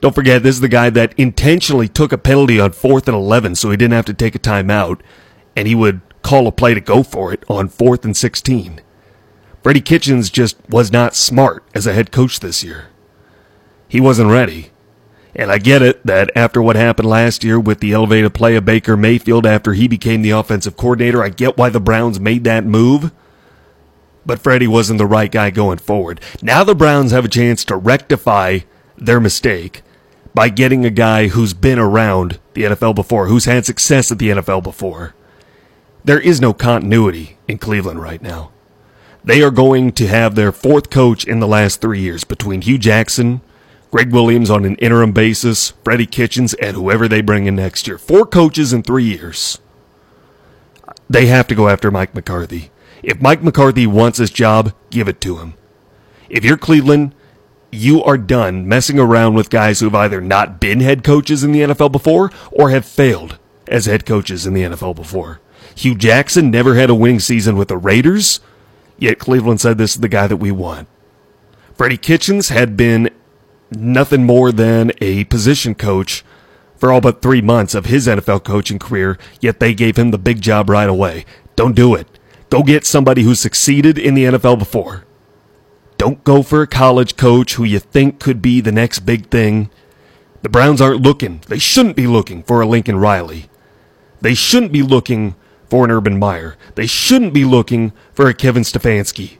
Don't 0.00 0.14
forget, 0.14 0.42
this 0.42 0.54
is 0.54 0.60
the 0.62 0.68
guy 0.68 0.88
that 0.90 1.14
intentionally 1.18 1.88
took 1.88 2.12
a 2.12 2.18
penalty 2.18 2.58
on 2.58 2.70
4th 2.70 3.06
and 3.06 3.16
11 3.16 3.54
so 3.56 3.70
he 3.70 3.76
didn't 3.76 3.94
have 3.94 4.06
to 4.06 4.14
take 4.14 4.34
a 4.34 4.38
timeout, 4.38 5.00
and 5.54 5.68
he 5.68 5.74
would 5.74 6.00
call 6.22 6.46
a 6.46 6.52
play 6.52 6.74
to 6.74 6.80
go 6.80 7.02
for 7.02 7.32
it 7.32 7.44
on 7.48 7.68
4th 7.68 8.04
and 8.04 8.16
16. 8.16 8.80
Freddie 9.62 9.80
Kitchens 9.82 10.30
just 10.30 10.56
was 10.70 10.90
not 10.90 11.14
smart 11.14 11.64
as 11.74 11.86
a 11.86 11.92
head 11.92 12.10
coach 12.10 12.40
this 12.40 12.64
year. 12.64 12.88
He 13.88 14.00
wasn't 14.00 14.30
ready. 14.30 14.70
And 15.34 15.52
I 15.52 15.58
get 15.58 15.82
it 15.82 16.04
that 16.04 16.30
after 16.34 16.62
what 16.62 16.76
happened 16.76 17.08
last 17.08 17.44
year 17.44 17.60
with 17.60 17.80
the 17.80 17.92
elevated 17.92 18.34
play 18.34 18.56
of 18.56 18.64
Baker 18.64 18.96
Mayfield 18.96 19.46
after 19.46 19.74
he 19.74 19.86
became 19.86 20.22
the 20.22 20.30
offensive 20.30 20.76
coordinator, 20.76 21.22
I 21.22 21.28
get 21.28 21.56
why 21.56 21.68
the 21.68 21.78
Browns 21.78 22.18
made 22.18 22.44
that 22.44 22.64
move. 22.64 23.12
But 24.24 24.40
Freddie 24.40 24.66
wasn't 24.66 24.98
the 24.98 25.06
right 25.06 25.30
guy 25.30 25.50
going 25.50 25.78
forward. 25.78 26.20
Now 26.42 26.64
the 26.64 26.74
Browns 26.74 27.12
have 27.12 27.24
a 27.24 27.28
chance 27.28 27.64
to 27.66 27.76
rectify 27.76 28.60
their 28.96 29.20
mistake 29.20 29.82
by 30.34 30.48
getting 30.48 30.84
a 30.84 30.90
guy 30.90 31.28
who's 31.28 31.54
been 31.54 31.78
around 31.78 32.38
the 32.54 32.62
NFL 32.62 32.94
before, 32.94 33.26
who's 33.26 33.44
had 33.44 33.66
success 33.66 34.10
at 34.12 34.18
the 34.18 34.30
NFL 34.30 34.62
before. 34.62 35.14
There 36.04 36.20
is 36.20 36.40
no 36.40 36.52
continuity 36.52 37.36
in 37.48 37.58
Cleveland 37.58 38.00
right 38.00 38.22
now. 38.22 38.50
They 39.22 39.42
are 39.42 39.50
going 39.50 39.92
to 39.92 40.06
have 40.06 40.34
their 40.34 40.52
fourth 40.52 40.88
coach 40.88 41.24
in 41.24 41.40
the 41.40 41.48
last 41.48 41.80
three 41.80 42.00
years 42.00 42.24
between 42.24 42.62
Hue 42.62 42.78
Jackson, 42.78 43.42
Gregg 43.90 44.12
Williams 44.12 44.50
on 44.50 44.64
an 44.64 44.76
interim 44.76 45.12
basis, 45.12 45.70
Freddie 45.84 46.06
Kitchens, 46.06 46.54
and 46.54 46.76
whoever 46.76 47.06
they 47.06 47.20
bring 47.20 47.46
in 47.46 47.56
next 47.56 47.86
year. 47.86 47.98
Four 47.98 48.24
coaches 48.24 48.72
in 48.72 48.82
three 48.82 49.04
years. 49.04 49.58
They 51.08 51.26
have 51.26 51.48
to 51.48 51.54
go 51.54 51.68
after 51.68 51.90
Mike 51.90 52.14
McCarthy. 52.14 52.70
If 53.02 53.20
Mike 53.20 53.42
McCarthy 53.42 53.86
wants 53.86 54.18
his 54.18 54.30
job, 54.30 54.72
give 54.90 55.08
it 55.08 55.20
to 55.22 55.38
him. 55.38 55.54
If 56.28 56.44
you're 56.44 56.56
Cleveland, 56.56 57.14
you 57.70 58.02
are 58.02 58.18
done 58.18 58.66
messing 58.66 58.98
around 58.98 59.34
with 59.34 59.50
guys 59.50 59.80
who've 59.80 59.94
either 59.94 60.20
not 60.20 60.60
been 60.60 60.80
head 60.80 61.04
coaches 61.04 61.44
in 61.44 61.52
the 61.52 61.60
NFL 61.60 61.92
before 61.92 62.30
or 62.50 62.70
have 62.70 62.84
failed 62.84 63.38
as 63.68 63.86
head 63.86 64.04
coaches 64.04 64.46
in 64.46 64.54
the 64.54 64.62
NFL 64.62 64.96
before. 64.96 65.40
Hue 65.76 65.94
Jackson 65.94 66.50
never 66.50 66.74
had 66.74 66.90
a 66.90 66.94
winning 66.94 67.20
season 67.20 67.56
with 67.56 67.68
the 67.68 67.76
Raiders, 67.76 68.40
yet 68.98 69.18
Cleveland 69.18 69.60
said 69.60 69.78
this 69.78 69.94
is 69.94 70.00
the 70.00 70.08
guy 70.08 70.26
that 70.26 70.38
we 70.38 70.50
want. 70.50 70.88
Freddie 71.74 71.96
Kitchens 71.96 72.48
had 72.48 72.76
been 72.76 73.10
nothing 73.70 74.24
more 74.24 74.52
than 74.52 74.92
a 75.00 75.24
position 75.24 75.74
coach 75.74 76.24
for 76.76 76.90
all 76.90 77.00
but 77.00 77.22
three 77.22 77.40
months 77.40 77.74
of 77.74 77.86
his 77.86 78.06
NFL 78.06 78.44
coaching 78.44 78.78
career, 78.78 79.16
yet 79.40 79.60
they 79.60 79.74
gave 79.74 79.96
him 79.96 80.10
the 80.10 80.18
big 80.18 80.40
job 80.40 80.68
right 80.68 80.88
away. 80.88 81.24
Don't 81.54 81.76
do 81.76 81.94
it. 81.94 82.06
Go 82.48 82.62
get 82.62 82.84
somebody 82.84 83.22
who 83.22 83.34
succeeded 83.34 83.96
in 83.96 84.14
the 84.14 84.24
NFL 84.24 84.58
before. 84.58 85.04
Don't 86.00 86.24
go 86.24 86.42
for 86.42 86.62
a 86.62 86.66
college 86.66 87.18
coach 87.18 87.56
who 87.56 87.64
you 87.64 87.78
think 87.78 88.20
could 88.20 88.40
be 88.40 88.62
the 88.62 88.72
next 88.72 89.00
big 89.00 89.26
thing. 89.26 89.68
The 90.40 90.48
Browns 90.48 90.80
aren't 90.80 91.02
looking, 91.02 91.42
they 91.48 91.58
shouldn't 91.58 91.94
be 91.94 92.06
looking 92.06 92.42
for 92.42 92.62
a 92.62 92.66
Lincoln 92.66 92.96
Riley. 92.96 93.50
They 94.22 94.32
shouldn't 94.32 94.72
be 94.72 94.82
looking 94.82 95.34
for 95.68 95.84
an 95.84 95.90
Urban 95.90 96.18
Meyer. 96.18 96.56
They 96.74 96.86
shouldn't 96.86 97.34
be 97.34 97.44
looking 97.44 97.92
for 98.14 98.26
a 98.26 98.32
Kevin 98.32 98.62
Stefanski, 98.62 99.36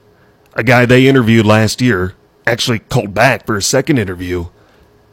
a 0.53 0.61
guy 0.61 0.85
they 0.85 1.07
interviewed 1.07 1.47
last 1.47 1.81
year 1.81 2.13
actually 2.45 2.77
called 2.77 3.15
back 3.15 3.47
for 3.47 3.57
a 3.57 3.61
second 3.63 3.97
interview. 3.97 4.45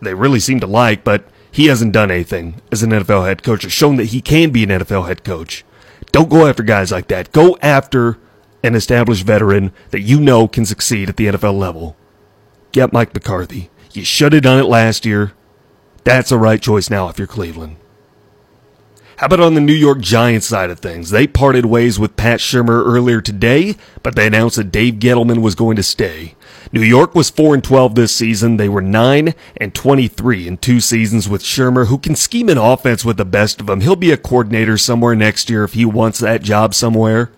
They 0.02 0.12
really 0.12 0.40
seem 0.40 0.60
to 0.60 0.66
like, 0.66 1.02
but 1.02 1.26
he 1.50 1.68
hasn't 1.68 1.94
done 1.94 2.10
anything 2.10 2.60
as 2.70 2.82
an 2.82 2.90
NFL 2.90 3.26
head 3.26 3.42
coach 3.42 3.64
or 3.64 3.70
shown 3.70 3.96
that 3.96 4.10
he 4.12 4.20
can 4.20 4.50
be 4.50 4.64
an 4.64 4.68
NFL 4.68 5.08
head 5.08 5.24
coach. 5.24 5.64
Don't 6.12 6.28
go 6.28 6.46
after 6.46 6.62
guys 6.62 6.92
like 6.92 7.08
that. 7.08 7.32
Go 7.32 7.56
after 7.62 8.18
an 8.62 8.74
established 8.74 9.24
veteran 9.24 9.72
that 9.90 10.00
you 10.00 10.20
know 10.20 10.48
can 10.48 10.66
succeed 10.66 11.08
at 11.08 11.16
the 11.16 11.26
NFL 11.26 11.58
level. 11.58 11.96
Get 12.72 12.92
Mike 12.92 13.14
McCarthy. 13.14 13.70
You 13.92 14.04
should 14.04 14.32
have 14.32 14.42
done 14.42 14.58
it 14.58 14.68
last 14.68 15.06
year. 15.06 15.32
That's 16.04 16.30
the 16.30 16.38
right 16.38 16.60
choice 16.60 16.90
now 16.90 17.08
if 17.08 17.18
you're 17.18 17.26
Cleveland. 17.26 17.76
How 19.18 19.26
about 19.26 19.40
on 19.40 19.54
the 19.54 19.60
New 19.60 19.72
York 19.72 19.98
Giants 19.98 20.46
side 20.46 20.70
of 20.70 20.78
things? 20.78 21.10
They 21.10 21.26
parted 21.26 21.66
ways 21.66 21.98
with 21.98 22.14
Pat 22.14 22.38
Shurmur 22.38 22.86
earlier 22.86 23.20
today, 23.20 23.74
but 24.04 24.14
they 24.14 24.28
announced 24.28 24.56
that 24.56 24.70
Dave 24.70 24.94
Gettleman 24.94 25.42
was 25.42 25.56
going 25.56 25.74
to 25.74 25.82
stay. 25.82 26.36
New 26.70 26.82
York 26.82 27.16
was 27.16 27.28
4 27.28 27.54
and 27.54 27.64
12 27.64 27.96
this 27.96 28.14
season. 28.14 28.58
They 28.58 28.68
were 28.68 28.80
9 28.80 29.34
and 29.56 29.74
23 29.74 30.46
in 30.46 30.56
two 30.58 30.78
seasons 30.78 31.28
with 31.28 31.42
Shurmur, 31.42 31.88
who 31.88 31.98
can 31.98 32.14
scheme 32.14 32.48
an 32.48 32.58
offense 32.58 33.04
with 33.04 33.16
the 33.16 33.24
best 33.24 33.60
of 33.60 33.66
them. 33.66 33.80
He'll 33.80 33.96
be 33.96 34.12
a 34.12 34.16
coordinator 34.16 34.78
somewhere 34.78 35.16
next 35.16 35.50
year 35.50 35.64
if 35.64 35.72
he 35.72 35.84
wants 35.84 36.20
that 36.20 36.42
job 36.42 36.72
somewhere. 36.72 37.32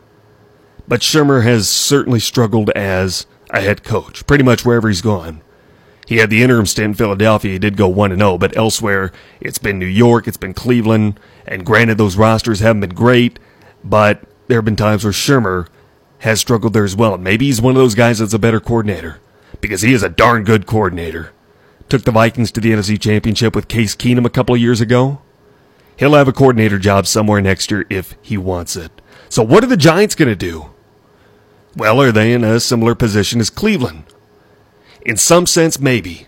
But 0.90 1.02
Shurmur 1.02 1.44
has 1.44 1.68
certainly 1.68 2.18
struggled 2.18 2.70
as 2.70 3.24
a 3.50 3.60
head 3.60 3.84
coach, 3.84 4.26
pretty 4.26 4.42
much 4.42 4.64
wherever 4.64 4.88
he's 4.88 5.00
gone. 5.00 5.40
He 6.08 6.16
had 6.16 6.30
the 6.30 6.42
interim 6.42 6.66
stint 6.66 6.84
in 6.86 6.94
Philadelphia. 6.94 7.52
He 7.52 7.58
did 7.60 7.76
go 7.76 7.86
1 7.86 8.16
0, 8.16 8.38
but 8.38 8.56
elsewhere, 8.56 9.12
it's 9.40 9.58
been 9.58 9.78
New 9.78 9.86
York, 9.86 10.26
it's 10.26 10.36
been 10.36 10.52
Cleveland, 10.52 11.20
and 11.46 11.64
granted, 11.64 11.96
those 11.96 12.16
rosters 12.16 12.58
haven't 12.58 12.80
been 12.80 12.90
great, 12.90 13.38
but 13.84 14.24
there 14.48 14.58
have 14.58 14.64
been 14.64 14.74
times 14.74 15.04
where 15.04 15.12
Shurmur 15.12 15.68
has 16.18 16.40
struggled 16.40 16.72
there 16.72 16.82
as 16.82 16.96
well. 16.96 17.14
And 17.14 17.22
maybe 17.22 17.46
he's 17.46 17.62
one 17.62 17.76
of 17.76 17.80
those 17.80 17.94
guys 17.94 18.18
that's 18.18 18.34
a 18.34 18.38
better 18.40 18.58
coordinator 18.58 19.20
because 19.60 19.82
he 19.82 19.92
is 19.92 20.02
a 20.02 20.08
darn 20.08 20.42
good 20.42 20.66
coordinator. 20.66 21.30
Took 21.88 22.02
the 22.02 22.10
Vikings 22.10 22.50
to 22.50 22.60
the 22.60 22.72
NFC 22.72 23.00
Championship 23.00 23.54
with 23.54 23.68
Case 23.68 23.94
Keenum 23.94 24.26
a 24.26 24.28
couple 24.28 24.56
of 24.56 24.60
years 24.60 24.80
ago. 24.80 25.22
He'll 25.96 26.14
have 26.14 26.26
a 26.26 26.32
coordinator 26.32 26.80
job 26.80 27.06
somewhere 27.06 27.40
next 27.40 27.70
year 27.70 27.86
if 27.88 28.16
he 28.20 28.36
wants 28.36 28.74
it. 28.74 28.90
So, 29.28 29.44
what 29.44 29.62
are 29.62 29.68
the 29.68 29.76
Giants 29.76 30.16
going 30.16 30.28
to 30.28 30.34
do? 30.34 30.70
Well, 31.76 32.00
are 32.00 32.12
they 32.12 32.32
in 32.32 32.44
a 32.44 32.60
similar 32.60 32.94
position 32.94 33.40
as 33.40 33.50
Cleveland? 33.50 34.04
In 35.02 35.16
some 35.16 35.46
sense, 35.46 35.78
maybe. 35.80 36.26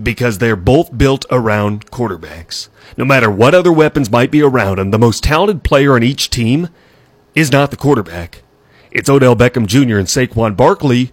because 0.00 0.38
they're 0.38 0.56
both 0.56 0.96
built 0.96 1.24
around 1.30 1.90
quarterbacks. 1.90 2.68
No 2.96 3.04
matter 3.04 3.30
what 3.30 3.54
other 3.54 3.72
weapons 3.72 4.10
might 4.10 4.30
be 4.30 4.40
around 4.42 4.78
them, 4.78 4.90
the 4.92 4.98
most 4.98 5.24
talented 5.24 5.64
player 5.64 5.94
on 5.96 6.02
each 6.04 6.30
team 6.30 6.68
is 7.34 7.50
not 7.50 7.70
the 7.70 7.76
quarterback. 7.76 8.42
It's 8.92 9.10
Odell 9.10 9.34
Beckham 9.36 9.66
Jr. 9.66 9.98
and 9.98 10.06
Saquon 10.08 10.56
Barkley, 10.56 11.12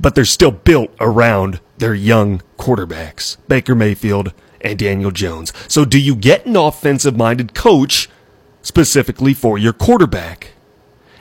but 0.00 0.14
they're 0.14 0.24
still 0.24 0.50
built 0.50 0.92
around 1.00 1.60
their 1.78 1.94
young 1.94 2.42
quarterbacks, 2.58 3.36
Baker 3.48 3.74
Mayfield 3.76 4.32
and 4.60 4.78
Daniel 4.78 5.10
Jones. 5.12 5.52
So 5.68 5.84
do 5.84 5.98
you 5.98 6.14
get 6.16 6.46
an 6.46 6.56
offensive 6.56 7.16
minded 7.16 7.54
coach 7.54 8.08
specifically 8.62 9.34
for 9.34 9.56
your 9.56 9.72
quarterback? 9.72 10.52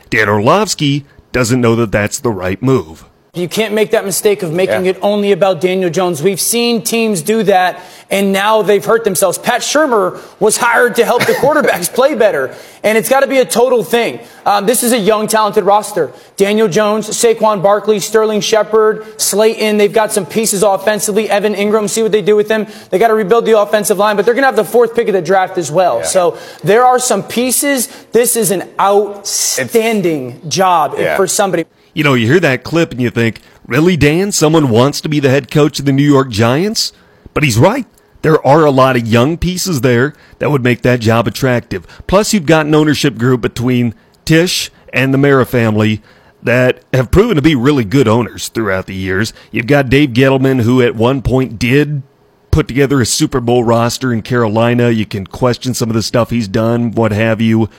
Dan 0.10 0.28
Orlovsky 0.28 1.06
doesn't 1.32 1.62
know 1.62 1.76
that 1.76 1.92
that's 1.92 2.20
the 2.20 2.32
right 2.32 2.62
move. 2.62 3.09
You 3.40 3.48
can't 3.50 3.74
make 3.74 3.92
that 3.92 4.06
mistake 4.06 4.44
of 4.44 4.52
making 4.52 4.86
yeah. 4.86 4.92
it 4.92 5.00
only 5.02 5.32
about 5.32 5.62
Daniel 5.62 5.90
Jones. 5.90 6.22
We've 6.22 6.40
seen 6.40 6.84
teams 6.84 7.22
do 7.22 7.44
that, 7.44 7.82
and 8.10 8.34
now 8.34 8.62
they've 8.62 8.84
hurt 8.84 9.04
themselves. 9.04 9.38
Pat 9.38 9.62
Shurmur 9.62 10.22
was 10.40 10.58
hired 10.58 10.96
to 10.96 11.06
help 11.06 11.26
the 11.26 11.34
quarterbacks 11.42 11.94
play 11.94 12.16
better, 12.16 12.56
and 12.84 12.98
it's 12.98 13.10
got 13.10 13.22
to 13.22 13.28
be 13.28 13.38
a 13.38 13.46
total 13.46 13.84
thing. 13.84 14.20
Um, 14.46 14.66
this 14.66 14.84
is 14.84 14.92
a 14.92 14.98
young, 14.98 15.28
talented 15.28 15.64
roster. 15.64 16.12
Daniel 16.36 16.68
Jones, 16.68 17.08
Saquon 17.08 17.64
Barkley, 17.64 18.00
Sterling 18.00 18.42
Shepard, 18.42 19.22
Slayton. 19.22 19.78
They've 19.78 19.94
got 19.94 20.12
some 20.12 20.26
pieces 20.26 20.64
offensively. 20.64 21.30
Evan 21.30 21.54
Engram, 21.54 21.90
see 21.90 22.04
what 22.04 22.12
they 22.12 22.22
do 22.22 22.36
with 22.36 22.48
them. 22.48 22.68
They 22.90 23.00
got 23.00 23.10
to 23.10 23.14
rebuild 23.14 23.46
the 23.46 23.60
offensive 23.60 23.98
line, 23.98 24.16
but 24.16 24.26
they're 24.26 24.34
going 24.34 24.44
to 24.44 24.48
have 24.48 24.56
the 24.56 24.64
fourth 24.64 24.96
pick 24.96 25.08
of 25.08 25.14
the 25.14 25.22
draft 25.22 25.58
as 25.58 25.72
well. 25.72 26.00
Yeah. 26.00 26.06
So 26.06 26.40
there 26.64 26.84
are 26.84 27.00
some 27.00 27.24
pieces. 27.24 27.88
This 28.12 28.36
is 28.36 28.52
an 28.52 28.70
outstanding 28.80 30.32
it's, 30.32 30.56
job 30.56 30.96
yeah. 30.98 31.16
for 31.16 31.28
somebody. 31.28 31.66
You 31.94 32.04
know, 32.04 32.14
you 32.14 32.28
hear 32.28 32.40
that 32.40 32.64
clip 32.64 32.92
and 32.92 33.02
you 33.02 33.10
think, 33.10 33.42
really, 33.66 33.98
Dan? 33.98 34.32
Someone 34.32 34.70
wants 34.70 35.02
to 35.02 35.10
be 35.10 35.20
the 35.20 35.30
head 35.30 35.50
coach 35.50 35.80
of 35.80 35.86
the 35.86 35.92
New 35.92 36.04
York 36.04 36.30
Giants? 36.30 36.94
But 37.34 37.44
he's 37.44 37.58
right. 37.58 37.86
There 38.22 38.46
are 38.46 38.66
a 38.66 38.72
lot 38.72 38.98
of 38.98 39.08
young 39.08 39.38
pieces 39.38 39.82
there 39.82 40.14
that 40.40 40.52
would 40.52 40.64
make 40.64 40.82
that 40.82 41.00
job 41.00 41.28
attractive. 41.28 41.88
Plus, 42.06 42.34
you've 42.34 42.46
got 42.46 42.66
an 42.66 42.76
ownership 42.76 43.18
group 43.18 43.42
between 43.42 43.96
Tisch 44.26 44.72
and 44.92 45.14
the 45.14 45.18
Mara 45.18 45.46
family 45.46 46.02
that 46.44 46.84
have 46.94 47.12
proven 47.12 47.36
to 47.36 47.42
be 47.42 47.56
really 47.56 47.84
good 47.84 48.08
owners 48.08 48.50
throughout 48.50 48.86
the 48.86 48.96
years. 48.96 49.34
You've 49.52 49.68
got 49.68 49.90
Dave 49.90 50.10
Gettleman, 50.10 50.62
who 50.62 50.82
at 50.82 50.96
one 50.96 51.22
point 51.22 51.60
did 51.60 52.04
put 52.52 52.68
together 52.68 53.00
a 53.00 53.06
Super 53.06 53.40
Bowl 53.40 53.64
roster 53.64 54.12
in 54.12 54.22
Carolina. 54.22 54.90
You 54.90 55.06
can 55.06 55.26
question 55.26 55.74
some 55.74 55.90
of 55.90 55.96
the 55.96 56.04
stuff 56.04 56.30
he's 56.30 56.48
done, 56.48 56.92
what 56.92 57.12
have 57.12 57.42
you. 57.42 57.70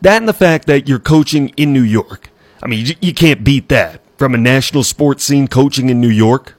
That 0.00 0.18
and 0.18 0.28
the 0.28 0.32
fact 0.32 0.66
that 0.66 0.88
you're 0.88 0.98
coaching 0.98 1.50
in 1.50 1.72
New 1.72 1.82
York. 1.82 2.30
I 2.62 2.68
mean, 2.68 2.86
you, 2.86 2.94
you 3.00 3.14
can't 3.14 3.42
beat 3.44 3.68
that 3.68 4.00
from 4.16 4.34
a 4.34 4.38
national 4.38 4.84
sports 4.84 5.24
scene 5.24 5.48
coaching 5.48 5.90
in 5.90 6.00
New 6.00 6.08
York. 6.08 6.54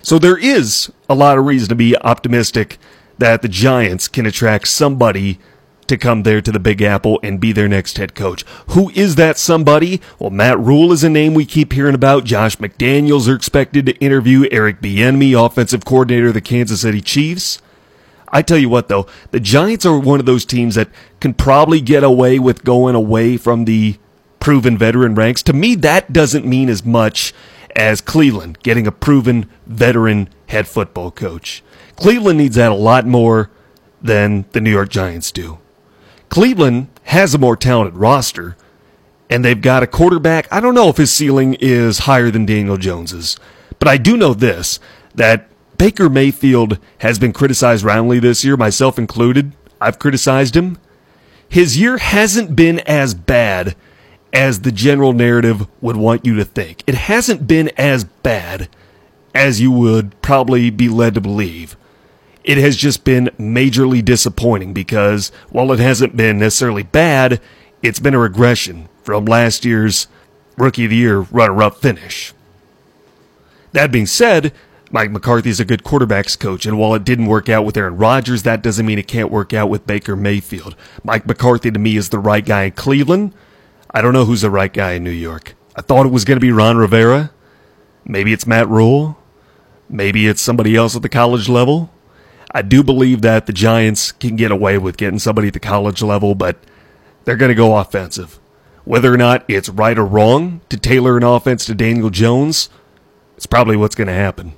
So 0.00 0.18
there 0.18 0.38
is 0.38 0.90
a 1.08 1.14
lot 1.14 1.38
of 1.38 1.44
reason 1.44 1.68
to 1.68 1.74
be 1.74 1.96
optimistic 1.98 2.78
that 3.18 3.42
the 3.42 3.48
Giants 3.48 4.08
can 4.08 4.26
attract 4.26 4.68
somebody 4.68 5.38
to 5.86 5.96
come 5.98 6.22
there 6.22 6.40
to 6.40 6.50
the 6.50 6.58
Big 6.58 6.80
Apple 6.80 7.20
and 7.22 7.38
be 7.38 7.52
their 7.52 7.68
next 7.68 7.98
head 7.98 8.14
coach. 8.14 8.44
Who 8.68 8.90
is 8.90 9.16
that 9.16 9.36
somebody? 9.36 10.00
Well, 10.18 10.30
Matt 10.30 10.58
Rhule 10.58 10.90
is 10.90 11.04
a 11.04 11.10
name 11.10 11.34
we 11.34 11.44
keep 11.44 11.72
hearing 11.72 11.94
about. 11.94 12.24
Josh 12.24 12.56
McDaniels 12.56 13.28
are 13.28 13.34
expected 13.34 13.84
to 13.86 13.96
interview 13.98 14.48
Eric 14.50 14.80
Bieniemy, 14.80 15.34
offensive 15.44 15.84
coordinator 15.84 16.28
of 16.28 16.34
the 16.34 16.40
Kansas 16.40 16.80
City 16.80 17.00
Chiefs. 17.00 17.60
I 18.28 18.40
tell 18.40 18.56
you 18.56 18.70
what 18.70 18.88
though, 18.88 19.06
the 19.32 19.40
Giants 19.40 19.84
are 19.84 19.98
one 19.98 20.18
of 20.18 20.26
those 20.26 20.46
teams 20.46 20.76
that 20.76 20.88
can 21.20 21.34
probably 21.34 21.82
get 21.82 22.02
away 22.02 22.38
with 22.38 22.64
going 22.64 22.94
away 22.94 23.36
from 23.36 23.66
the 23.66 23.98
proven 24.42 24.76
veteran 24.76 25.14
ranks. 25.14 25.40
To 25.44 25.52
me, 25.52 25.76
that 25.76 26.12
doesn't 26.12 26.44
mean 26.44 26.68
as 26.68 26.84
much 26.84 27.32
as 27.76 28.00
Cleveland 28.00 28.58
getting 28.64 28.88
a 28.88 28.92
proven 28.92 29.48
veteran 29.68 30.28
head 30.48 30.66
football 30.66 31.12
coach. 31.12 31.62
Cleveland 31.94 32.38
needs 32.38 32.56
that 32.56 32.72
a 32.72 32.74
lot 32.74 33.06
more 33.06 33.50
than 34.02 34.44
the 34.50 34.60
New 34.60 34.72
York 34.72 34.88
Giants 34.88 35.30
do. 35.30 35.58
Cleveland 36.28 36.88
has 37.04 37.34
a 37.34 37.38
more 37.38 37.56
talented 37.56 37.94
roster, 37.94 38.56
and 39.30 39.44
they've 39.44 39.60
got 39.60 39.84
a 39.84 39.86
quarterback. 39.86 40.52
I 40.52 40.58
don't 40.58 40.74
know 40.74 40.88
if 40.88 40.96
his 40.96 41.12
ceiling 41.12 41.54
is 41.60 42.00
higher 42.00 42.32
than 42.32 42.44
Daniel 42.44 42.76
Jones's, 42.76 43.38
but 43.78 43.86
I 43.86 43.96
do 43.96 44.16
know 44.16 44.34
this 44.34 44.80
that 45.14 45.48
Baker 45.78 46.10
Mayfield 46.10 46.80
has 46.98 47.16
been 47.16 47.32
criticized 47.32 47.84
roundly 47.84 48.18
this 48.18 48.44
year, 48.44 48.56
myself 48.56 48.98
included. 48.98 49.52
I've 49.80 50.00
criticized 50.00 50.56
him. 50.56 50.78
His 51.48 51.78
year 51.78 51.98
hasn't 51.98 52.56
been 52.56 52.80
as 52.80 53.14
bad 53.14 53.76
as 54.32 54.60
the 54.60 54.72
general 54.72 55.12
narrative 55.12 55.66
would 55.80 55.96
want 55.96 56.24
you 56.24 56.34
to 56.36 56.44
think. 56.44 56.82
It 56.86 56.94
hasn't 56.94 57.46
been 57.46 57.70
as 57.76 58.04
bad 58.04 58.68
as 59.34 59.60
you 59.60 59.70
would 59.70 60.20
probably 60.22 60.70
be 60.70 60.88
led 60.88 61.14
to 61.14 61.20
believe. 61.20 61.76
It 62.44 62.58
has 62.58 62.76
just 62.76 63.04
been 63.04 63.30
majorly 63.38 64.04
disappointing 64.04 64.72
because 64.72 65.30
while 65.50 65.70
it 65.72 65.78
hasn't 65.78 66.16
been 66.16 66.38
necessarily 66.38 66.82
bad, 66.82 67.40
it's 67.82 68.00
been 68.00 68.14
a 68.14 68.18
regression 68.18 68.88
from 69.02 69.24
last 69.26 69.64
year's 69.64 70.08
Rookie 70.56 70.84
of 70.84 70.90
the 70.90 70.96
Year 70.96 71.20
runner 71.20 71.62
up 71.62 71.76
finish. 71.76 72.32
That 73.72 73.92
being 73.92 74.06
said, 74.06 74.52
Mike 74.90 75.10
McCarthy 75.10 75.48
is 75.48 75.60
a 75.60 75.64
good 75.64 75.84
quarterbacks 75.84 76.38
coach, 76.38 76.66
and 76.66 76.78
while 76.78 76.94
it 76.94 77.04
didn't 77.04 77.26
work 77.26 77.48
out 77.48 77.64
with 77.64 77.76
Aaron 77.76 77.96
Rodgers, 77.96 78.42
that 78.42 78.62
doesn't 78.62 78.84
mean 78.84 78.98
it 78.98 79.08
can't 79.08 79.30
work 79.30 79.54
out 79.54 79.70
with 79.70 79.86
Baker 79.86 80.14
Mayfield. 80.16 80.76
Mike 81.02 81.26
McCarthy 81.26 81.70
to 81.70 81.78
me 81.78 81.96
is 81.96 82.10
the 82.10 82.18
right 82.18 82.44
guy 82.44 82.64
in 82.64 82.72
Cleveland. 82.72 83.32
I 83.94 84.00
don't 84.00 84.14
know 84.14 84.24
who's 84.24 84.40
the 84.40 84.50
right 84.50 84.72
guy 84.72 84.92
in 84.92 85.04
New 85.04 85.10
York. 85.10 85.54
I 85.76 85.82
thought 85.82 86.06
it 86.06 86.12
was 86.12 86.24
going 86.24 86.36
to 86.36 86.40
be 86.40 86.50
Ron 86.50 86.78
Rivera. 86.78 87.30
Maybe 88.04 88.32
it's 88.32 88.46
Matt 88.46 88.68
Rhule. 88.68 89.18
Maybe 89.88 90.26
it's 90.26 90.40
somebody 90.40 90.74
else 90.76 90.96
at 90.96 91.02
the 91.02 91.10
college 91.10 91.48
level. 91.48 91.92
I 92.54 92.62
do 92.62 92.82
believe 92.82 93.20
that 93.22 93.46
the 93.46 93.52
Giants 93.52 94.12
can 94.12 94.36
get 94.36 94.50
away 94.50 94.78
with 94.78 94.96
getting 94.96 95.18
somebody 95.18 95.48
at 95.48 95.54
the 95.54 95.60
college 95.60 96.02
level, 96.02 96.34
but 96.34 96.56
they're 97.24 97.36
going 97.36 97.50
to 97.50 97.54
go 97.54 97.76
offensive. 97.76 98.38
Whether 98.84 99.12
or 99.12 99.18
not 99.18 99.44
it's 99.46 99.68
right 99.68 99.98
or 99.98 100.06
wrong 100.06 100.62
to 100.70 100.76
tailor 100.76 101.16
an 101.16 101.22
offense 101.22 101.66
to 101.66 101.74
Daniel 101.74 102.10
Jones, 102.10 102.70
it's 103.36 103.46
probably 103.46 103.76
what's 103.76 103.94
going 103.94 104.08
to 104.08 104.14
happen. 104.14 104.54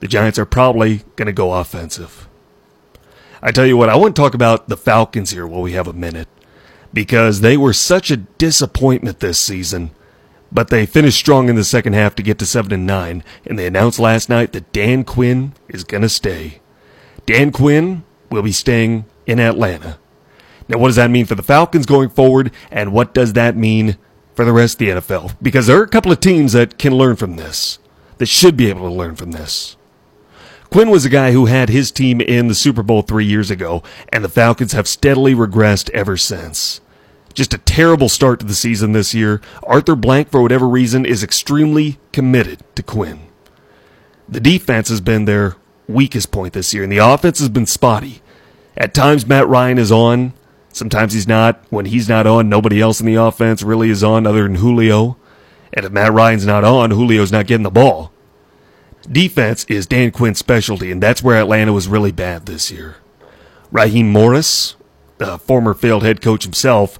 The 0.00 0.08
Giants 0.08 0.38
are 0.38 0.46
probably 0.46 1.02
going 1.16 1.26
to 1.26 1.32
go 1.32 1.52
offensive. 1.52 2.28
I 3.42 3.52
tell 3.52 3.66
you 3.66 3.76
what, 3.76 3.90
I 3.90 3.96
want 3.96 4.16
to 4.16 4.22
talk 4.22 4.34
about 4.34 4.68
the 4.68 4.76
Falcons 4.76 5.30
here 5.30 5.46
while 5.46 5.62
we 5.62 5.72
have 5.72 5.86
a 5.86 5.92
minute 5.92 6.28
because 6.92 7.40
they 7.40 7.56
were 7.56 7.72
such 7.72 8.10
a 8.10 8.16
disappointment 8.16 9.20
this 9.20 9.38
season. 9.38 9.90
But 10.52 10.68
they 10.68 10.86
finished 10.86 11.18
strong 11.18 11.48
in 11.48 11.54
the 11.56 11.64
second 11.64 11.92
half 11.92 12.16
to 12.16 12.22
get 12.22 12.38
to 12.40 12.46
7 12.46 12.72
and 12.72 12.86
9, 12.86 13.22
and 13.46 13.58
they 13.58 13.66
announced 13.66 14.00
last 14.00 14.28
night 14.28 14.52
that 14.52 14.72
Dan 14.72 15.04
Quinn 15.04 15.52
is 15.68 15.84
going 15.84 16.02
to 16.02 16.08
stay. 16.08 16.60
Dan 17.24 17.52
Quinn 17.52 18.02
will 18.30 18.42
be 18.42 18.52
staying 18.52 19.04
in 19.26 19.38
Atlanta. 19.38 19.98
Now, 20.68 20.78
what 20.78 20.88
does 20.88 20.96
that 20.96 21.10
mean 21.10 21.26
for 21.26 21.34
the 21.36 21.42
Falcons 21.42 21.86
going 21.86 22.08
forward, 22.08 22.52
and 22.70 22.92
what 22.92 23.14
does 23.14 23.32
that 23.34 23.56
mean 23.56 23.96
for 24.34 24.44
the 24.44 24.52
rest 24.52 24.74
of 24.74 24.78
the 24.78 24.88
NFL? 24.88 25.36
Because 25.40 25.66
there 25.66 25.78
are 25.78 25.84
a 25.84 25.88
couple 25.88 26.12
of 26.12 26.20
teams 26.20 26.52
that 26.52 26.78
can 26.78 26.94
learn 26.94 27.16
from 27.16 27.36
this, 27.36 27.78
that 28.18 28.26
should 28.26 28.56
be 28.56 28.68
able 28.68 28.88
to 28.88 28.94
learn 28.94 29.14
from 29.14 29.32
this. 29.32 29.76
Quinn 30.70 30.90
was 30.90 31.04
a 31.04 31.10
guy 31.10 31.32
who 31.32 31.46
had 31.46 31.68
his 31.68 31.90
team 31.90 32.20
in 32.20 32.46
the 32.46 32.54
Super 32.54 32.84
Bowl 32.84 33.02
three 33.02 33.24
years 33.24 33.50
ago, 33.50 33.82
and 34.10 34.22
the 34.22 34.28
Falcons 34.28 34.70
have 34.70 34.86
steadily 34.86 35.34
regressed 35.34 35.90
ever 35.90 36.16
since. 36.16 36.80
Just 37.34 37.52
a 37.52 37.58
terrible 37.58 38.08
start 38.08 38.38
to 38.40 38.46
the 38.46 38.54
season 38.54 38.92
this 38.92 39.12
year. 39.12 39.40
Arthur 39.64 39.96
Blank, 39.96 40.30
for 40.30 40.42
whatever 40.42 40.68
reason, 40.68 41.04
is 41.04 41.24
extremely 41.24 41.98
committed 42.12 42.60
to 42.76 42.84
Quinn. 42.84 43.20
The 44.28 44.38
defense 44.38 44.88
has 44.90 45.00
been 45.00 45.24
their 45.24 45.56
weakest 45.88 46.30
point 46.30 46.52
this 46.52 46.72
year, 46.72 46.84
and 46.84 46.92
the 46.92 46.98
offense 46.98 47.40
has 47.40 47.48
been 47.48 47.66
spotty. 47.66 48.22
At 48.76 48.94
times, 48.94 49.26
Matt 49.26 49.48
Ryan 49.48 49.78
is 49.78 49.90
on. 49.90 50.34
Sometimes 50.72 51.14
he's 51.14 51.26
not. 51.26 51.64
When 51.70 51.86
he's 51.86 52.08
not 52.08 52.28
on, 52.28 52.48
nobody 52.48 52.80
else 52.80 53.00
in 53.00 53.06
the 53.06 53.16
offense 53.16 53.64
really 53.64 53.90
is 53.90 54.04
on 54.04 54.24
other 54.24 54.44
than 54.44 54.54
Julio. 54.56 55.16
And 55.72 55.84
if 55.84 55.90
Matt 55.90 56.12
Ryan's 56.12 56.46
not 56.46 56.62
on, 56.62 56.90
Julio's 56.90 57.32
not 57.32 57.48
getting 57.48 57.64
the 57.64 57.70
ball. 57.70 58.12
Defense 59.08 59.64
is 59.64 59.86
Dan 59.86 60.10
Quinn's 60.10 60.38
specialty, 60.38 60.90
and 60.90 61.02
that's 61.02 61.22
where 61.22 61.40
Atlanta 61.40 61.72
was 61.72 61.88
really 61.88 62.12
bad 62.12 62.46
this 62.46 62.70
year. 62.70 62.96
Raheem 63.72 64.10
Morris, 64.10 64.76
the 65.18 65.38
former 65.38 65.74
failed 65.74 66.02
head 66.02 66.20
coach 66.20 66.44
himself, 66.44 66.98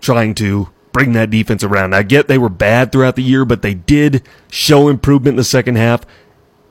trying 0.00 0.34
to 0.36 0.68
bring 0.92 1.12
that 1.12 1.30
defense 1.30 1.62
around. 1.62 1.94
I 1.94 2.02
get 2.02 2.28
they 2.28 2.38
were 2.38 2.48
bad 2.48 2.92
throughout 2.92 3.16
the 3.16 3.22
year, 3.22 3.44
but 3.44 3.62
they 3.62 3.74
did 3.74 4.22
show 4.50 4.88
improvement 4.88 5.34
in 5.34 5.36
the 5.36 5.44
second 5.44 5.76
half. 5.76 6.04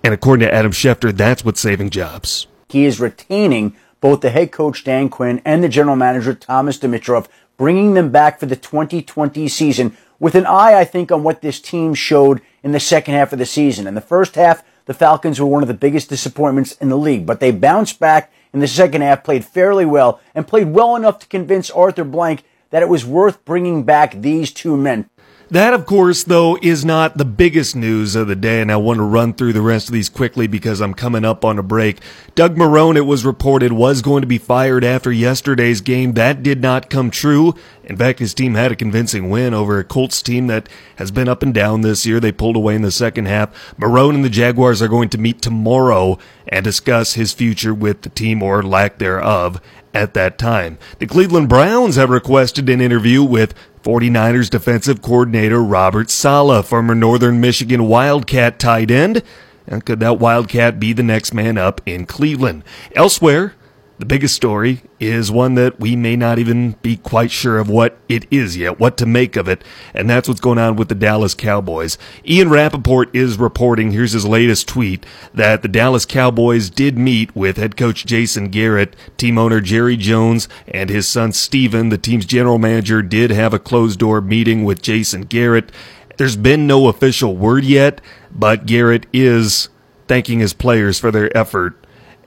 And 0.03 0.13
according 0.13 0.47
to 0.47 0.53
Adam 0.53 0.71
Schefter, 0.71 1.15
that's 1.15 1.43
what's 1.43 1.59
saving 1.59 1.89
jobs. 1.89 2.47
He 2.69 2.85
is 2.85 2.99
retaining 2.99 3.75
both 4.01 4.21
the 4.21 4.29
head 4.29 4.51
coach 4.51 4.83
Dan 4.83 5.09
Quinn 5.09 5.41
and 5.43 5.63
the 5.63 5.69
general 5.69 5.95
manager 5.95 6.33
Thomas 6.33 6.77
Dimitroff, 6.77 7.27
bringing 7.57 7.93
them 7.93 8.11
back 8.11 8.39
for 8.39 8.45
the 8.45 8.55
2020 8.55 9.47
season 9.47 9.97
with 10.19 10.35
an 10.35 10.45
eye, 10.45 10.77
I 10.77 10.85
think, 10.85 11.11
on 11.11 11.23
what 11.23 11.41
this 11.41 11.59
team 11.59 11.93
showed 11.93 12.41
in 12.63 12.71
the 12.71 12.79
second 12.79 13.13
half 13.13 13.33
of 13.33 13.39
the 13.39 13.45
season. 13.45 13.87
In 13.87 13.95
the 13.95 14.01
first 14.01 14.35
half, 14.35 14.63
the 14.89 14.95
Falcons 14.95 15.39
were 15.39 15.45
one 15.45 15.61
of 15.61 15.67
the 15.67 15.75
biggest 15.75 16.09
disappointments 16.09 16.71
in 16.77 16.89
the 16.89 16.97
league, 16.97 17.23
but 17.23 17.39
they 17.39 17.51
bounced 17.51 17.99
back 17.99 18.33
in 18.51 18.59
the 18.59 18.67
second 18.67 19.03
half, 19.03 19.23
played 19.23 19.45
fairly 19.45 19.85
well, 19.85 20.19
and 20.33 20.47
played 20.47 20.69
well 20.69 20.95
enough 20.95 21.19
to 21.19 21.27
convince 21.27 21.69
Arthur 21.69 22.03
Blank 22.03 22.41
that 22.71 22.81
it 22.81 22.89
was 22.89 23.05
worth 23.05 23.45
bringing 23.45 23.83
back 23.83 24.19
these 24.19 24.49
two 24.51 24.75
men. 24.75 25.07
That, 25.51 25.73
of 25.73 25.87
course, 25.87 26.23
though, 26.23 26.59
is 26.61 26.85
not 26.85 27.17
the 27.17 27.25
biggest 27.25 27.75
news 27.75 28.15
of 28.15 28.27
the 28.27 28.35
day, 28.35 28.61
and 28.61 28.71
I 28.71 28.77
want 28.77 28.97
to 28.97 29.03
run 29.03 29.33
through 29.33 29.53
the 29.53 29.61
rest 29.61 29.89
of 29.89 29.93
these 29.93 30.09
quickly 30.09 30.45
because 30.45 30.79
I'm 30.79 30.93
coming 30.93 31.25
up 31.25 31.43
on 31.43 31.57
a 31.57 31.63
break. 31.63 31.99
Doug 32.35 32.55
Marrone, 32.55 32.97
it 32.97 33.01
was 33.01 33.25
reported, 33.25 33.73
was 33.73 34.03
going 34.03 34.21
to 34.21 34.27
be 34.27 34.37
fired 34.37 34.83
after 34.83 35.11
yesterday's 35.11 35.81
game. 35.81 36.13
That 36.13 36.43
did 36.43 36.61
not 36.61 36.91
come 36.91 37.09
true. 37.09 37.55
In 37.89 37.97
fact, 37.97 38.19
his 38.19 38.35
team 38.35 38.53
had 38.53 38.71
a 38.71 38.75
convincing 38.75 39.31
win 39.31 39.55
over 39.55 39.79
a 39.79 39.83
Colts 39.83 40.21
team 40.21 40.45
that 40.45 40.69
has 40.97 41.09
been 41.09 41.27
up 41.27 41.41
and 41.41 41.51
down 41.51 41.81
this 41.81 42.05
year. 42.05 42.19
They 42.19 42.31
pulled 42.31 42.55
away 42.55 42.75
in 42.75 42.83
the 42.83 42.91
second 42.91 43.25
half. 43.25 43.49
Marrone 43.77 44.13
and 44.13 44.23
the 44.23 44.29
Jaguars 44.29 44.79
are 44.79 44.87
going 44.87 45.09
to 45.09 45.17
meet 45.17 45.41
tomorrow 45.41 46.19
and 46.47 46.63
discuss 46.63 47.15
his 47.15 47.33
future 47.33 47.73
with 47.73 48.03
the 48.03 48.09
team 48.09 48.43
or 48.43 48.61
lack 48.61 48.99
thereof 48.99 49.59
at 49.91 50.13
that 50.13 50.37
time. 50.37 50.77
The 50.99 51.07
Cleveland 51.07 51.49
Browns 51.49 51.95
have 51.95 52.11
requested 52.11 52.69
an 52.69 52.79
interview 52.79 53.23
with 53.23 53.55
49ers 53.81 54.51
defensive 54.51 55.01
coordinator 55.01 55.63
Robert 55.63 56.11
Saleh, 56.11 56.63
former 56.63 56.93
Northern 56.93 57.41
Michigan 57.41 57.87
Wildcat 57.87 58.59
tight 58.59 58.91
end. 58.91 59.23
And 59.65 59.83
could 59.83 59.99
that 60.01 60.19
Wildcat 60.19 60.79
be 60.79 60.93
the 60.93 61.03
next 61.03 61.33
man 61.33 61.57
up 61.57 61.81
in 61.87 62.05
Cleveland? 62.05 62.63
Elsewhere, 62.95 63.55
the 63.99 64.05
biggest 64.05 64.33
story 64.33 64.81
is 64.97 65.29
one 65.29 65.55
that 65.55 65.77
we 65.77 65.93
may 65.93 66.15
not 66.15 66.39
even 66.39 66.71
be 66.81 66.95
quite 66.95 67.29
sure 67.29 67.59
of 67.59 67.69
what 67.69 67.97
it 68.07 68.25
is 68.31 68.55
yet, 68.55 68.79
what 68.79 68.95
to 68.95 69.05
make 69.05 69.35
of 69.35 69.49
it, 69.49 69.61
and 69.93 70.09
that's 70.09 70.29
what's 70.29 70.39
going 70.39 70.57
on 70.57 70.77
with 70.77 70.87
the 70.87 70.95
Dallas 70.95 71.33
Cowboys. 71.33 71.97
Ian 72.25 72.49
Rapoport 72.49 73.13
is 73.13 73.37
reporting, 73.37 73.91
here's 73.91 74.13
his 74.13 74.25
latest 74.25 74.69
tweet, 74.69 75.05
that 75.33 75.63
the 75.63 75.67
Dallas 75.67 76.05
Cowboys 76.05 76.69
did 76.69 76.97
meet 76.97 77.35
with 77.35 77.57
head 77.57 77.75
coach 77.75 78.05
Jason 78.05 78.47
Garrett, 78.47 78.95
team 79.17 79.37
owner 79.37 79.59
Jerry 79.59 79.97
Jones, 79.97 80.47
and 80.65 80.89
his 80.89 81.05
son 81.05 81.33
Stephen. 81.33 81.89
The 81.89 81.97
team's 81.97 82.25
general 82.25 82.57
manager 82.57 83.01
did 83.01 83.31
have 83.31 83.53
a 83.53 83.59
closed 83.59 83.99
door 83.99 84.21
meeting 84.21 84.63
with 84.63 84.81
Jason 84.81 85.23
Garrett. 85.23 85.73
There's 86.15 86.37
been 86.37 86.65
no 86.65 86.87
official 86.87 87.35
word 87.35 87.65
yet, 87.65 87.99
but 88.31 88.65
Garrett 88.65 89.07
is 89.11 89.67
thanking 90.07 90.39
his 90.39 90.53
players 90.53 90.97
for 90.97 91.11
their 91.11 91.35
effort 91.37 91.78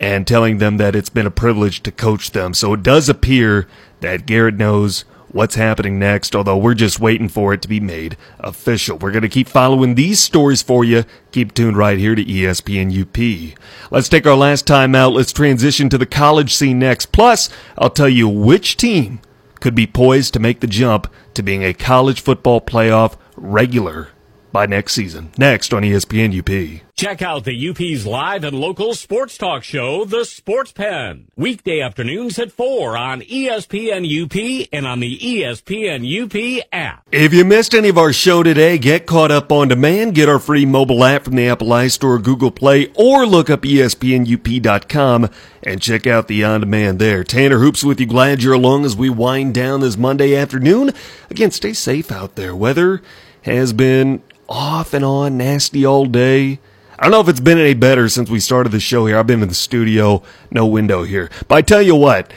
and 0.03 0.27
telling 0.27 0.59
them 0.59 0.79
that 0.79 0.97
it's 0.97 1.09
been 1.09 1.29
a 1.29 1.31
privilege 1.31 1.81
to 1.85 1.93
coach 1.93 2.33
them. 2.33 2.53
So 2.53 2.75
it 2.75 2.83
does 2.83 3.09
appear 3.09 3.69
that 4.01 4.27
Garrett 4.27 4.57
knows 4.57 5.05
what's 5.29 5.55
happening 5.55 5.97
next, 5.97 6.35
although 6.35 6.57
we're 6.57 6.75
just 6.75 6.99
waiting 6.99 7.29
for 7.29 7.55
it 7.55 7.63
to 7.63 7.69
be 7.69 7.79
made 7.79 8.17
official. 8.41 8.99
We're 8.99 9.13
going 9.13 9.23
to 9.23 9.29
keep 9.29 9.49
following 9.49 9.95
these 9.95 10.19
stories 10.19 10.61
for 10.61 10.85
you. 10.85 11.05
Keep 11.31 11.55
tuned 11.55 11.77
right 11.77 11.99
here 11.99 12.17
to 12.17 12.25
ESPN 12.25 12.91
UP. 13.01 13.57
Let's 13.93 14.09
take 14.09 14.27
our 14.27 14.37
last 14.37 14.67
time 14.67 14.97
out. 14.97 15.13
Let's 15.13 15.33
transition 15.33 15.89
to 15.91 15.99
the 15.99 16.05
college 16.05 16.53
scene 16.53 16.81
next. 16.81 17.13
Plus, 17.13 17.49
I'll 17.79 17.89
tell 17.89 18.09
you 18.09 18.29
which 18.29 18.77
team 18.77 19.21
could 19.61 19.77
be 19.77 19.87
poised 19.87 20.33
to 20.35 20.41
make 20.41 20.59
the 20.59 20.67
jump 20.67 21.11
to 21.35 21.45
being 21.45 21.63
a 21.63 21.73
college 21.73 22.21
football 22.21 22.61
playoff 22.61 23.17
regular 23.37 24.09
by 24.53 24.67
next 24.67 24.93
season. 24.93 25.33
Next 25.39 25.73
on 25.73 25.83
ESPN 25.83 26.39
UP. 26.39 26.83
Check 26.95 27.23
out 27.23 27.45
the 27.45 27.69
UP's 27.69 28.07
live 28.07 28.45
and 28.45 28.57
local 28.57 28.95
sports 28.95 29.37
talk 29.37 29.65
show, 29.65 30.05
The 30.05 30.25
Sports 30.25 30.71
Pen. 30.73 31.27
Weekday 31.37 31.81
afternoons 31.81 32.39
at 32.39 32.53
4 32.53 32.97
on 32.97 33.23
ESPN 33.23 34.05
UP 34.07 34.69
and 34.73 34.87
on 34.87 35.01
the 35.01 35.19
ESPN 35.19 36.05
UP 36.05 36.65
app. 36.71 37.09
If 37.11 37.33
you 37.33 37.45
missed 37.45 37.75
any 37.75 37.89
of 37.89 37.99
our 37.99 38.13
show 38.13 38.43
today, 38.43 38.79
get 38.79 39.07
caught 39.07 39.33
up 39.33 39.51
on 39.51 39.69
demand. 39.69 40.15
Get 40.15 40.29
our 40.29 40.39
free 40.39 40.67
mobile 40.67 41.03
app 41.03 41.25
from 41.25 41.35
the 41.35 41.49
Apple 41.49 41.69
iStore, 41.69 42.23
Google 42.23 42.51
Play, 42.51 42.93
or 42.95 43.27
look 43.27 43.51
up 43.51 43.63
ESPNUP.com 43.63 45.31
and 45.65 45.83
check 45.83 46.07
out 46.07 46.29
the 46.29 46.45
on 46.45 46.61
demand 46.61 46.99
there. 46.99 47.25
Tanner 47.25 47.59
Hoops 47.59 47.83
with 47.83 47.99
you. 47.99 48.07
Glad 48.07 48.43
you're 48.43 48.53
along 48.53 48.85
as 48.85 48.95
we 48.95 49.11
wind 49.11 49.55
down 49.55 49.81
this 49.81 49.97
Monday 49.97 50.37
afternoon. 50.37 50.93
Again, 51.31 51.51
stay 51.51 51.73
safe 51.73 52.13
out 52.13 52.37
there. 52.37 52.55
Weather 52.55 53.03
has 53.43 53.73
been 53.73 54.23
off 54.53 54.93
and 54.93 55.05
on, 55.05 55.39
nasty 55.39 55.85
all 55.85 56.05
day. 56.05 56.61
I 56.99 57.05
don't 57.05 57.13
know 57.13 57.21
if 57.21 57.29
it's 57.29 57.41
been 57.41 57.59
any 57.59 57.75
better 57.75 58.09
since 58.09 58.29
we 58.29 58.39
started 58.39 58.71
the 58.71 58.81
show 58.81 59.07
here. 59.07 59.17
I've 59.17 59.27
been 59.27 59.43
in 59.43 59.49
the 59.49 59.55
studio, 59.55 60.23
no 60.51 60.67
window 60.67 61.05
here. 61.05 61.31
But 61.49 61.57
I 61.57 61.63
tell 61.63 61.81
you 61.81 61.97
what, 61.97 62.31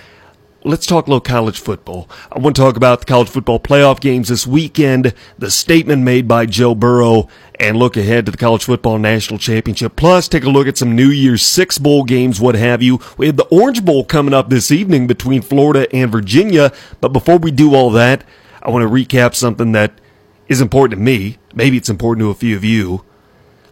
let's 0.63 0.85
talk 0.85 1.05
a 1.05 1.09
little 1.09 1.19
college 1.19 1.59
football. 1.59 2.09
I 2.31 2.39
want 2.39 2.55
to 2.55 2.61
talk 2.61 2.77
about 2.77 3.01
the 3.01 3.05
college 3.05 3.27
football 3.27 3.59
playoff 3.59 3.99
games 3.99 4.29
this 4.29 4.47
weekend, 4.47 5.13
the 5.37 5.51
statement 5.51 6.03
made 6.03 6.25
by 6.25 6.45
Joe 6.45 6.73
Burrow, 6.73 7.27
and 7.59 7.77
look 7.77 7.97
ahead 7.97 8.25
to 8.25 8.31
the 8.31 8.37
college 8.37 8.63
football 8.63 8.97
national 8.97 9.37
championship. 9.37 9.97
Plus, 9.97 10.29
take 10.29 10.45
a 10.45 10.49
look 10.49 10.67
at 10.67 10.77
some 10.77 10.95
New 10.95 11.09
Year's 11.09 11.43
Six 11.43 11.77
bowl 11.77 12.05
games, 12.05 12.39
what 12.39 12.55
have 12.55 12.81
you. 12.81 13.01
We 13.17 13.27
have 13.27 13.35
the 13.35 13.47
Orange 13.47 13.83
Bowl 13.83 14.05
coming 14.05 14.33
up 14.33 14.49
this 14.49 14.71
evening 14.71 15.05
between 15.05 15.41
Florida 15.41 15.93
and 15.93 16.09
Virginia. 16.09 16.71
But 17.01 17.09
before 17.09 17.37
we 17.37 17.51
do 17.51 17.75
all 17.75 17.89
that, 17.91 18.23
I 18.63 18.69
want 18.69 18.83
to 18.83 18.89
recap 18.89 19.35
something 19.35 19.73
that 19.73 19.99
is 20.47 20.61
important 20.61 20.97
to 20.97 21.03
me. 21.03 21.37
Maybe 21.55 21.77
it's 21.77 21.89
important 21.89 22.25
to 22.25 22.29
a 22.29 22.35
few 22.35 22.55
of 22.55 22.65
you. 22.65 23.03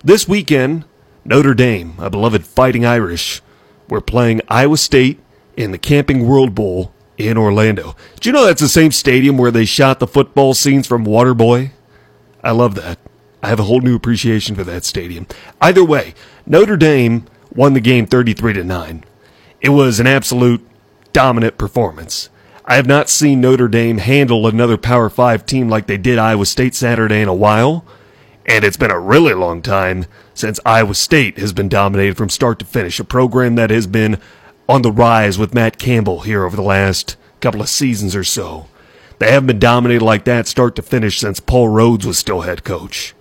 This 0.03 0.27
weekend, 0.27 0.85
Notre 1.25 1.53
Dame, 1.53 1.95
a 1.99 2.09
beloved 2.09 2.45
fighting 2.45 2.85
Irish, 2.85 3.41
we're 3.89 4.01
playing 4.01 4.41
Iowa 4.47 4.77
State 4.77 5.19
in 5.57 5.71
the 5.71 5.77
Camping 5.77 6.25
World 6.25 6.55
Bowl 6.55 6.93
in 7.17 7.37
Orlando. 7.37 7.95
Do 8.19 8.29
you 8.29 8.33
know 8.33 8.45
that's 8.45 8.61
the 8.61 8.69
same 8.69 8.91
stadium 8.91 9.37
where 9.37 9.51
they 9.51 9.65
shot 9.65 9.99
the 9.99 10.07
football 10.07 10.53
scenes 10.53 10.87
from 10.87 11.05
Waterboy? 11.05 11.71
I 12.41 12.51
love 12.51 12.75
that. 12.75 12.97
I 13.41 13.49
have 13.49 13.59
a 13.59 13.63
whole 13.63 13.81
new 13.81 13.95
appreciation 13.95 14.55
for 14.55 14.63
that 14.63 14.85
stadium. 14.85 15.27
Either 15.61 15.83
way, 15.83 16.13
Notre 16.45 16.77
Dame 16.77 17.25
won 17.53 17.73
the 17.73 17.81
game 17.81 18.05
33 18.05 18.53
to 18.53 18.63
9. 18.63 19.03
It 19.59 19.69
was 19.69 19.99
an 19.99 20.07
absolute 20.07 20.65
dominant 21.11 21.57
performance. 21.57 22.29
I 22.65 22.75
have 22.75 22.87
not 22.87 23.09
seen 23.09 23.41
Notre 23.41 23.67
Dame 23.67 23.97
handle 23.97 24.47
another 24.47 24.77
Power 24.77 25.09
5 25.09 25.45
team 25.45 25.67
like 25.67 25.87
they 25.87 25.97
did 25.97 26.17
Iowa 26.17 26.45
State 26.45 26.73
Saturday 26.73 27.21
in 27.21 27.27
a 27.27 27.33
while, 27.33 27.83
and 28.45 28.63
it's 28.63 28.77
been 28.77 28.91
a 28.91 28.99
really 28.99 29.33
long 29.33 29.61
time 29.61 30.05
since 30.33 30.61
Iowa 30.65 30.95
State 30.95 31.37
has 31.37 31.51
been 31.51 31.67
dominated 31.67 32.15
from 32.15 32.29
start 32.29 32.59
to 32.59 32.65
finish, 32.65 33.01
a 33.01 33.03
program 33.03 33.55
that 33.55 33.69
has 33.69 33.85
been 33.85 34.17
on 34.69 34.81
the 34.81 34.93
rise 34.93 35.37
with 35.37 35.53
Matt 35.53 35.77
Campbell 35.77 36.21
here 36.21 36.45
over 36.45 36.55
the 36.55 36.61
last 36.61 37.17
couple 37.41 37.61
of 37.61 37.67
seasons 37.67 38.15
or 38.15 38.23
so. 38.23 38.67
They 39.19 39.29
haven't 39.29 39.47
been 39.47 39.59
dominated 39.59 40.03
like 40.03 40.23
that 40.23 40.47
start 40.47 40.77
to 40.77 40.81
finish 40.81 41.19
since 41.19 41.41
Paul 41.41 41.67
Rhoads 41.67 42.05
was 42.05 42.17
still 42.17 42.41
head 42.41 42.63
coach. 42.63 43.13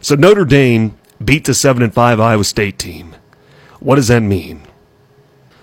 So 0.00 0.16
Notre 0.16 0.44
Dame 0.44 0.98
beat 1.24 1.44
the 1.44 1.54
7 1.54 1.84
and 1.84 1.94
5 1.94 2.18
Iowa 2.18 2.42
State 2.42 2.80
team. 2.80 3.14
What 3.78 3.94
does 3.94 4.08
that 4.08 4.20
mean? 4.20 4.62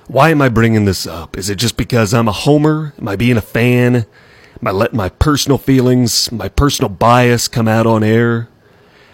Why 0.08 0.30
am 0.30 0.42
I 0.42 0.50
bringing 0.50 0.86
this 0.86 1.08
up? 1.08 1.38
Is 1.38 1.50
it 1.50 1.56
just 1.56 1.78
because 1.78 2.14
I'm 2.14 2.28
a 2.28 2.34
homer? 2.34 2.94
Am 3.00 3.08
I 3.08 3.16
being 3.16 3.38
a 3.38 3.42
fan? 3.42 3.96
Am 3.96 4.68
I 4.68 4.72
letting 4.72 4.98
my 4.98 5.10
personal 5.10 5.58
feelings, 5.58 6.32
my 6.32 6.50
personal 6.50 6.90
bias 6.90 7.48
come 7.48 7.68
out 7.68 7.88
on 7.88 8.04
air? 8.04 8.50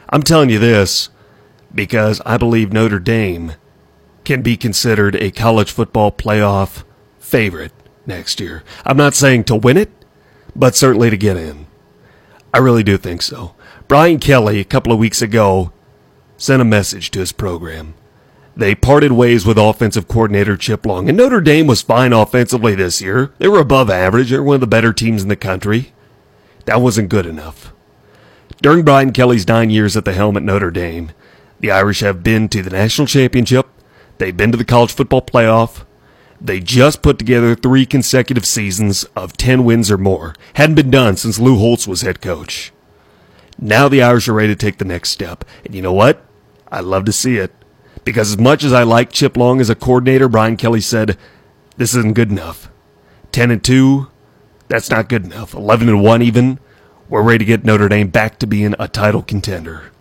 I'm 0.09 0.23
telling 0.23 0.49
you 0.49 0.59
this 0.59 1.09
because 1.73 2.21
I 2.25 2.37
believe 2.37 2.73
Notre 2.73 2.99
Dame 2.99 3.53
can 4.25 4.41
be 4.41 4.57
considered 4.57 5.15
a 5.15 5.31
college 5.31 5.71
football 5.71 6.11
playoff 6.11 6.83
favorite 7.19 7.71
next 8.05 8.39
year. 8.39 8.63
I'm 8.83 8.97
not 8.97 9.13
saying 9.13 9.45
to 9.45 9.55
win 9.55 9.77
it, 9.77 9.91
but 10.55 10.75
certainly 10.75 11.09
to 11.11 11.17
get 11.17 11.37
in. 11.37 11.67
I 12.53 12.57
really 12.57 12.83
do 12.83 12.97
think 12.97 13.21
so. 13.21 13.53
Brian 13.87 14.19
Kelly, 14.19 14.59
a 14.59 14.65
couple 14.65 14.91
of 14.91 14.99
weeks 14.99 15.21
ago, 15.21 15.71
sent 16.37 16.61
a 16.61 16.65
message 16.65 17.11
to 17.11 17.19
his 17.19 17.31
program. 17.31 17.93
They 18.55 18.75
parted 18.75 19.13
ways 19.13 19.45
with 19.45 19.57
offensive 19.57 20.07
coordinator 20.07 20.57
Chip 20.57 20.85
Long, 20.85 21.07
and 21.07 21.17
Notre 21.17 21.41
Dame 21.41 21.67
was 21.67 21.81
fine 21.81 22.11
offensively 22.11 22.75
this 22.75 23.01
year. 23.01 23.31
They 23.37 23.47
were 23.47 23.59
above 23.59 23.89
average. 23.89 24.31
They're 24.31 24.43
one 24.43 24.55
of 24.55 24.61
the 24.61 24.67
better 24.67 24.91
teams 24.91 25.23
in 25.23 25.29
the 25.29 25.35
country. 25.35 25.93
That 26.65 26.81
wasn't 26.81 27.09
good 27.09 27.25
enough. 27.25 27.73
During 28.61 28.83
Brian 28.83 29.13
Kelly's 29.13 29.47
nine 29.47 29.69
years 29.69 29.95
at 29.95 30.03
the 30.03 30.13
helm 30.13 30.35
at 30.35 30.43
Notre 30.43 30.71
Dame, 30.71 31.11
the 31.59 31.71
Irish 31.71 32.01
have 32.01 32.23
been 32.23 32.49
to 32.49 32.61
the 32.61 32.69
national 32.69 33.07
championship. 33.07 33.67
They've 34.17 34.35
been 34.35 34.51
to 34.51 34.57
the 34.57 34.65
college 34.65 34.91
football 34.91 35.21
playoff. 35.21 35.85
They 36.41 36.59
just 36.59 37.01
put 37.01 37.17
together 37.17 37.55
three 37.55 37.85
consecutive 37.85 38.45
seasons 38.45 39.03
of 39.15 39.37
10 39.37 39.63
wins 39.63 39.89
or 39.89 39.97
more. 39.97 40.35
Hadn't 40.55 40.75
been 40.75 40.91
done 40.91 41.15
since 41.17 41.39
Lou 41.39 41.57
Holtz 41.57 41.87
was 41.87 42.01
head 42.01 42.21
coach. 42.21 42.71
Now 43.57 43.87
the 43.89 44.01
Irish 44.01 44.27
are 44.27 44.33
ready 44.33 44.49
to 44.49 44.55
take 44.55 44.77
the 44.77 44.85
next 44.85 45.09
step. 45.09 45.43
And 45.65 45.75
you 45.75 45.81
know 45.81 45.93
what? 45.93 46.25
I'd 46.71 46.85
love 46.85 47.05
to 47.05 47.13
see 47.13 47.37
it. 47.37 47.53
Because 48.09 48.31
as 48.31 48.39
much 48.39 48.63
as 48.63 48.73
I 48.73 48.81
like 48.81 49.11
Chip 49.11 49.37
Long 49.37 49.61
as 49.61 49.69
a 49.69 49.75
coordinator, 49.75 50.27
Brian 50.27 50.57
Kelly 50.57 50.81
said, 50.81 51.15
this 51.77 51.93
isn't 51.93 52.15
good 52.15 52.31
enough. 52.31 52.67
10 53.33 53.51
and 53.51 53.63
2, 53.63 54.09
that's 54.67 54.89
not 54.89 55.09
good 55.09 55.25
enough. 55.25 55.53
11 55.53 55.87
and 55.87 56.01
1 56.01 56.23
even, 56.23 56.57
we're 57.07 57.21
ready 57.21 57.37
to 57.37 57.45
get 57.45 57.63
Notre 57.63 57.87
Dame 57.87 58.07
back 58.07 58.39
to 58.39 58.47
being 58.47 58.73
a 58.79 58.87
title 58.87 59.21
contender. 59.21 59.91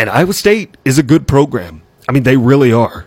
And 0.00 0.10
Iowa 0.10 0.32
State 0.32 0.76
is 0.84 0.98
a 0.98 1.04
good 1.04 1.28
program. 1.28 1.82
I 2.08 2.12
mean, 2.12 2.24
they 2.24 2.36
really 2.36 2.72
are. 2.72 3.06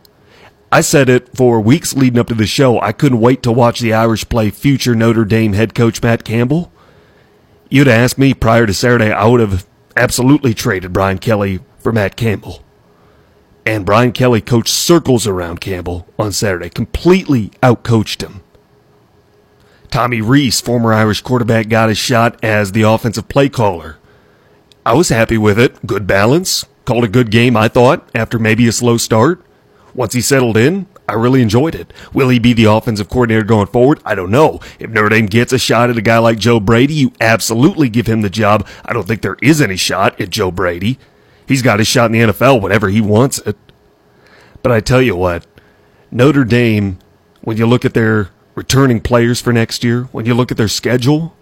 I 0.72 0.80
said 0.80 1.10
it 1.10 1.36
for 1.36 1.60
weeks 1.60 1.94
leading 1.94 2.20
up 2.20 2.28
to 2.28 2.36
the 2.36 2.48
show. 2.48 2.80
I 2.80 2.94
couldn't 2.94 3.20
wait 3.20 3.44
to 3.44 3.52
watch 3.52 3.82
the 3.82 3.92
Irish 3.92 4.30
play 4.30 4.50
future 4.50 4.96
Notre 4.96 5.26
Dame 5.26 5.52
head 5.52 5.76
coach 5.76 6.02
Matt 6.02 6.24
Campbell. 6.24 6.72
You'd 7.68 7.90
asked 7.90 8.18
me 8.18 8.34
prior 8.34 8.66
to 8.66 8.74
Saturday, 8.74 9.12
I 9.12 9.26
would 9.26 9.42
have 9.42 9.68
absolutely 9.98 10.54
traded 10.54 10.94
Brian 10.94 11.18
Kelly 11.18 11.60
for 11.80 11.92
Matt 11.92 12.16
Campbell. 12.16 12.64
And 13.66 13.86
Brian 13.86 14.12
Kelly 14.12 14.42
coached 14.42 14.70
circles 14.70 15.28
around 15.28 15.62
Campbell 15.62 16.08
on 16.18 16.32
Saturday, 16.32 16.70
completely 16.70 17.50
outcoached 17.62 18.22
him. 18.22 18.42
Tommy 19.92 20.22
Rees, 20.22 20.62
former 20.62 20.94
Irish 20.94 21.22
quarterback, 21.22 21.70
got 21.70 21.90
his 21.90 21.98
shot 21.98 22.44
as 22.44 22.72
the 22.72 22.84
offensive 22.84 23.28
play 23.28 23.50
caller 23.50 24.00
I 24.90 24.94
was 24.94 25.10
happy 25.10 25.38
with 25.38 25.60
it. 25.60 25.86
Good 25.86 26.08
balance. 26.08 26.66
Called 26.86 27.04
a 27.04 27.10
good 27.10 27.30
game, 27.30 27.56
I 27.56 27.68
thought, 27.68 28.10
after 28.16 28.40
maybe 28.40 28.68
a 28.68 28.72
slow 28.72 28.98
start. 28.98 29.40
Once 29.94 30.14
he 30.14 30.22
settled 30.22 30.58
in, 30.58 30.88
I 31.08 31.14
really 31.14 31.44
enjoyed 31.44 31.76
it. 31.76 31.94
Will 32.12 32.30
he 32.30 32.40
be 32.40 32.54
the 32.54 32.66
offensive 32.66 33.08
coordinator 33.08 33.44
going 33.44 33.68
forward? 33.68 34.00
I 34.04 34.16
don't 34.16 34.32
know. 34.32 34.60
If 34.80 34.90
Notre 34.90 35.10
Dame 35.10 35.28
gets 35.28 35.54
a 35.54 35.60
shot 35.60 35.92
at 35.92 35.98
a 35.98 36.02
guy 36.02 36.18
like 36.18 36.40
Joe 36.40 36.60
Brady, 36.60 36.96
you 36.96 37.14
absolutely 37.22 37.90
give 37.90 38.08
him 38.08 38.22
the 38.22 38.32
job. 38.32 38.68
I 38.84 38.94
don't 38.94 39.06
think 39.06 39.22
there 39.22 39.38
is 39.44 39.62
any 39.62 39.76
shot 39.76 40.20
at 40.20 40.32
Joe 40.32 40.50
Brady. 40.50 40.98
He's 41.50 41.64
got 41.64 41.80
his 41.80 41.88
shot 41.88 42.06
in 42.06 42.12
the 42.12 42.32
NFL 42.32 42.62
whenever 42.62 42.90
he 42.90 43.02
wants 43.02 43.40
it. 43.40 43.58
But 44.62 44.72
I 44.72 44.82
tell 44.82 45.02
you 45.02 45.16
what, 45.16 45.48
Notre 46.12 46.46
Dame, 46.46 47.00
when 47.42 47.58
you 47.58 47.66
look 47.66 47.84
at 47.84 47.96
their 47.96 48.30
returning 48.54 49.02
players 49.02 49.42
for 49.42 49.52
next 49.52 49.84
year, 49.84 50.04
when 50.12 50.28
you 50.28 50.36
look 50.36 50.52
at 50.52 50.58
their 50.58 50.68
schedule, 50.68 51.36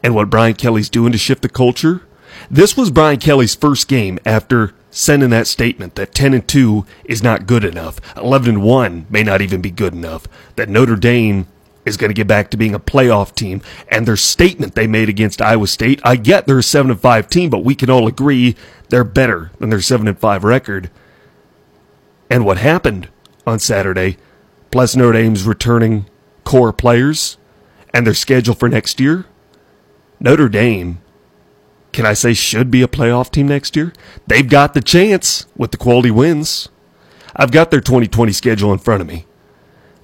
and 0.00 0.14
what 0.14 0.30
Brian 0.30 0.54
Kelly's 0.54 0.88
doing 0.88 1.10
to 1.10 1.18
shift 1.18 1.42
the 1.42 1.48
culture, 1.48 2.02
this 2.48 2.76
was 2.76 2.92
Brian 2.92 3.18
Kelly's 3.18 3.56
first 3.56 3.88
game 3.88 4.20
after 4.24 4.74
sending 4.92 5.30
that 5.30 5.48
statement 5.48 5.96
that 5.96 6.14
10 6.14 6.34
and 6.34 6.46
2 6.46 6.86
is 7.04 7.20
not 7.20 7.46
good 7.46 7.64
enough. 7.64 7.98
11 8.16 8.48
and 8.48 8.62
1 8.62 9.06
may 9.10 9.24
not 9.24 9.40
even 9.42 9.60
be 9.60 9.72
good 9.72 9.92
enough. 9.92 10.28
That 10.54 10.68
Notre 10.68 10.94
Dame 10.94 11.48
is 11.84 11.96
going 11.96 12.10
to 12.10 12.14
get 12.14 12.26
back 12.26 12.50
to 12.50 12.56
being 12.56 12.74
a 12.74 12.80
playoff 12.80 13.34
team. 13.34 13.60
And 13.88 14.06
their 14.06 14.16
statement 14.16 14.74
they 14.74 14.86
made 14.86 15.08
against 15.08 15.42
Iowa 15.42 15.66
State, 15.66 16.00
I 16.04 16.16
get 16.16 16.46
they're 16.46 16.58
a 16.58 16.62
7 16.62 16.90
and 16.90 17.00
5 17.00 17.28
team, 17.28 17.50
but 17.50 17.64
we 17.64 17.74
can 17.74 17.90
all 17.90 18.06
agree 18.06 18.56
they're 18.88 19.04
better 19.04 19.50
than 19.58 19.70
their 19.70 19.80
7 19.80 20.06
and 20.06 20.18
5 20.18 20.44
record. 20.44 20.90
And 22.30 22.44
what 22.44 22.58
happened 22.58 23.08
on 23.46 23.58
Saturday, 23.58 24.16
plus 24.70 24.96
Notre 24.96 25.12
Dame's 25.12 25.44
returning 25.44 26.06
core 26.44 26.72
players 26.72 27.36
and 27.92 28.06
their 28.06 28.14
schedule 28.14 28.54
for 28.54 28.68
next 28.68 29.00
year, 29.00 29.26
Notre 30.20 30.48
Dame 30.48 31.02
can 31.92 32.06
I 32.06 32.14
say 32.14 32.32
should 32.32 32.70
be 32.70 32.82
a 32.82 32.88
playoff 32.88 33.30
team 33.30 33.48
next 33.48 33.76
year? 33.76 33.92
They've 34.26 34.48
got 34.48 34.72
the 34.72 34.80
chance 34.80 35.46
with 35.56 35.70
the 35.70 35.76
quality 35.76 36.10
wins. 36.10 36.70
I've 37.36 37.52
got 37.52 37.70
their 37.70 37.80
2020 37.80 38.32
schedule 38.32 38.72
in 38.72 38.78
front 38.78 39.02
of 39.02 39.06
me. 39.06 39.26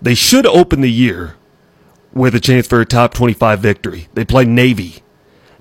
They 0.00 0.14
should 0.14 0.46
open 0.46 0.82
the 0.82 0.92
year 0.92 1.36
with 2.18 2.34
a 2.34 2.40
chance 2.40 2.66
for 2.66 2.80
a 2.80 2.86
top 2.86 3.14
25 3.14 3.60
victory. 3.60 4.08
They 4.14 4.24
play 4.24 4.44
Navy. 4.44 5.02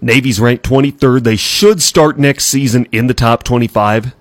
Navy's 0.02 0.40
ranked 0.40 0.66
23rd. 0.66 1.24
They 1.24 1.36
should 1.36 1.82
start 1.82 2.20
next 2.20 2.46
season 2.46 2.88
in 2.92 3.08
the 3.08 3.14
top 3.14 3.44
25. 3.44 4.14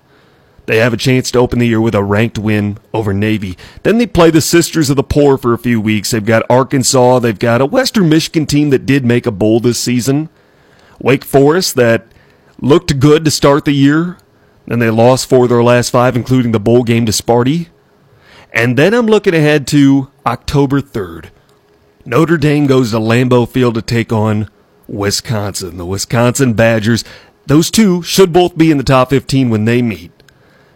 They 0.66 0.78
have 0.78 0.92
a 0.92 0.96
chance 0.96 1.30
to 1.30 1.38
open 1.38 1.60
the 1.60 1.66
year 1.66 1.80
with 1.80 1.94
a 1.94 2.02
ranked 2.02 2.38
win 2.38 2.78
over 2.92 3.14
Navy. 3.14 3.56
Then 3.84 3.98
they 3.98 4.06
play 4.06 4.30
the 4.30 4.40
Sisters 4.40 4.90
of 4.90 4.96
the 4.96 5.04
Poor 5.04 5.38
for 5.38 5.52
a 5.52 5.58
few 5.58 5.80
weeks. 5.80 6.10
They've 6.10 6.24
got 6.24 6.44
Arkansas. 6.50 7.20
They've 7.20 7.38
got 7.38 7.60
a 7.60 7.66
Western 7.66 8.08
Michigan 8.08 8.46
team 8.46 8.70
that 8.70 8.86
did 8.86 9.04
make 9.04 9.26
a 9.26 9.30
bowl 9.30 9.60
this 9.60 9.78
season. 9.78 10.28
Wake 11.00 11.24
Forest 11.24 11.76
that 11.76 12.06
looked 12.60 12.98
good 12.98 13.24
to 13.24 13.30
start 13.30 13.64
the 13.64 13.72
year, 13.72 14.18
and 14.66 14.82
they 14.82 14.90
lost 14.90 15.28
four 15.28 15.44
of 15.44 15.50
their 15.50 15.62
last 15.62 15.90
five, 15.90 16.16
including 16.16 16.50
the 16.50 16.60
bowl 16.60 16.82
game 16.82 17.06
to 17.06 17.12
Sparty. 17.12 17.68
And 18.52 18.76
then 18.76 18.92
I'm 18.92 19.06
looking 19.06 19.34
ahead 19.34 19.66
to 19.68 20.10
October 20.24 20.80
3rd. 20.80 21.30
Notre 22.08 22.36
Dame 22.36 22.68
goes 22.68 22.92
to 22.92 22.98
Lambeau 22.98 23.48
Field 23.48 23.74
to 23.74 23.82
take 23.82 24.12
on 24.12 24.48
Wisconsin. 24.86 25.76
The 25.76 25.84
Wisconsin 25.84 26.54
Badgers, 26.54 27.02
those 27.46 27.68
two 27.68 28.00
should 28.02 28.32
both 28.32 28.56
be 28.56 28.70
in 28.70 28.78
the 28.78 28.84
top 28.84 29.10
15 29.10 29.50
when 29.50 29.64
they 29.64 29.82
meet. 29.82 30.12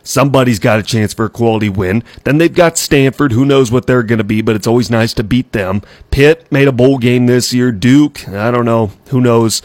Somebody's 0.02 0.58
got 0.58 0.80
a 0.80 0.82
chance 0.82 1.14
for 1.14 1.26
a 1.26 1.30
quality 1.30 1.68
win. 1.68 2.02
Then 2.24 2.38
they've 2.38 2.52
got 2.52 2.76
Stanford. 2.76 3.30
Who 3.30 3.44
knows 3.44 3.70
what 3.70 3.86
they're 3.86 4.02
going 4.02 4.18
to 4.18 4.24
be, 4.24 4.42
but 4.42 4.56
it's 4.56 4.66
always 4.66 4.90
nice 4.90 5.14
to 5.14 5.22
beat 5.22 5.52
them. 5.52 5.82
Pitt 6.10 6.50
made 6.50 6.66
a 6.66 6.72
bowl 6.72 6.98
game 6.98 7.26
this 7.26 7.54
year. 7.54 7.70
Duke, 7.70 8.28
I 8.28 8.50
don't 8.50 8.64
know. 8.64 8.90
Who 9.10 9.20
knows? 9.20 9.62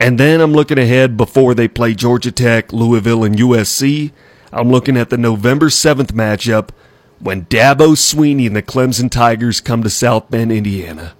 And 0.00 0.18
then 0.18 0.40
I'm 0.40 0.52
looking 0.52 0.78
ahead 0.78 1.18
before 1.18 1.54
they 1.54 1.68
play 1.68 1.92
Georgia 1.92 2.32
Tech, 2.32 2.72
Louisville, 2.72 3.22
and 3.22 3.36
USC. 3.36 4.12
I'm 4.50 4.70
looking 4.70 4.96
at 4.96 5.10
the 5.10 5.18
November 5.18 5.66
7th 5.66 6.12
matchup 6.12 6.70
when 7.18 7.46
Dabo 7.46 7.96
Swinney 7.96 8.46
and 8.46 8.56
the 8.56 8.62
Clemson 8.62 9.10
Tigers 9.10 9.60
come 9.60 9.82
to 9.82 9.90
South 9.90 10.30
Bend, 10.30 10.52
Indiana. 10.52 11.14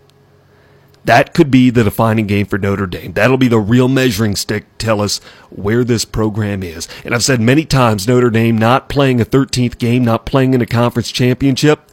That 1.04 1.34
could 1.34 1.52
be 1.52 1.70
the 1.70 1.84
defining 1.84 2.26
game 2.26 2.46
for 2.46 2.58
Notre 2.58 2.88
Dame. 2.88 3.12
That'll 3.12 3.36
be 3.36 3.46
the 3.46 3.60
real 3.60 3.86
measuring 3.86 4.34
stick 4.34 4.64
to 4.78 4.86
tell 4.86 5.00
us 5.00 5.18
where 5.50 5.84
this 5.84 6.04
program 6.04 6.64
is. 6.64 6.88
And 7.04 7.14
I've 7.14 7.22
said 7.22 7.40
many 7.40 7.64
times 7.64 8.08
Notre 8.08 8.28
Dame 8.28 8.58
not 8.58 8.88
playing 8.88 9.20
a 9.20 9.24
13th 9.24 9.78
game, 9.78 10.04
not 10.04 10.26
playing 10.26 10.52
in 10.52 10.60
a 10.60 10.66
conference 10.66 11.12
championship, 11.12 11.92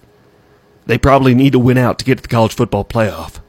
they 0.86 0.98
probably 0.98 1.36
need 1.36 1.54
to 1.54 1.60
win 1.60 1.78
out 1.78 2.00
to 2.00 2.06
get 2.06 2.18
to 2.18 2.22
the 2.24 2.28
college 2.28 2.54
football 2.54 2.84
playoff. 2.84 3.40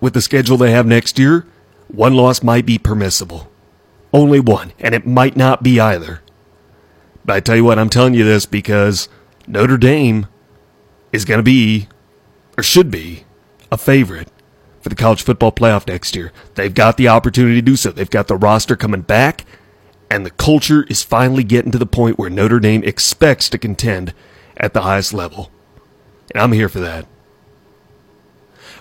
With 0.00 0.14
the 0.14 0.22
schedule 0.22 0.56
they 0.56 0.70
have 0.70 0.86
next 0.86 1.18
year, 1.18 1.44
one 1.88 2.14
loss 2.14 2.42
might 2.42 2.64
be 2.64 2.78
permissible. 2.78 3.50
Only 4.12 4.40
one, 4.40 4.72
and 4.78 4.94
it 4.94 5.06
might 5.06 5.36
not 5.36 5.62
be 5.62 5.80
either. 5.80 6.22
But 7.24 7.36
I 7.36 7.40
tell 7.40 7.56
you 7.56 7.64
what, 7.64 7.78
I'm 7.78 7.90
telling 7.90 8.14
you 8.14 8.24
this 8.24 8.46
because 8.46 9.08
Notre 9.48 9.78
Dame 9.78 10.26
is 11.10 11.24
going 11.24 11.38
to 11.38 11.42
be, 11.42 11.88
or 12.58 12.62
should 12.62 12.90
be, 12.90 13.24
a 13.72 13.78
favorite 13.78 14.28
for 14.82 14.90
the 14.90 14.94
college 14.94 15.22
football 15.22 15.50
playoff 15.50 15.88
next 15.88 16.14
year. 16.14 16.32
They've 16.54 16.72
got 16.72 16.98
the 16.98 17.08
opportunity 17.08 17.54
to 17.54 17.62
do 17.62 17.74
so. 17.74 17.90
They've 17.90 18.10
got 18.10 18.28
the 18.28 18.36
roster 18.36 18.76
coming 18.76 19.00
back, 19.00 19.46
and 20.10 20.26
the 20.26 20.30
culture 20.30 20.84
is 20.90 21.02
finally 21.02 21.44
getting 21.44 21.72
to 21.72 21.78
the 21.78 21.86
point 21.86 22.18
where 22.18 22.28
Notre 22.28 22.60
Dame 22.60 22.84
expects 22.84 23.48
to 23.48 23.58
contend 23.58 24.12
at 24.58 24.74
the 24.74 24.82
highest 24.82 25.14
level. 25.14 25.50
And 26.34 26.42
I'm 26.42 26.52
here 26.52 26.68
for 26.68 26.80
that. 26.80 27.06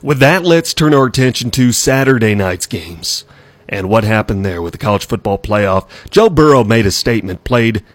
With 0.03 0.19
that, 0.19 0.43
let's 0.43 0.73
turn 0.73 0.93
our 0.93 1.05
attention 1.05 1.49
to 1.51 1.71
Saturday 1.71 2.35
night's 2.35 2.65
games 2.65 3.23
and 3.69 3.89
what 3.89 4.03
happened 4.03 4.45
there 4.45 4.61
with 4.61 4.73
the 4.73 4.77
college 4.77 5.07
football 5.07 5.37
playoff. 5.37 5.87
Joe 6.09 6.29
Burrow 6.29 6.65
made 6.65 6.85
a 6.85 6.91
statement, 6.91 7.45
played 7.45 7.85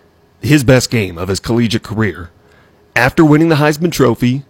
his 0.40 0.64
best 0.64 0.90
game 0.90 1.18
of 1.18 1.28
his 1.28 1.38
collegiate 1.38 1.82
career 1.82 2.30
after 2.94 3.24
winning 3.24 3.48
the 3.48 3.56
Heisman 3.56 3.92
Trophy 3.92 4.44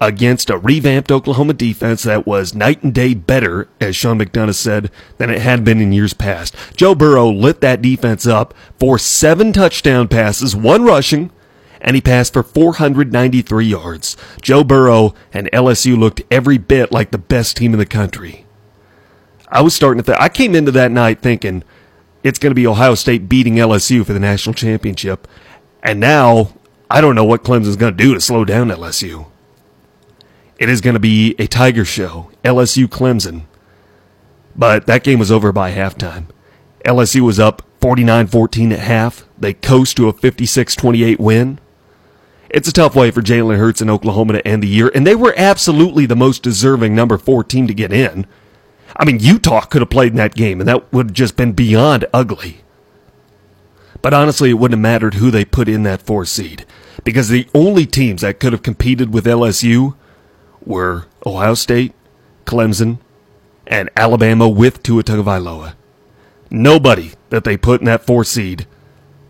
against 0.00 0.50
a 0.50 0.58
revamped 0.58 1.12
Oklahoma 1.12 1.54
defense 1.54 2.02
that 2.02 2.26
was 2.26 2.54
night 2.54 2.82
and 2.82 2.92
day 2.92 3.14
better, 3.14 3.68
as 3.80 3.94
Sean 3.94 4.18
McDonough 4.18 4.54
said, 4.54 4.90
than 5.18 5.30
it 5.30 5.40
had 5.40 5.64
been 5.64 5.80
in 5.80 5.92
years 5.92 6.12
past. 6.12 6.54
Joe 6.76 6.94
Burrow 6.94 7.30
lit 7.30 7.60
that 7.60 7.80
defense 7.82 8.26
up 8.26 8.52
for 8.78 8.98
seven 8.98 9.52
touchdown 9.52 10.08
passes, 10.08 10.56
one 10.56 10.82
rushing, 10.82 11.30
and 11.80 11.94
he 11.94 12.00
passed 12.00 12.32
for 12.32 12.42
493 12.42 13.64
yards. 13.64 14.16
Joe 14.40 14.64
Burrow 14.64 15.14
and 15.32 15.50
LSU 15.52 15.96
looked 15.96 16.22
every 16.30 16.58
bit 16.58 16.90
like 16.90 17.12
the 17.12 17.18
best 17.18 17.56
team 17.56 17.72
in 17.72 17.78
the 17.78 17.86
country. 17.86 18.44
I 19.48 19.60
was 19.60 19.74
starting 19.74 20.02
to 20.02 20.04
think, 20.04 20.20
I 20.20 20.28
came 20.28 20.54
into 20.54 20.72
that 20.72 20.90
night 20.90 21.20
thinking 21.20 21.62
it's 22.24 22.38
going 22.38 22.50
to 22.50 22.54
be 22.54 22.66
Ohio 22.66 22.94
State 22.94 23.28
beating 23.28 23.56
LSU 23.56 24.04
for 24.04 24.12
the 24.12 24.20
national 24.20 24.54
championship. 24.54 25.28
And 25.82 26.00
now 26.00 26.54
I 26.92 27.00
don't 27.00 27.14
know 27.14 27.24
what 27.24 27.42
Clemson's 27.42 27.76
going 27.76 27.96
to 27.96 28.04
do 28.04 28.12
to 28.12 28.20
slow 28.20 28.44
down 28.44 28.68
LSU. 28.68 29.24
It 30.58 30.68
is 30.68 30.82
going 30.82 30.92
to 30.92 31.00
be 31.00 31.34
a 31.38 31.46
Tiger 31.46 31.86
show, 31.86 32.30
LSU 32.44 32.84
Clemson. 32.86 33.44
But 34.54 34.84
that 34.84 35.02
game 35.02 35.18
was 35.18 35.32
over 35.32 35.52
by 35.52 35.72
halftime. 35.72 36.26
LSU 36.84 37.22
was 37.22 37.40
up 37.40 37.62
49 37.80 38.26
14 38.26 38.72
at 38.72 38.78
half. 38.80 39.26
They 39.38 39.54
coast 39.54 39.96
to 39.96 40.08
a 40.10 40.12
56 40.12 40.76
28 40.76 41.18
win. 41.18 41.58
It's 42.50 42.68
a 42.68 42.72
tough 42.72 42.94
way 42.94 43.10
for 43.10 43.22
Jalen 43.22 43.56
Hurts 43.56 43.80
in 43.80 43.88
Oklahoma 43.88 44.34
to 44.34 44.46
end 44.46 44.62
the 44.62 44.68
year, 44.68 44.92
and 44.94 45.06
they 45.06 45.14
were 45.14 45.32
absolutely 45.38 46.04
the 46.04 46.14
most 46.14 46.42
deserving 46.42 46.94
number 46.94 47.16
four 47.16 47.42
team 47.42 47.66
to 47.68 47.74
get 47.74 47.90
in. 47.90 48.26
I 48.98 49.06
mean, 49.06 49.18
Utah 49.18 49.62
could 49.62 49.80
have 49.80 49.88
played 49.88 50.12
in 50.12 50.18
that 50.18 50.34
game, 50.34 50.60
and 50.60 50.68
that 50.68 50.92
would 50.92 51.06
have 51.06 51.14
just 51.14 51.38
been 51.38 51.52
beyond 51.52 52.04
ugly. 52.12 52.61
But 54.02 54.12
honestly, 54.12 54.50
it 54.50 54.54
wouldn't 54.54 54.78
have 54.78 54.82
mattered 54.82 55.14
who 55.14 55.30
they 55.30 55.44
put 55.44 55.68
in 55.68 55.84
that 55.84 56.02
four 56.02 56.24
seed, 56.24 56.66
because 57.04 57.28
the 57.28 57.48
only 57.54 57.86
teams 57.86 58.22
that 58.22 58.40
could 58.40 58.52
have 58.52 58.62
competed 58.62 59.14
with 59.14 59.24
LSU 59.24 59.94
were 60.64 61.06
Ohio 61.24 61.54
State, 61.54 61.92
Clemson, 62.44 62.98
and 63.66 63.88
Alabama 63.96 64.48
with 64.48 64.82
Tua 64.82 65.04
Tagovailoa. 65.04 65.74
Nobody 66.50 67.12
that 67.30 67.44
they 67.44 67.56
put 67.56 67.80
in 67.80 67.86
that 67.86 68.04
four 68.04 68.24
seed 68.24 68.66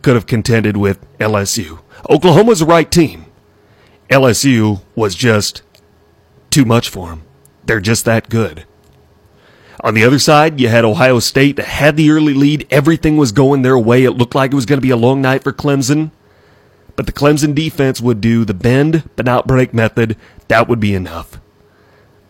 could 0.00 0.14
have 0.14 0.26
contended 0.26 0.76
with 0.76 1.06
LSU. 1.18 1.80
Oklahoma's 2.10 2.60
the 2.60 2.66
right 2.66 2.90
team. 2.90 3.26
LSU 4.10 4.82
was 4.94 5.14
just 5.14 5.62
too 6.50 6.64
much 6.64 6.88
for 6.88 7.10
them. 7.10 7.22
They're 7.64 7.80
just 7.80 8.04
that 8.06 8.28
good. 8.28 8.66
On 9.83 9.95
the 9.95 10.05
other 10.05 10.20
side, 10.20 10.61
you 10.61 10.68
had 10.68 10.85
Ohio 10.85 11.18
State 11.18 11.57
that 11.57 11.66
had 11.66 11.97
the 11.97 12.11
early 12.11 12.35
lead. 12.35 12.68
Everything 12.70 13.16
was 13.16 13.33
going 13.33 13.62
their 13.62 13.78
way. 13.78 14.05
It 14.05 14.12
looked 14.12 14.35
like 14.35 14.53
it 14.53 14.57
was 14.57 14.66
going 14.66 14.78
to 14.78 14.87
be 14.87 14.91
a 14.91 14.97
long 14.97 15.20
night 15.20 15.43
for 15.43 15.53
Clemson. 15.53 16.12
But 16.95 17.07
the 17.07 17.12
Clemson 17.12 17.53
defense 17.53 18.01
would 18.01 18.20
do 18.20 18.45
the 18.45 18.55
bend 18.55 19.09
but 19.16 19.26
not 19.26 19.49
break 19.49 19.74
method. 19.74 20.16
That 20.47 20.68
would 20.68 20.78
be 20.78 20.95
enough. 20.95 21.41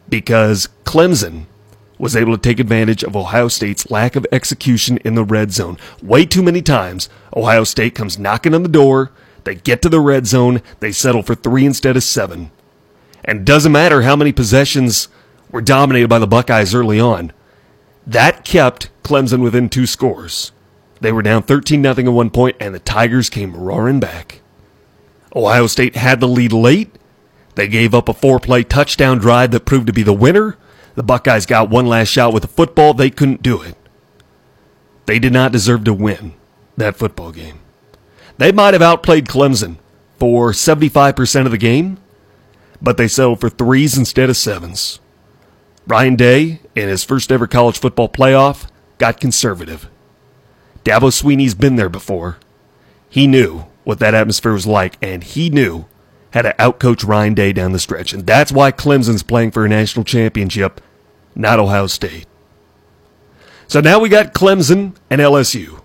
Because 0.09 0.71
Clemson 0.85 1.45
was 1.99 2.17
able 2.17 2.35
to 2.35 2.41
take 2.41 2.59
advantage 2.59 3.05
of 3.05 3.15
Ohio 3.15 3.49
State's 3.49 3.91
lack 3.91 4.17
of 4.17 4.27
execution 4.33 4.97
in 4.99 5.15
the 5.15 5.25
red 5.25 5.53
zone. 5.53 5.77
Way 6.03 6.25
too 6.25 6.43
many 6.43 6.63
times, 6.63 7.11
Ohio 7.37 7.65
State 7.65 7.95
comes 7.95 8.19
knocking 8.19 8.55
on 8.55 8.63
the 8.63 8.69
door, 8.69 9.13
they 9.45 9.55
get 9.55 9.83
to 9.83 9.89
the 9.89 10.01
red 10.01 10.27
zone, 10.27 10.63
they 10.81 10.91
settle 10.91 11.23
for 11.23 11.35
three 11.35 11.67
instead 11.67 11.97
of 11.97 12.03
seven. 12.03 12.51
And 13.25 13.45
doesn't 13.45 13.71
matter 13.71 14.03
how 14.03 14.17
many 14.17 14.33
possessions 14.33 15.09
were 15.51 15.61
dominated 15.61 16.09
by 16.09 16.19
the 16.19 16.27
Buckeyes 16.27 16.75
early 16.75 16.99
on. 16.99 17.33
That 18.07 18.45
kept 18.45 18.91
Clemson 19.03 19.43
within 19.43 19.69
two 19.69 19.87
scores. 19.87 20.53
They 21.01 21.13
were 21.13 21.23
down 21.23 21.43
13 21.43 21.83
0 21.83 21.95
at 21.95 22.13
one 22.13 22.31
point, 22.31 22.57
and 22.61 22.75
the 22.75 22.79
Tigers 22.79 23.29
came 23.29 23.57
roaring 23.57 24.01
back. 24.01 24.41
Ohio 25.35 25.67
State 25.67 25.97
had 25.97 26.21
the 26.21 26.29
lead 26.29 26.53
late. 26.53 26.95
They 27.55 27.69
gave 27.69 27.95
up 27.95 28.09
a 28.09 28.15
four 28.15 28.39
play 28.39 28.63
touchdown 28.63 29.19
drive 29.19 29.51
that 29.51 29.65
proved 29.65 29.87
to 29.87 29.93
be 29.93 30.03
the 30.03 30.13
winner. 30.13 30.57
The 30.95 31.03
Buckeyes 31.03 31.47
got 31.47 31.71
one 31.71 31.87
last 31.87 32.09
shot 32.09 32.33
with 32.33 32.43
the 32.43 32.49
football. 32.49 32.95
They 32.95 33.11
couldn't 33.11 33.43
do 33.43 33.63
it. 33.63 33.77
They 35.07 35.19
did 35.19 35.33
not 35.33 35.53
deserve 35.53 35.85
to 35.85 35.95
win 35.95 36.35
that 36.77 36.97
football 36.97 37.33
game. 37.33 37.59
They 38.39 38.53
might 38.53 38.75
have 38.75 38.83
outplayed 38.83 39.27
Clemson 39.27 39.77
for 40.19 40.53
75% 40.53 41.47
of 41.47 41.51
the 41.51 41.59
game, 41.59 41.99
but 42.81 42.97
they 42.97 43.09
settled 43.09 43.41
for 43.41 43.51
threes 43.51 43.97
instead 43.97 44.31
of 44.31 44.37
sevens. 44.37 45.01
Ryan 45.87 46.17
Day, 46.17 46.61
in 46.75 46.89
his 46.89 47.05
first 47.05 47.33
ever 47.33 47.47
college 47.47 47.79
football 47.79 48.09
playoff, 48.09 48.69
got 48.99 49.21
conservative. 49.21 49.89
Dabo 50.85 51.13
Swinney's 51.13 51.55
been 51.55 51.77
there 51.77 51.89
before. 51.89 52.39
He 53.09 53.27
knew 53.27 53.67
what 53.85 53.99
that 53.99 54.15
atmosphere 54.15 54.53
was 54.53 54.67
like, 54.67 54.97
and 55.03 55.25
he 55.25 55.51
knew 55.51 55.87
how 56.33 56.43
to 56.43 56.55
outcoach 56.59 57.07
Ryan 57.07 57.35
Day 57.35 57.53
down 57.53 57.73
the 57.73 57.79
stretch. 57.79 58.13
And 58.13 58.27
that's 58.27 58.53
why 58.53 58.73
Clemson's 58.73 59.23
playing 59.23 59.51
for 59.51 59.65
a 59.65 59.69
national 59.69 60.05
championship, 60.05 60.81
not 61.35 61.59
Ohio 61.59 61.87
State. 61.87 62.27
So 63.67 63.81
now 63.81 63.99
we 63.99 64.09
got 64.09 64.35
Clemson 64.35 64.97
and 65.11 65.21
LSU. 65.21 65.81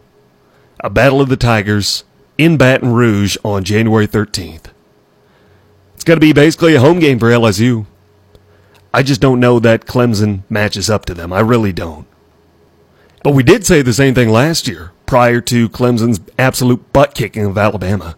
A 0.80 0.90
battle 0.90 1.22
of 1.22 1.30
the 1.30 1.38
Tigers 1.38 2.04
in 2.38 2.58
Baton 2.58 2.94
Rouge 2.94 3.36
on 3.44 3.64
January 3.64 4.08
13th. 4.08 4.66
It's 5.96 6.04
going 6.04 6.18
to 6.18 6.26
be 6.26 6.34
basically 6.34 6.76
a 6.76 6.80
home 6.80 7.00
game 7.00 7.18
for 7.18 7.30
LSU. 7.30 7.88
I 8.98 9.04
just 9.04 9.22
don't 9.22 9.40
know 9.40 9.60
that 9.60 9.86
Clemson 9.86 10.42
matches 10.50 10.90
up 10.90 11.06
to 11.06 11.14
them. 11.14 11.32
I 11.32 11.42
really 11.42 11.72
don't. 11.72 12.08
But 13.24 13.36
we 13.36 13.44
did 13.44 13.64
say 13.64 13.84
the 13.84 13.94
same 13.94 14.16
thing 14.16 14.30
last 14.30 14.68
year 14.68 14.92
prior 15.06 15.40
to 15.40 15.70
Clemson's 15.70 16.20
absolute 16.40 16.92
butt 16.94 17.14
kicking 17.14 17.46
of 17.46 17.60
Alabama. 17.60 18.16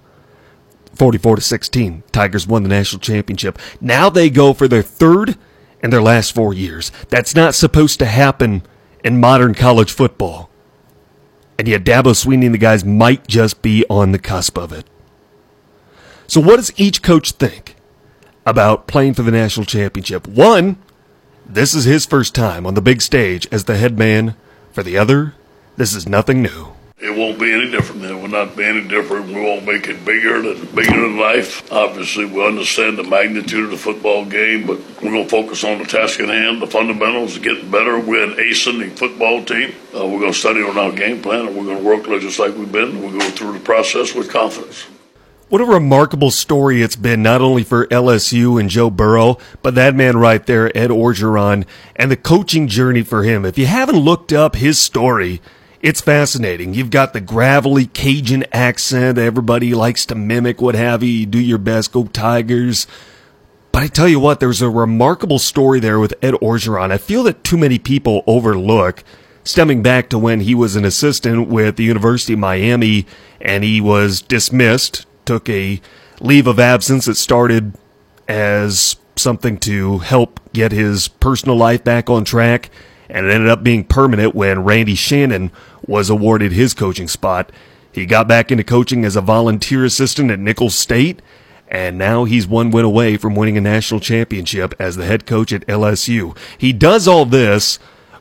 44 0.93 1.35
to 1.35 1.41
16. 1.41 2.03
Tigers 2.13 2.47
won 2.47 2.63
the 2.63 2.69
national 2.69 3.01
championship. 3.01 3.59
Now 3.81 4.09
they 4.09 4.29
go 4.29 4.53
for 4.53 4.69
their 4.69 4.81
third 4.81 5.37
in 5.83 5.89
their 5.89 6.01
last 6.01 6.33
4 6.33 6.53
years. 6.53 6.93
That's 7.09 7.35
not 7.35 7.55
supposed 7.55 7.99
to 7.99 8.05
happen 8.05 8.63
in 9.03 9.19
modern 9.19 9.55
college 9.55 9.91
football. 9.91 10.49
And 11.57 11.67
yet 11.67 11.83
Dabo 11.83 12.13
Swinney 12.13 12.45
and 12.45 12.53
the 12.53 12.57
guys 12.57 12.85
might 12.85 13.27
just 13.27 13.61
be 13.61 13.83
on 13.89 14.13
the 14.13 14.17
cusp 14.17 14.57
of 14.57 14.71
it. 14.71 14.85
So 16.25 16.39
what 16.39 16.55
does 16.55 16.71
each 16.79 17.01
coach 17.01 17.33
think 17.33 17.75
about 18.45 18.87
playing 18.87 19.13
for 19.13 19.23
the 19.23 19.31
national 19.31 19.65
championship? 19.65 20.27
One, 20.27 20.77
this 21.45 21.73
is 21.73 21.85
his 21.85 22.05
first 22.05 22.35
time 22.35 22.65
on 22.65 22.75
the 22.75 22.81
big 22.81 23.01
stage 23.01 23.47
as 23.51 23.65
the 23.65 23.77
head 23.77 23.97
man. 23.97 24.35
For 24.71 24.83
the 24.83 24.97
other, 24.97 25.33
this 25.77 25.95
is 25.95 26.07
nothing 26.07 26.41
new. 26.41 26.73
It 27.01 27.15
won't 27.15 27.39
be 27.39 27.53
any 27.53 27.71
different. 27.71 28.03
It 28.03 28.13
will 28.13 28.27
not 28.27 28.57
be 28.57 28.65
any 28.65 28.85
different. 28.85 29.27
We 29.27 29.35
won't 29.35 29.65
make 29.65 29.87
it 29.87 30.03
bigger 30.03 30.41
than 30.41 30.65
bigger 30.75 30.99
than 30.99 31.17
life. 31.17 31.71
Obviously, 31.71 32.25
we 32.25 32.45
understand 32.45 32.97
the 32.97 33.03
magnitude 33.03 33.63
of 33.63 33.71
the 33.71 33.77
football 33.77 34.25
game, 34.25 34.67
but 34.67 34.79
we're 35.01 35.11
going 35.11 35.23
to 35.23 35.29
focus 35.29 35.63
on 35.63 35.77
the 35.77 35.85
task 35.85 36.19
at 36.19 36.27
hand, 36.27 36.61
the 36.61 36.67
fundamentals, 36.67 37.37
getting 37.37 37.71
better. 37.71 37.97
We're 37.97 38.25
an 38.25 38.39
ascending 38.39 38.91
football 38.91 39.45
team. 39.45 39.73
Uh, 39.95 40.05
we're 40.07 40.19
going 40.19 40.33
to 40.33 40.37
study 40.37 40.61
on 40.61 40.77
our 40.77 40.91
game 40.91 41.21
plan, 41.21 41.47
and 41.47 41.55
we're 41.55 41.63
going 41.63 41.77
to 41.77 41.83
work 41.83 42.21
just 42.21 42.37
like 42.37 42.55
we've 42.57 42.71
been. 42.71 43.01
We'll 43.01 43.17
go 43.17 43.29
through 43.29 43.53
the 43.53 43.59
process 43.61 44.13
with 44.13 44.29
confidence. 44.29 44.85
What 45.49 45.61
a 45.61 45.65
remarkable 45.65 46.29
story 46.29 46.83
it's 46.83 46.95
been, 46.95 47.23
not 47.23 47.41
only 47.41 47.63
for 47.63 47.87
LSU 47.87 48.59
and 48.59 48.69
Joe 48.69 48.91
Burrow, 48.91 49.39
but 49.63 49.73
that 49.73 49.95
man 49.95 50.15
right 50.15 50.45
there, 50.45 50.67
Ed 50.77 50.91
Orgeron, 50.91 51.65
and 51.95 52.11
the 52.11 52.15
coaching 52.15 52.67
journey 52.67 53.01
for 53.01 53.23
him. 53.23 53.45
If 53.45 53.57
you 53.57 53.65
haven't 53.65 53.97
looked 53.97 54.31
up 54.31 54.55
his 54.55 54.79
story, 54.79 55.41
it's 55.81 56.01
fascinating. 56.01 56.75
You've 56.75 56.91
got 56.91 57.13
the 57.13 57.19
gravelly 57.19 57.87
Cajun 57.87 58.45
accent. 58.51 59.17
Everybody 59.17 59.73
likes 59.73 60.05
to 60.05 60.13
mimic, 60.15 60.61
what 60.61 60.75
have 60.75 61.01
you. 61.01 61.09
You 61.09 61.25
do 61.25 61.39
your 61.39 61.57
best. 61.57 61.93
Go 61.93 62.05
Tigers. 62.05 62.85
But 63.71 63.81
I 63.81 63.87
tell 63.87 64.07
you 64.07 64.19
what, 64.19 64.39
there's 64.39 64.61
a 64.61 64.69
remarkable 64.69 65.39
story 65.39 65.79
there 65.79 65.99
with 65.99 66.13
Ed 66.21 66.35
Orgeron. 66.35 66.91
I 66.91 66.99
feel 66.99 67.23
that 67.23 67.43
too 67.43 67.57
many 67.57 67.79
people 67.79 68.23
overlook, 68.27 69.03
stemming 69.43 69.81
back 69.81 70.09
to 70.09 70.19
when 70.19 70.41
he 70.41 70.53
was 70.53 70.75
an 70.75 70.85
assistant 70.85 71.47
with 71.47 71.77
the 71.77 71.85
University 71.85 72.33
of 72.33 72.39
Miami 72.39 73.07
and 73.41 73.63
he 73.63 73.81
was 73.81 74.21
dismissed, 74.21 75.07
took 75.29 75.47
a 75.47 75.79
leave 76.19 76.47
of 76.47 76.59
absence 76.59 77.05
that 77.05 77.13
started 77.13 77.71
as 78.27 78.95
something 79.15 79.59
to 79.59 79.99
help 79.99 80.39
get 80.53 80.71
his 80.71 81.07
personal 81.07 81.55
life 81.55 81.83
back 81.83 82.09
on 82.09 82.25
track 82.25 82.71
and 83.07 83.27
it 83.27 83.31
ended 83.31 83.47
up 83.47 83.63
being 83.63 83.83
permanent 83.83 84.33
when 84.33 84.63
Randy 84.63 84.95
Shannon 84.95 85.51
was 85.85 86.09
awarded 86.09 86.51
his 86.51 86.73
coaching 86.73 87.07
spot. 87.07 87.51
He 87.91 88.07
got 88.07 88.27
back 88.27 88.51
into 88.51 88.63
coaching 88.63 89.05
as 89.05 89.15
a 89.15 89.21
volunteer 89.21 89.85
assistant 89.85 90.31
at 90.31 90.39
Nicholls 90.39 90.73
State, 90.73 91.21
and 91.67 91.99
now 91.99 92.23
he's 92.23 92.47
one 92.47 92.71
win 92.71 92.85
away 92.85 93.15
from 93.15 93.35
winning 93.35 93.57
a 93.57 93.61
national 93.61 93.99
championship 93.99 94.73
as 94.79 94.95
the 94.95 95.05
head 95.05 95.27
coach 95.27 95.53
at 95.53 95.67
LSU. 95.67 96.35
He 96.57 96.73
does 96.73 97.07
all 97.07 97.25
this 97.25 97.77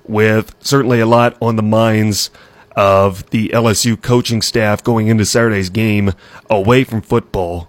with 0.07 0.55
certainly 0.61 1.01
a 1.01 1.07
lot 1.07 1.39
on 1.41 1.57
the 1.57 1.63
minds 1.63 2.31
of 2.79 3.29
the 3.31 3.49
LSU 3.49 4.01
coaching 4.01 4.41
staff 4.41 4.85
going 4.85 5.09
into 5.09 5.25
Saturday's 5.25 5.69
game 5.69 6.13
away 6.49 6.85
from 6.85 7.03
football 7.03 7.69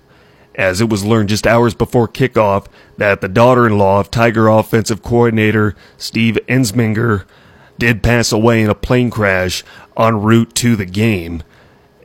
as 0.53 0.81
it 0.81 0.89
was 0.89 1.03
learned 1.03 1.29
just 1.29 1.47
hours 1.47 1.73
before 1.73 2.07
kickoff 2.07 2.67
that 2.97 3.19
the 3.19 3.27
daughter 3.27 3.65
in 3.65 3.79
law 3.79 3.99
of 3.99 4.11
Tiger 4.11 4.47
offensive 4.47 5.01
coordinator 5.01 5.73
Steve 5.97 6.37
Ensminger 6.47 7.25
did 7.79 8.03
pass 8.03 8.31
away 8.31 8.61
in 8.61 8.69
a 8.69 8.75
plane 8.75 9.09
crash 9.09 9.63
en 9.97 10.21
route 10.21 10.53
to 10.53 10.75
the 10.75 10.85
game. 10.85 11.41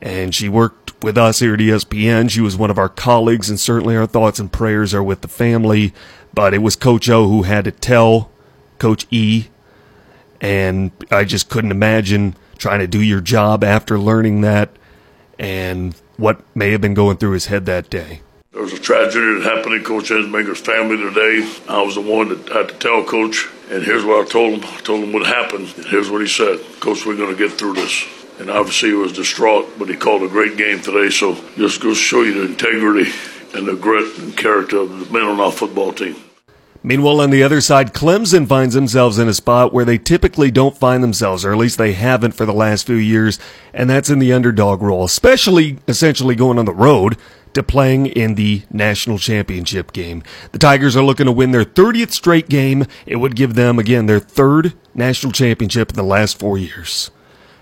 And 0.01 0.33
she 0.33 0.49
worked 0.49 1.03
with 1.03 1.15
us 1.15 1.39
here 1.39 1.53
at 1.53 1.59
ESPN. 1.59 2.31
She 2.31 2.41
was 2.41 2.57
one 2.57 2.71
of 2.71 2.79
our 2.79 2.89
colleagues, 2.89 3.51
and 3.51 3.59
certainly 3.59 3.95
our 3.95 4.07
thoughts 4.07 4.39
and 4.39 4.51
prayers 4.51 4.95
are 4.95 5.03
with 5.03 5.21
the 5.21 5.27
family. 5.27 5.93
But 6.33 6.55
it 6.55 6.63
was 6.63 6.75
Coach 6.75 7.07
O 7.07 7.27
who 7.27 7.43
had 7.43 7.65
to 7.65 7.71
tell 7.71 8.31
Coach 8.79 9.05
E, 9.11 9.45
and 10.41 10.91
I 11.11 11.23
just 11.23 11.49
couldn't 11.49 11.71
imagine 11.71 12.35
trying 12.57 12.79
to 12.79 12.87
do 12.87 13.01
your 13.01 13.21
job 13.21 13.63
after 13.63 13.99
learning 13.99 14.41
that 14.41 14.69
and 15.37 15.95
what 16.17 16.41
may 16.55 16.71
have 16.71 16.81
been 16.81 16.93
going 16.93 17.17
through 17.17 17.31
his 17.31 17.47
head 17.47 17.65
that 17.65 17.89
day. 17.89 18.21
There 18.51 18.63
was 18.63 18.71
a 18.71 18.79
tragedy 18.79 19.39
that 19.39 19.43
happened 19.43 19.75
in 19.75 19.83
Coach 19.83 20.09
Ensminger's 20.09 20.61
family 20.61 20.95
today. 20.95 21.45
I 21.67 21.81
was 21.81 21.95
the 21.95 22.01
one 22.01 22.29
that 22.29 22.47
had 22.47 22.69
to 22.69 22.75
tell 22.75 23.03
Coach, 23.03 23.49
and 23.69 23.83
here's 23.83 24.05
what 24.05 24.25
I 24.25 24.29
told 24.29 24.53
him. 24.53 24.63
I 24.63 24.79
told 24.79 25.03
him 25.03 25.11
what 25.11 25.25
happened, 25.27 25.73
and 25.75 25.85
here's 25.85 26.09
what 26.09 26.21
he 26.21 26.27
said. 26.27 26.59
Coach, 26.79 27.05
we're 27.05 27.17
going 27.17 27.35
to 27.35 27.37
get 27.37 27.57
through 27.57 27.73
this. 27.73 28.05
And 28.39 28.49
obviously 28.49 28.89
he 28.89 28.95
was 28.95 29.13
distraught, 29.13 29.77
but 29.77 29.89
he 29.89 29.95
called 29.95 30.23
a 30.23 30.27
great 30.27 30.57
game 30.57 30.81
today. 30.81 31.09
So 31.09 31.35
just 31.55 31.81
goes 31.81 31.97
show 31.97 32.21
you 32.21 32.33
the 32.33 32.53
integrity 32.53 33.11
and 33.53 33.67
the 33.67 33.75
grit 33.75 34.17
and 34.19 34.35
character 34.37 34.79
of 34.79 34.89
the 34.89 35.13
men 35.13 35.23
on 35.23 35.39
our 35.39 35.51
football 35.51 35.93
team. 35.93 36.15
Meanwhile, 36.85 37.19
on 37.19 37.31
the 37.31 37.41
other 37.41 37.61
side, 37.61 37.95
Clemson 37.95 38.47
finds 38.47 38.75
themselves 38.75 39.17
in 39.17 39.27
a 39.27 39.33
spot 39.33 39.73
where 39.73 39.85
they 39.85 39.97
typically 39.97 40.51
don't 40.51 40.77
find 40.77 41.03
themselves, 41.03 41.43
or 41.43 41.51
at 41.51 41.57
least 41.57 41.79
they 41.79 41.93
haven't 41.93 42.33
for 42.33 42.45
the 42.45 42.53
last 42.53 42.85
few 42.85 42.93
years, 42.93 43.39
and 43.73 43.89
that's 43.89 44.11
in 44.11 44.19
the 44.19 44.31
underdog 44.31 44.83
role, 44.83 45.03
especially 45.03 45.79
essentially 45.87 46.35
going 46.35 46.59
on 46.59 46.65
the 46.65 46.71
road 46.71 47.17
to 47.53 47.63
playing 47.63 48.05
in 48.05 48.35
the 48.35 48.61
national 48.69 49.17
championship 49.17 49.93
game. 49.93 50.21
The 50.51 50.59
Tigers 50.59 50.95
are 50.95 51.03
looking 51.03 51.25
to 51.25 51.31
win 51.31 51.49
their 51.49 51.65
30th 51.65 52.11
straight 52.11 52.49
game. 52.49 52.85
It 53.07 53.15
would 53.15 53.35
give 53.35 53.55
them, 53.55 53.79
again, 53.79 54.05
their 54.05 54.19
third 54.19 54.73
national 54.93 55.31
championship 55.31 55.89
in 55.89 55.95
the 55.95 56.03
last 56.03 56.37
four 56.37 56.55
years. 56.55 57.09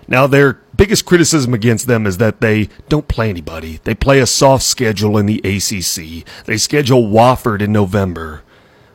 Now, 0.06 0.26
their 0.26 0.60
biggest 0.76 1.06
criticism 1.06 1.54
against 1.54 1.86
them 1.86 2.06
is 2.06 2.18
that 2.18 2.42
they 2.42 2.68
don't 2.90 3.08
play 3.08 3.30
anybody. 3.30 3.80
They 3.84 3.94
play 3.94 4.20
a 4.20 4.26
soft 4.26 4.64
schedule 4.64 5.16
in 5.16 5.24
the 5.24 5.38
ACC. 5.38 6.26
They 6.44 6.58
schedule 6.58 7.04
Wofford 7.04 7.62
in 7.62 7.72
November. 7.72 8.43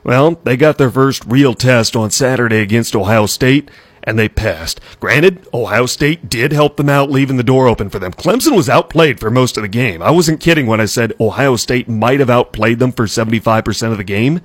Well, 0.04 0.40
they 0.44 0.58
got 0.58 0.78
their 0.78 0.92
first 0.92 1.26
real 1.26 1.54
test 1.54 1.96
on 1.96 2.12
Saturday 2.12 2.60
against 2.60 2.96
Ohio 2.96 3.26
State, 3.26 3.70
and 4.04 4.18
they 4.18 4.30
passed. 4.30 4.80
Granted, 5.00 5.46
Ohio 5.54 5.86
State 5.86 6.30
did 6.30 6.52
help 6.52 6.78
them 6.78 6.90
out, 6.90 7.12
leaving 7.12 7.38
the 7.38 7.44
door 7.44 7.68
open 7.68 7.90
for 7.90 8.00
them. 8.00 8.14
Clemson 8.14 8.56
was 8.56 8.70
outplayed 8.70 9.20
for 9.20 9.30
most 9.30 9.58
of 9.58 9.62
the 9.62 9.68
game. 9.68 10.02
I 10.02 10.12
wasn't 10.12 10.40
kidding 10.40 10.68
when 10.68 10.80
I 10.82 10.86
said 10.86 11.14
Ohio 11.20 11.56
State 11.58 11.90
might 11.90 12.20
have 12.20 12.30
outplayed 12.30 12.80
them 12.80 12.92
for 12.92 13.06
75% 13.06 13.92
of 13.92 13.98
the 13.98 14.04
game, 14.04 14.42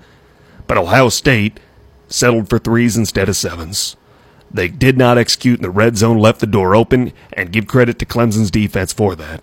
but 0.67 0.79
Ohio 0.79 1.09
State 1.09 1.61
settled 2.09 2.49
for 2.49 2.59
threes 2.59 2.97
instead 2.97 3.29
of 3.29 3.37
sevens. 3.37 3.97
They 4.51 4.69
did 4.69 4.97
not 4.97 5.19
execute 5.19 5.59
in 5.59 5.63
the 5.63 5.71
red 5.71 5.97
zone, 5.97 6.19
left 6.19 6.41
the 6.41 6.47
door 6.47 6.77
open, 6.77 7.13
and 7.33 7.53
give 7.53 7.67
credit 7.67 7.99
to 7.99 8.07
Clemson's 8.07 8.51
defense 8.51 8.93
for 8.93 9.17
that. 9.17 9.43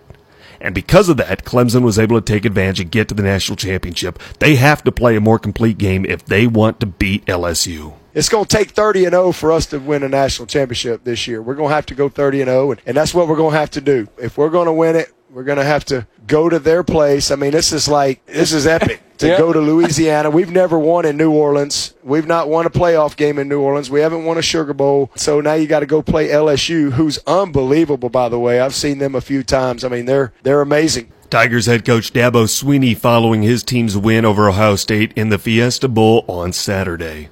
And 0.62 0.74
because 0.74 1.10
of 1.10 1.18
that, 1.18 1.44
Clemson 1.44 1.82
was 1.82 1.98
able 1.98 2.18
to 2.18 2.24
take 2.24 2.46
advantage 2.46 2.80
and 2.80 2.90
get 2.90 3.08
to 3.08 3.14
the 3.14 3.22
national 3.22 3.56
championship. 3.56 4.18
They 4.38 4.54
have 4.56 4.82
to 4.84 4.92
play 4.92 5.16
a 5.16 5.20
more 5.20 5.38
complete 5.38 5.76
game 5.76 6.06
if 6.06 6.24
they 6.24 6.46
want 6.46 6.80
to 6.80 6.86
beat 6.86 7.26
LSU 7.26 7.94
it's 8.14 8.28
going 8.28 8.44
to 8.44 8.56
take 8.56 8.70
30 8.70 9.06
and 9.06 9.12
0 9.12 9.32
for 9.32 9.52
us 9.52 9.66
to 9.66 9.78
win 9.78 10.02
a 10.02 10.08
national 10.08 10.46
championship 10.46 11.04
this 11.04 11.26
year. 11.26 11.40
We're 11.40 11.54
going 11.54 11.70
to 11.70 11.74
have 11.74 11.86
to 11.86 11.94
go 11.94 12.08
30 12.08 12.42
and 12.42 12.48
0, 12.48 12.72
and, 12.72 12.82
and 12.86 12.96
that's 12.96 13.14
what 13.14 13.28
we're 13.28 13.36
going 13.36 13.52
to 13.52 13.58
have 13.58 13.70
to 13.70 13.80
do. 13.80 14.08
If 14.18 14.36
we're 14.36 14.50
going 14.50 14.66
to 14.66 14.72
win 14.72 14.96
it, 14.96 15.12
we're 15.30 15.44
going 15.44 15.58
to 15.58 15.64
have 15.64 15.84
to 15.86 16.06
go 16.26 16.48
to 16.48 16.58
their 16.58 16.82
place. 16.82 17.30
I 17.30 17.36
mean, 17.36 17.52
this 17.52 17.72
is 17.72 17.88
like 17.88 18.24
this 18.26 18.52
is 18.52 18.66
epic 18.66 19.00
to 19.22 19.28
Yeah. 19.28 19.38
go 19.38 19.52
to 19.52 19.58
Louisiana. 19.60 20.30
We've 20.30 20.50
never 20.52 20.78
won 20.78 21.04
in 21.06 21.16
New 21.16 21.30
Orleans. 21.32 21.94
We've 22.04 22.26
not 22.26 22.48
won 22.48 22.66
a 22.66 22.70
playoff 22.70 23.16
game 23.16 23.38
in 23.38 23.48
New 23.48 23.60
Orleans. 23.60 23.90
We 23.90 24.00
haven't 24.00 24.24
won 24.24 24.36
a 24.38 24.42
Sugar 24.42 24.74
Bowl. 24.74 25.10
So 25.16 25.40
now 25.40 25.54
you 25.54 25.66
got 25.66 25.80
to 25.80 25.86
go 25.86 26.02
play 26.02 26.28
LSU, 26.28 26.92
who's 26.92 27.18
unbelievable, 27.26 28.08
by 28.10 28.28
the 28.28 28.38
way. 28.38 28.60
I've 28.60 28.74
seen 28.74 28.98
them 28.98 29.14
a 29.14 29.20
few 29.20 29.42
times. 29.42 29.84
I 29.84 29.88
mean, 29.88 30.04
they're 30.06 30.32
they're 30.42 30.60
amazing. 30.60 31.08
Tigers 31.30 31.64
head 31.66 31.84
coach 31.86 32.12
Dabo 32.12 32.44
Swinney 32.44 32.94
following 32.96 33.42
his 33.42 33.62
team's 33.62 33.96
win 33.96 34.24
over 34.26 34.50
Ohio 34.50 34.76
State 34.76 35.12
in 35.16 35.30
the 35.30 35.38
Fiesta 35.38 35.88
Bowl 35.88 36.24
on 36.28 36.52
Saturday. 36.52 37.30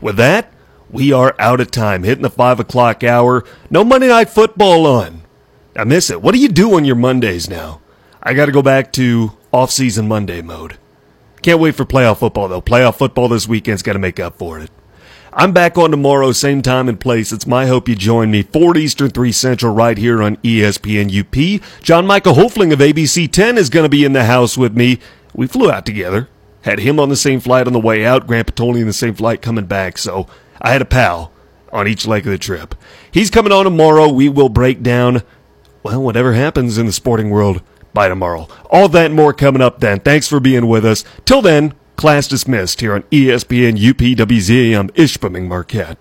With 0.00 0.16
that, 0.16 0.52
we 0.88 1.12
are 1.12 1.34
out 1.38 1.60
of 1.60 1.70
time, 1.72 2.04
hitting 2.04 2.22
the 2.22 2.30
five 2.30 2.60
o'clock 2.60 3.02
hour. 3.02 3.44
No 3.68 3.82
Monday 3.84 4.06
Night 4.08 4.30
Football 4.30 4.86
on. 4.86 5.22
I 5.76 5.84
miss 5.84 6.10
it. 6.10 6.22
What 6.22 6.32
do 6.34 6.40
you 6.40 6.48
do 6.48 6.74
on 6.74 6.84
your 6.84 6.96
Mondays 6.96 7.48
now? 7.50 7.80
I 8.22 8.34
got 8.34 8.46
to 8.46 8.52
go 8.52 8.62
back 8.62 8.92
to 8.94 9.32
off-season 9.52 10.06
Monday 10.06 10.42
mode. 10.42 10.76
Can't 11.42 11.60
wait 11.60 11.74
for 11.74 11.84
playoff 11.84 12.18
football 12.18 12.48
though. 12.48 12.60
Playoff 12.60 12.96
football 12.96 13.28
this 13.28 13.48
weekend's 13.48 13.82
got 13.82 13.94
to 13.94 13.98
make 13.98 14.20
up 14.20 14.36
for 14.36 14.58
it. 14.58 14.70
I'm 15.32 15.52
back 15.52 15.78
on 15.78 15.92
tomorrow, 15.92 16.32
same 16.32 16.60
time 16.60 16.88
and 16.88 16.98
place. 16.98 17.30
It's 17.30 17.46
my 17.46 17.66
hope 17.66 17.88
you 17.88 17.94
join 17.94 18.32
me, 18.32 18.42
4 18.42 18.76
Eastern, 18.76 19.10
3 19.10 19.30
Central, 19.30 19.72
right 19.72 19.96
here 19.96 20.20
on 20.22 20.36
ESPN 20.38 21.08
UP. 21.08 21.62
John 21.82 22.04
Michael 22.04 22.34
Hofling 22.34 22.72
of 22.72 22.80
ABC 22.80 23.30
10 23.30 23.56
is 23.56 23.70
going 23.70 23.84
to 23.84 23.88
be 23.88 24.04
in 24.04 24.12
the 24.12 24.24
house 24.24 24.58
with 24.58 24.76
me. 24.76 24.98
We 25.32 25.46
flew 25.46 25.70
out 25.70 25.86
together. 25.86 26.28
Had 26.62 26.80
him 26.80 26.98
on 26.98 27.10
the 27.10 27.16
same 27.16 27.38
flight 27.38 27.68
on 27.68 27.72
the 27.72 27.78
way 27.78 28.04
out, 28.04 28.26
Grant 28.26 28.54
Patoli 28.54 28.80
in 28.80 28.88
the 28.88 28.92
same 28.92 29.14
flight 29.14 29.40
coming 29.40 29.66
back, 29.66 29.98
so 29.98 30.26
I 30.60 30.72
had 30.72 30.82
a 30.82 30.86
pal 30.86 31.32
on 31.72 31.86
each 31.86 32.08
leg 32.08 32.26
of 32.26 32.32
the 32.32 32.38
trip. 32.38 32.74
He's 33.10 33.30
coming 33.30 33.52
on 33.52 33.64
tomorrow. 33.64 34.08
We 34.08 34.28
will 34.28 34.48
break 34.48 34.82
down, 34.82 35.22
well, 35.84 36.02
whatever 36.02 36.32
happens 36.32 36.76
in 36.76 36.86
the 36.86 36.92
sporting 36.92 37.30
world 37.30 37.62
by 37.94 38.08
tomorrow. 38.08 38.48
All 38.70 38.88
that 38.88 39.12
more 39.12 39.32
coming 39.32 39.62
up 39.62 39.80
then. 39.80 40.00
Thanks 40.00 40.28
for 40.28 40.40
being 40.40 40.66
with 40.66 40.84
us. 40.84 41.04
Till 41.24 41.42
then, 41.42 41.74
class 41.96 42.26
dismissed 42.26 42.80
here 42.80 42.94
on 42.94 43.02
ESPN 43.04 43.76
UPWZAM 43.78 44.90
Ishpeming 44.92 45.46
Marquette. 45.46 45.98